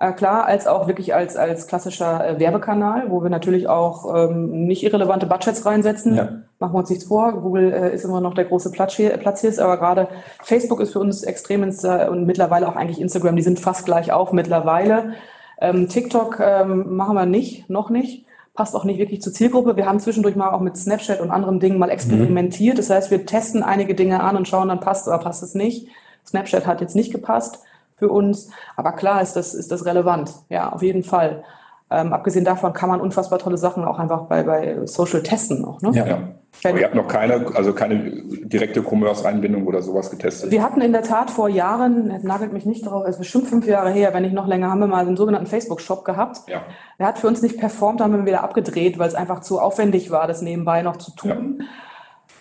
Äh, 0.00 0.12
klar, 0.12 0.46
als 0.46 0.66
auch 0.68 0.86
wirklich 0.86 1.14
als, 1.14 1.36
als 1.36 1.66
klassischer 1.66 2.26
äh, 2.26 2.38
Werbekanal, 2.38 3.10
wo 3.10 3.22
wir 3.22 3.30
natürlich 3.30 3.68
auch 3.68 4.14
ähm, 4.14 4.66
nicht 4.66 4.84
irrelevante 4.84 5.26
Budgets 5.26 5.66
reinsetzen. 5.66 6.14
Ja. 6.14 6.28
Machen 6.60 6.74
wir 6.74 6.78
uns 6.78 6.90
nichts 6.90 7.06
vor. 7.06 7.32
Google 7.32 7.72
äh, 7.72 7.94
ist 7.94 8.04
immer 8.04 8.20
noch 8.20 8.34
der 8.34 8.44
große 8.44 8.70
Platz 8.70 8.94
hier, 8.94 9.10
Platz 9.16 9.40
hier 9.40 9.50
ist, 9.50 9.58
aber 9.58 9.76
gerade 9.76 10.08
Facebook 10.42 10.80
ist 10.80 10.92
für 10.92 11.00
uns 11.00 11.24
extrem 11.24 11.64
ins, 11.64 11.82
äh, 11.82 12.06
und 12.08 12.26
mittlerweile 12.26 12.68
auch 12.68 12.76
eigentlich 12.76 13.00
Instagram, 13.00 13.34
die 13.34 13.42
sind 13.42 13.58
fast 13.58 13.86
gleich 13.86 14.12
auf 14.12 14.32
mittlerweile. 14.32 15.14
Ähm, 15.60 15.88
TikTok 15.88 16.38
ähm, 16.40 16.94
machen 16.94 17.14
wir 17.14 17.26
nicht, 17.26 17.68
noch 17.68 17.90
nicht 17.90 18.24
passt 18.54 18.74
auch 18.74 18.82
nicht 18.82 18.98
wirklich 18.98 19.22
zur 19.22 19.32
Zielgruppe. 19.32 19.76
Wir 19.76 19.86
haben 19.86 20.00
zwischendurch 20.00 20.34
mal 20.34 20.50
auch 20.50 20.58
mit 20.58 20.76
Snapchat 20.76 21.20
und 21.20 21.30
anderen 21.30 21.60
Dingen 21.60 21.78
mal 21.78 21.90
experimentiert. 21.90 22.76
Das 22.76 22.90
heißt, 22.90 23.08
wir 23.12 23.24
testen 23.24 23.62
einige 23.62 23.94
Dinge 23.94 24.20
an 24.20 24.36
und 24.36 24.48
schauen, 24.48 24.66
dann 24.66 24.80
passt 24.80 25.06
oder 25.06 25.18
passt 25.18 25.44
es 25.44 25.54
nicht. 25.54 25.86
Snapchat 26.26 26.66
hat 26.66 26.80
jetzt 26.80 26.96
nicht 26.96 27.12
gepasst 27.12 27.60
für 27.98 28.08
uns, 28.08 28.50
aber 28.76 28.92
klar 28.92 29.20
ist 29.22 29.34
das, 29.34 29.54
ist 29.54 29.70
das 29.70 29.84
relevant. 29.84 30.32
Ja, 30.48 30.70
auf 30.70 30.82
jeden 30.82 31.02
Fall. 31.02 31.44
Ähm, 31.90 32.12
abgesehen 32.12 32.44
davon 32.44 32.74
kann 32.74 32.90
man 32.90 33.00
unfassbar 33.00 33.38
tolle 33.38 33.56
Sachen 33.56 33.84
auch 33.84 33.98
einfach 33.98 34.26
bei, 34.26 34.42
bei 34.42 34.86
Social 34.86 35.22
testen 35.22 35.62
noch. 35.62 35.80
Ne? 35.80 35.90
Ja. 35.94 36.06
ja. 36.06 36.18
Aber 36.64 36.78
ihr 36.78 36.84
habt 36.84 36.94
noch 36.94 37.08
keine, 37.08 37.46
also 37.54 37.72
keine 37.72 38.10
direkte 38.24 38.82
Commerce-Einbindung 38.82 39.66
oder 39.66 39.80
sowas 39.80 40.10
getestet? 40.10 40.50
Wir 40.50 40.62
hatten 40.62 40.80
in 40.80 40.92
der 40.92 41.02
Tat 41.02 41.30
vor 41.30 41.48
Jahren, 41.48 42.20
nagelt 42.22 42.52
mich 42.52 42.66
nicht 42.66 42.84
darauf, 42.84 43.04
es 43.04 43.10
ist 43.10 43.18
bestimmt 43.18 43.46
fünf 43.46 43.66
Jahre 43.66 43.90
her, 43.90 44.12
wenn 44.12 44.22
nicht 44.22 44.34
noch 44.34 44.46
länger, 44.46 44.70
haben 44.70 44.80
wir 44.80 44.86
mal 44.86 45.06
einen 45.06 45.16
sogenannten 45.16 45.46
Facebook-Shop 45.46 46.04
gehabt. 46.04 46.48
Ja. 46.48 46.62
Der 46.98 47.06
hat 47.06 47.18
für 47.18 47.28
uns 47.28 47.42
nicht 47.42 47.58
performt, 47.58 48.00
haben 48.00 48.12
wir 48.12 48.26
wieder 48.26 48.42
abgedreht, 48.42 48.98
weil 48.98 49.08
es 49.08 49.14
einfach 49.14 49.40
zu 49.40 49.60
aufwendig 49.60 50.10
war, 50.10 50.26
das 50.26 50.42
nebenbei 50.42 50.82
noch 50.82 50.96
zu 50.96 51.12
tun. 51.12 51.58
Ja 51.60 51.66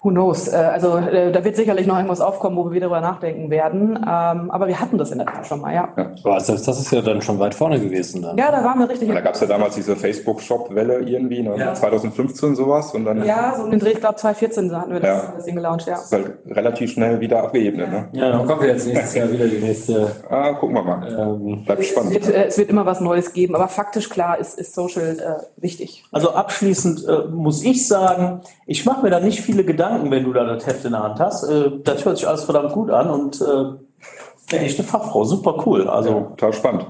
who 0.07 0.11
knows? 0.11 0.47
Äh, 0.47 0.55
also 0.55 0.97
äh, 0.97 1.31
da 1.31 1.43
wird 1.43 1.55
sicherlich 1.55 1.85
noch 1.85 1.95
irgendwas 1.95 2.21
aufkommen, 2.21 2.55
wo 2.55 2.65
wir 2.65 2.71
wieder 2.71 2.87
darüber 2.87 3.01
nachdenken 3.01 3.49
werden. 3.49 3.97
Ähm, 3.97 4.51
aber 4.51 4.67
wir 4.67 4.79
hatten 4.79 4.97
das 4.97 5.11
in 5.11 5.17
der 5.17 5.27
Tat 5.27 5.45
schon 5.45 5.61
mal, 5.61 5.73
ja. 5.73 5.89
ja. 5.97 6.11
Aber 6.23 6.39
selbst 6.39 6.67
das 6.67 6.79
ist 6.79 6.91
ja 6.91 7.01
dann 7.01 7.21
schon 7.21 7.39
weit 7.39 7.53
vorne 7.53 7.79
gewesen. 7.79 8.21
Dann. 8.21 8.37
Ja, 8.37 8.51
da 8.51 8.63
waren 8.63 8.79
wir 8.79 8.89
richtig. 8.89 9.09
Und 9.09 9.15
da 9.15 9.21
gab 9.21 9.35
es 9.35 9.41
ja 9.41 9.47
damals 9.47 9.75
diese 9.75 9.95
Facebook-Shop-Welle 9.95 11.01
irgendwie, 11.01 11.43
ne? 11.43 11.55
ja. 11.57 11.73
2015 11.73 12.55
sowas. 12.55 12.93
Und 12.93 13.05
dann 13.05 13.25
ja, 13.25 13.53
so 13.57 13.65
in 13.65 13.71
den 13.71 13.79
Dreh, 13.79 13.91
ich 13.91 13.99
glaube 13.99 14.15
2014 14.15 14.75
hatten 14.75 14.93
wir 14.93 14.99
das, 14.99 15.23
ja. 15.23 15.33
das 15.35 15.45
Ding 15.45 15.55
gelauncht, 15.55 15.85
ja. 15.87 15.95
Das 15.95 16.05
ist 16.05 16.13
halt 16.13 16.37
relativ 16.49 16.91
schnell 16.91 17.19
wieder 17.19 17.43
abgeebnet. 17.43 17.91
Ne? 17.91 18.07
Ja, 18.13 18.31
dann 18.31 18.45
kommen 18.45 18.61
wir 18.61 18.69
jetzt 18.69 18.87
nächstes 18.87 19.15
Jahr 19.15 19.31
wieder 19.31 19.47
die 19.47 19.59
nächste. 19.59 20.11
Ah, 20.29 20.53
gucken 20.53 20.75
wir 20.75 20.83
mal. 20.83 21.07
Ähm, 21.07 21.65
Bleibt 21.65 21.83
spannend. 21.83 22.15
Es 22.15 22.27
wird, 22.27 22.35
äh, 22.35 22.45
es 22.45 22.57
wird, 22.57 22.69
immer 22.69 22.85
was 22.85 23.01
Neues 23.01 23.33
geben, 23.33 23.55
aber 23.55 23.67
faktisch 23.67 24.09
klar 24.09 24.39
ist, 24.39 24.57
ist 24.57 24.73
Social 24.73 25.17
äh, 25.19 25.61
wichtig. 25.61 26.03
Also 26.11 26.31
abschließend 26.31 27.05
äh, 27.07 27.27
muss 27.29 27.63
ich 27.63 27.87
sagen, 27.87 28.41
ich 28.65 28.85
mache 28.85 29.03
mir 29.03 29.09
da 29.09 29.19
nicht 29.19 29.41
viele 29.41 29.63
Gedanken, 29.63 29.96
wenn 30.03 30.23
du 30.23 30.33
da 30.33 30.43
das 30.43 30.65
Heft 30.65 30.85
in 30.85 30.91
der 30.91 31.03
Hand 31.03 31.19
hast. 31.19 31.43
Äh, 31.43 31.71
das 31.83 32.05
hört 32.05 32.17
sich 32.17 32.27
alles 32.27 32.43
verdammt 32.43 32.73
gut 32.73 32.89
an 32.89 33.09
und 33.09 33.41
äh, 33.41 34.55
echt 34.55 34.79
eine 34.79 34.87
Fachfrau. 34.87 35.23
Super 35.23 35.63
cool. 35.65 35.87
Also 35.89 36.09
ja, 36.09 36.21
total 36.21 36.53
spannend. 36.53 36.87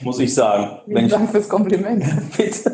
Muss 0.00 0.18
ich 0.18 0.34
sagen. 0.34 0.78
Vielen 0.86 1.08
Dank 1.08 1.30
fürs 1.30 1.48
Kompliment. 1.48 2.04
Bitte. 2.36 2.72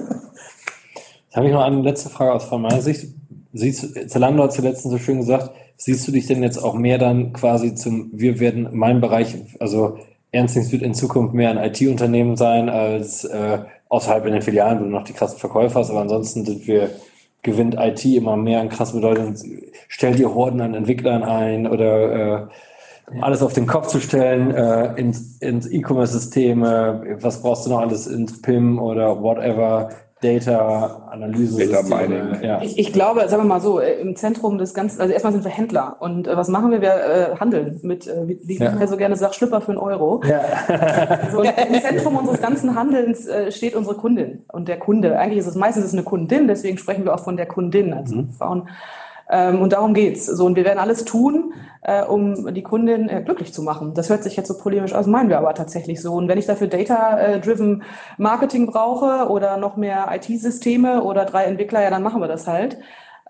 Jetzt 1.31 1.37
habe 1.37 1.47
ich 1.47 1.53
noch 1.53 1.63
eine 1.63 1.83
letzte 1.83 2.09
Frage 2.09 2.33
aus 2.33 2.45
von 2.45 2.63
meiner 2.63 2.83
Sicht. 2.83 3.07
Siehst, 3.53 4.11
Zalando 4.11 4.45
hat 4.45 4.53
zuletzt 4.53 4.83
so 4.83 4.99
schön 4.99 5.19
gesagt, 5.19 5.51
siehst 5.77 6.07
du 6.07 6.13
dich 6.13 6.27
denn 6.27 6.43
jetzt 6.43 6.59
auch 6.59 6.75
mehr 6.75 6.99
dann 6.99 7.33
quasi 7.33 7.75
zum, 7.75 8.11
wir 8.13 8.39
werden, 8.39 8.69
mein 8.73 9.01
Bereich, 9.01 9.37
also 9.59 9.99
Ernstings 10.33 10.71
wird 10.71 10.83
in 10.83 10.95
Zukunft 10.95 11.35
mehr 11.35 11.51
ein 11.51 11.59
IT-Unternehmen 11.59 12.37
sein 12.37 12.69
als 12.69 13.25
äh, 13.25 13.59
außerhalb 13.89 14.25
in 14.27 14.35
den 14.35 14.43
Filialen, 14.43 14.81
wo 14.81 14.85
du 14.85 14.91
noch 14.91 15.05
die 15.05 15.13
krassen 15.13 15.39
Verkäufer 15.39 15.81
hast, 15.81 15.91
aber 15.91 16.01
ansonsten 16.01 16.45
sind 16.45 16.67
wir 16.67 16.91
gewinnt 17.43 17.77
IT 17.79 18.05
immer 18.05 18.37
mehr 18.37 18.61
an 18.61 18.69
krass 18.69 18.93
Bedeutung. 18.93 19.35
Stell 19.89 20.15
dir 20.15 20.35
Horden 20.35 20.61
an 20.61 20.75
Entwicklern 20.75 21.23
ein 21.23 21.67
oder 21.67 22.43
äh, 22.43 22.47
alles 23.21 23.43
auf 23.43 23.53
den 23.53 23.67
Kopf 23.67 23.89
zu 23.89 24.01
stellen, 24.01 24.55
äh, 24.55 24.95
ins, 24.95 25.39
ins 25.39 25.67
E-Commerce-Systeme, 25.71 27.19
was 27.21 27.43
brauchst 27.43 27.67
du 27.67 27.71
noch 27.71 27.81
alles 27.81 28.07
ins 28.07 28.41
PIM 28.41 28.79
oder 28.79 29.21
whatever. 29.23 29.91
Data-Analyse. 30.23 31.67
Data 31.67 31.83
Mining. 31.83 32.43
Ja. 32.43 32.61
Ich, 32.61 32.79
ich, 32.79 32.93
glaube, 32.93 33.27
sagen 33.29 33.43
wir 33.43 33.49
mal 33.49 33.61
so, 33.61 33.81
äh, 33.81 34.01
im 34.01 34.17
Zentrum 34.17 34.59
des 34.59 34.75
Ganzen, 34.75 35.01
also 35.01 35.13
erstmal 35.13 35.33
sind 35.33 35.45
wir 35.45 35.51
Händler 35.51 35.97
und 36.01 36.29
äh, 36.29 36.37
was 36.37 36.49
machen 36.49 36.71
wir? 36.71 36.83
Wir 36.83 36.95
äh, 36.95 37.37
handeln 37.37 37.81
mit, 37.83 38.07
äh, 38.07 38.29
wie, 38.29 38.39
wie 38.45 38.59
ja. 38.59 38.77
ich 38.79 38.89
so 38.89 38.99
gerne 38.99 39.17
sage, 39.17 39.33
Schlüpper 39.33 39.63
für 39.63 39.73
einen 39.73 39.79
Euro. 39.79 40.23
Ja. 40.29 40.43
so, 41.33 41.43
Im 41.43 41.81
Zentrum 41.81 42.17
unseres 42.17 42.43
ganzen 42.43 42.75
Handelns 42.75 43.27
äh, 43.27 43.51
steht 43.51 43.75
unsere 43.75 43.97
Kundin 43.97 44.45
und 44.53 44.69
der 44.69 44.79
Kunde. 44.79 45.19
Eigentlich 45.19 45.39
ist 45.39 45.47
es 45.47 45.55
meistens 45.55 45.87
ist 45.87 45.95
eine 45.95 46.03
Kundin, 46.03 46.49
deswegen 46.49 46.77
sprechen 46.77 47.05
wir 47.05 47.15
auch 47.15 47.25
von 47.25 47.39
der 47.39 47.47
Kundin 47.47 47.95
als 47.95 48.11
mhm. 48.11 48.29
Frauen. 48.37 48.69
Ähm, 49.31 49.63
und 49.63 49.73
darum 49.73 49.95
geht's. 49.95 50.27
So, 50.27 50.45
und 50.47 50.57
wir 50.57 50.65
werden 50.65 50.81
alles 50.81 51.05
tun, 51.05 51.55
äh, 51.83 52.03
um 52.05 52.53
die 52.53 52.63
Kundin 52.63 53.09
äh, 53.09 53.23
glücklich 53.23 53.53
zu 53.55 53.63
machen. 53.63 53.95
Das 53.95 54.11
hört 54.11 54.25
sich 54.25 54.37
jetzt 54.37 54.49
so 54.49 54.59
polemisch 54.59 54.93
aus, 54.93 55.07
meinen 55.07 55.29
wir 55.29 55.39
aber 55.39 55.55
tatsächlich 55.55 56.03
so. 56.03 56.13
Und 56.15 56.29
wenn 56.29 56.39
ich 56.39 56.47
dafür 56.47 56.67
Data-Driven 56.67 57.85
Marketing 58.19 58.67
brauche 58.67 59.31
oder 59.31 59.57
noch 59.57 59.77
mehr 59.77 60.09
IT-Systeme 60.13 61.05
oder 61.05 61.25
drei 61.25 61.45
Entwickler, 61.45 61.83
ja, 61.83 61.91
dann 61.91 62.03
machen 62.03 62.21
wir 62.21 62.29
das 62.29 62.49
halt. 62.49 62.79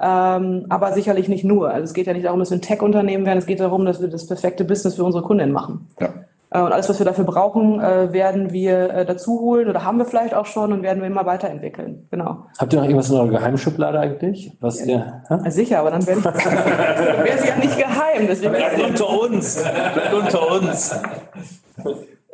Ähm, 0.01 0.65
aber 0.71 0.93
sicherlich 0.93 1.29
nicht 1.29 1.45
nur. 1.45 1.71
Also 1.71 1.85
es 1.85 1.93
geht 1.93 2.07
ja 2.07 2.15
nicht 2.15 2.25
darum, 2.25 2.41
dass 2.41 2.51
wir 2.51 2.57
ein 2.57 2.63
Tech-Unternehmen 2.63 3.27
werden, 3.27 3.39
es 3.39 3.47
geht 3.47 3.61
darum, 3.61 3.85
dass 3.85 4.01
wir 4.01 4.09
das 4.09 4.27
perfekte 4.27 4.65
Business 4.65 4.95
für 4.95 5.05
unsere 5.05 5.23
Kunden 5.23 5.53
machen. 5.53 5.89
Ja. 6.01 6.09
Äh, 6.51 6.61
und 6.61 6.73
alles, 6.73 6.89
was 6.89 6.99
wir 6.99 7.07
dafür 7.07 7.25
brauchen, 7.25 7.81
äh, 7.81 8.13
werden 8.13 8.53
wir 8.53 8.91
äh, 8.91 9.07
dazu 9.07 9.41
holen 9.41 9.69
oder 9.69 9.85
haben 9.85 9.99
wir 9.99 10.05
vielleicht 10.05 10.35
auch 10.35 10.47
schon 10.47 10.73
und 10.73 10.83
werden 10.83 11.01
wir 11.01 11.07
immer 11.07 11.25
weiterentwickeln. 11.27 12.09
Genau. 12.11 12.47
Habt 12.59 12.73
ihr 12.73 12.79
noch 12.79 12.87
irgendwas 12.87 13.11
in 13.11 13.17
eurer 13.17 13.29
Geheimschublade 13.29 14.01
eigentlich? 14.01 14.57
Was 14.61 14.85
ja. 14.85 15.23
ihr, 15.29 15.51
Sicher, 15.51 15.79
aber 15.79 15.91
dann 15.91 16.07
wäre 16.07 17.39
sie 17.39 17.49
ja 17.49 17.57
nicht 17.57 17.79
geheim. 17.79 18.27
Deswegen 18.27 18.53
bleibt 18.53 18.83
unter 18.83 19.21
uns. 19.21 19.63
Bleibt 19.63 20.15
unter 20.15 20.53
uns. 20.53 21.01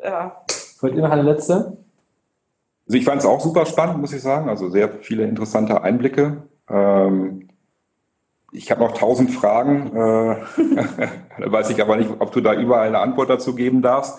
Ja. 0.03 0.33
Wollt 0.81 0.95
ihr 0.95 1.03
noch 1.03 1.11
eine 1.11 1.23
letzte? 1.23 1.77
Also 2.87 2.99
ich 2.99 3.05
fand 3.05 3.21
es 3.21 3.27
auch 3.27 3.41
super 3.41 3.67
spannend, 3.67 4.01
muss 4.01 4.13
ich 4.13 4.23
sagen. 4.23 4.49
Also 4.49 4.69
sehr 4.71 4.89
viele 5.01 5.25
interessante 5.25 5.83
Einblicke. 5.83 6.45
Ähm, 6.71 7.46
ich 8.57 8.71
habe 8.71 8.81
noch 8.81 8.93
tausend 8.93 9.31
Fragen, 9.31 9.95
äh, 9.95 10.37
weiß 11.51 11.71
ich 11.71 11.81
aber 11.83 11.97
nicht, 11.97 12.11
ob 12.19 12.33
du 12.33 12.41
da 12.41 12.55
überall 12.55 12.89
eine 12.89 13.01
Antwort 13.01 13.29
dazu 13.29 13.55
geben 13.55 13.83
darfst. 13.83 14.19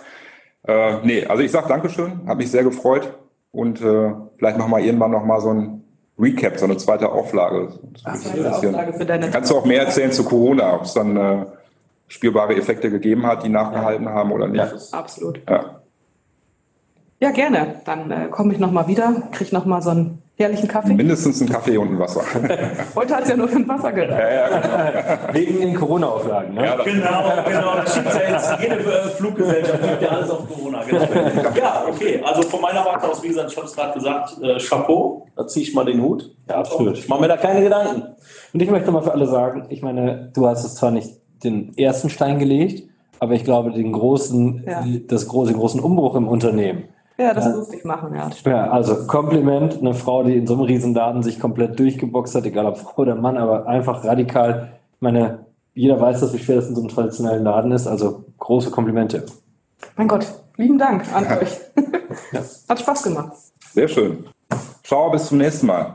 Äh, 0.63 0.97
nee, 1.03 1.25
also 1.25 1.41
ich 1.41 1.51
sage 1.51 1.67
Dankeschön, 1.67 2.21
habe 2.27 2.37
mich 2.37 2.51
sehr 2.51 2.63
gefreut 2.63 3.17
und 3.51 3.81
äh, 3.81 4.13
vielleicht 4.37 4.57
machen 4.57 4.71
wir 4.71 4.79
irgendwann 4.79 5.11
noch 5.11 5.25
mal 5.25 5.41
so 5.41 5.49
ein 5.49 5.83
Recap, 6.19 6.57
so 6.57 6.65
eine 6.65 6.77
zweite 6.77 7.11
Auflage. 7.11 7.79
Ach, 8.03 8.13
Auflage 8.13 8.93
für 8.93 9.05
deine 9.05 9.29
Kannst 9.29 9.51
du 9.51 9.57
auch 9.57 9.65
mehr 9.65 9.81
erzählen 9.81 10.11
zu 10.11 10.23
Corona, 10.23 10.75
ob 10.75 10.83
es 10.83 10.93
dann 10.93 11.17
äh, 11.17 11.45
spürbare 12.07 12.55
Effekte 12.55 12.91
gegeben 12.91 13.25
hat, 13.25 13.43
die 13.43 13.49
nachgehalten 13.49 14.09
haben 14.09 14.31
oder 14.31 14.47
nicht? 14.47 14.91
Ja, 14.91 14.97
absolut. 14.97 15.41
Ja. 15.49 15.81
Ja, 17.19 17.31
gerne. 17.31 17.81
Dann 17.85 18.11
äh, 18.11 18.27
komme 18.29 18.53
ich 18.53 18.59
nochmal 18.59 18.87
wieder, 18.87 19.29
kriege 19.31 19.55
nochmal 19.55 19.81
so 19.81 19.89
einen 19.89 20.21
herrlichen 20.37 20.67
Kaffee. 20.67 20.93
Mindestens 20.93 21.41
einen 21.41 21.49
Kaffee 21.49 21.77
und 21.77 21.89
ein 21.89 21.99
Wasser. 21.99 22.21
Heute 22.95 23.15
hat 23.15 23.23
es 23.23 23.29
ja 23.29 23.37
nur 23.37 23.47
für 23.47 23.57
ein 23.57 23.67
Wasser 23.67 23.91
gereicht. 23.91 24.11
Ja, 24.19 24.99
ja, 24.99 25.19
Wegen 25.33 25.59
den 25.59 25.75
Corona-Auflagen, 25.75 26.53
ne? 26.53 26.65
Ja, 26.65 26.75
genau, 26.83 27.23
genau. 27.45 27.75
Das 27.75 27.95
schiebt 27.95 28.13
ja 28.13 28.31
jetzt 28.31 28.61
jede 28.61 28.75
äh, 28.75 29.09
Fluggesellschaft, 29.09 29.81
gibt 29.81 30.01
ja 30.01 30.09
alles 30.09 30.29
auf 30.29 30.47
Corona. 30.47 30.83
Genau. 30.83 30.97
Ja, 31.57 31.85
okay. 31.87 32.21
Also 32.23 32.43
von 32.43 32.61
meiner 32.61 32.85
Warte 32.85 33.09
aus, 33.09 33.23
wie 33.23 33.29
gesagt, 33.29 33.51
ich 33.51 33.57
habe 33.57 33.67
es 33.67 33.75
gerade 33.75 33.93
gesagt, 33.93 34.41
äh, 34.41 34.59
Chapeau, 34.59 35.25
da 35.35 35.47
ziehe 35.47 35.65
ich 35.65 35.73
mal 35.73 35.85
den 35.85 36.01
Hut. 36.01 36.35
Ja, 36.47 36.55
absolut. 36.55 36.97
Ich 36.97 37.07
mache 37.07 37.21
mir 37.21 37.27
da 37.27 37.37
keine 37.37 37.61
Gedanken. 37.61 38.03
Und 38.53 38.61
ich 38.61 38.69
möchte 38.69 38.91
mal 38.91 39.01
für 39.01 39.13
alle 39.13 39.27
sagen, 39.27 39.65
ich 39.69 39.81
meine, 39.81 40.31
du 40.33 40.47
hast 40.47 40.63
es 40.63 40.75
zwar 40.75 40.91
nicht 40.91 41.09
den 41.43 41.75
ersten 41.77 42.09
Stein 42.09 42.37
gelegt, 42.37 42.87
aber 43.19 43.33
ich 43.33 43.43
glaube, 43.43 43.71
den 43.71 43.91
großen, 43.91 44.63
ja. 44.67 44.85
das 45.07 45.27
große, 45.27 45.53
großen 45.53 45.79
Umbruch 45.79 46.15
im 46.15 46.27
Unternehmen 46.27 46.89
ja, 47.17 47.33
das 47.33 47.45
ja. 47.45 47.51
lustig 47.51 47.83
machen, 47.85 48.13
ja. 48.15 48.29
Ja, 48.45 48.69
also 48.69 49.07
Kompliment, 49.07 49.79
eine 49.79 49.93
Frau, 49.93 50.23
die 50.23 50.37
in 50.37 50.47
so 50.47 50.53
einem 50.53 50.63
Riesenladen 50.63 51.23
sich 51.23 51.39
komplett 51.39 51.79
durchgeboxt 51.79 52.35
hat, 52.35 52.45
egal 52.45 52.65
ob 52.65 52.77
Frau 52.77 53.01
oder 53.01 53.15
Mann, 53.15 53.37
aber 53.37 53.67
einfach 53.67 54.03
radikal. 54.03 54.73
Ich 54.95 55.01
meine, 55.01 55.45
jeder 55.73 55.99
weiß, 55.99 56.19
dass 56.19 56.33
wie 56.33 56.39
schwer 56.39 56.57
das 56.57 56.69
in 56.69 56.75
so 56.75 56.81
einem 56.81 56.89
traditionellen 56.89 57.43
Laden 57.43 57.71
ist, 57.71 57.87
also 57.87 58.25
große 58.37 58.71
Komplimente. 58.71 59.25
Mein 59.95 60.07
Gott, 60.07 60.27
lieben 60.57 60.77
Dank 60.77 61.03
an 61.13 61.25
euch. 61.25 61.59
ja. 62.31 62.41
Hat 62.69 62.79
Spaß 62.79 63.03
gemacht. 63.03 63.33
Sehr 63.73 63.87
schön. 63.87 64.25
Ciao, 64.83 65.11
bis 65.11 65.27
zum 65.27 65.37
nächsten 65.37 65.67
Mal. 65.67 65.93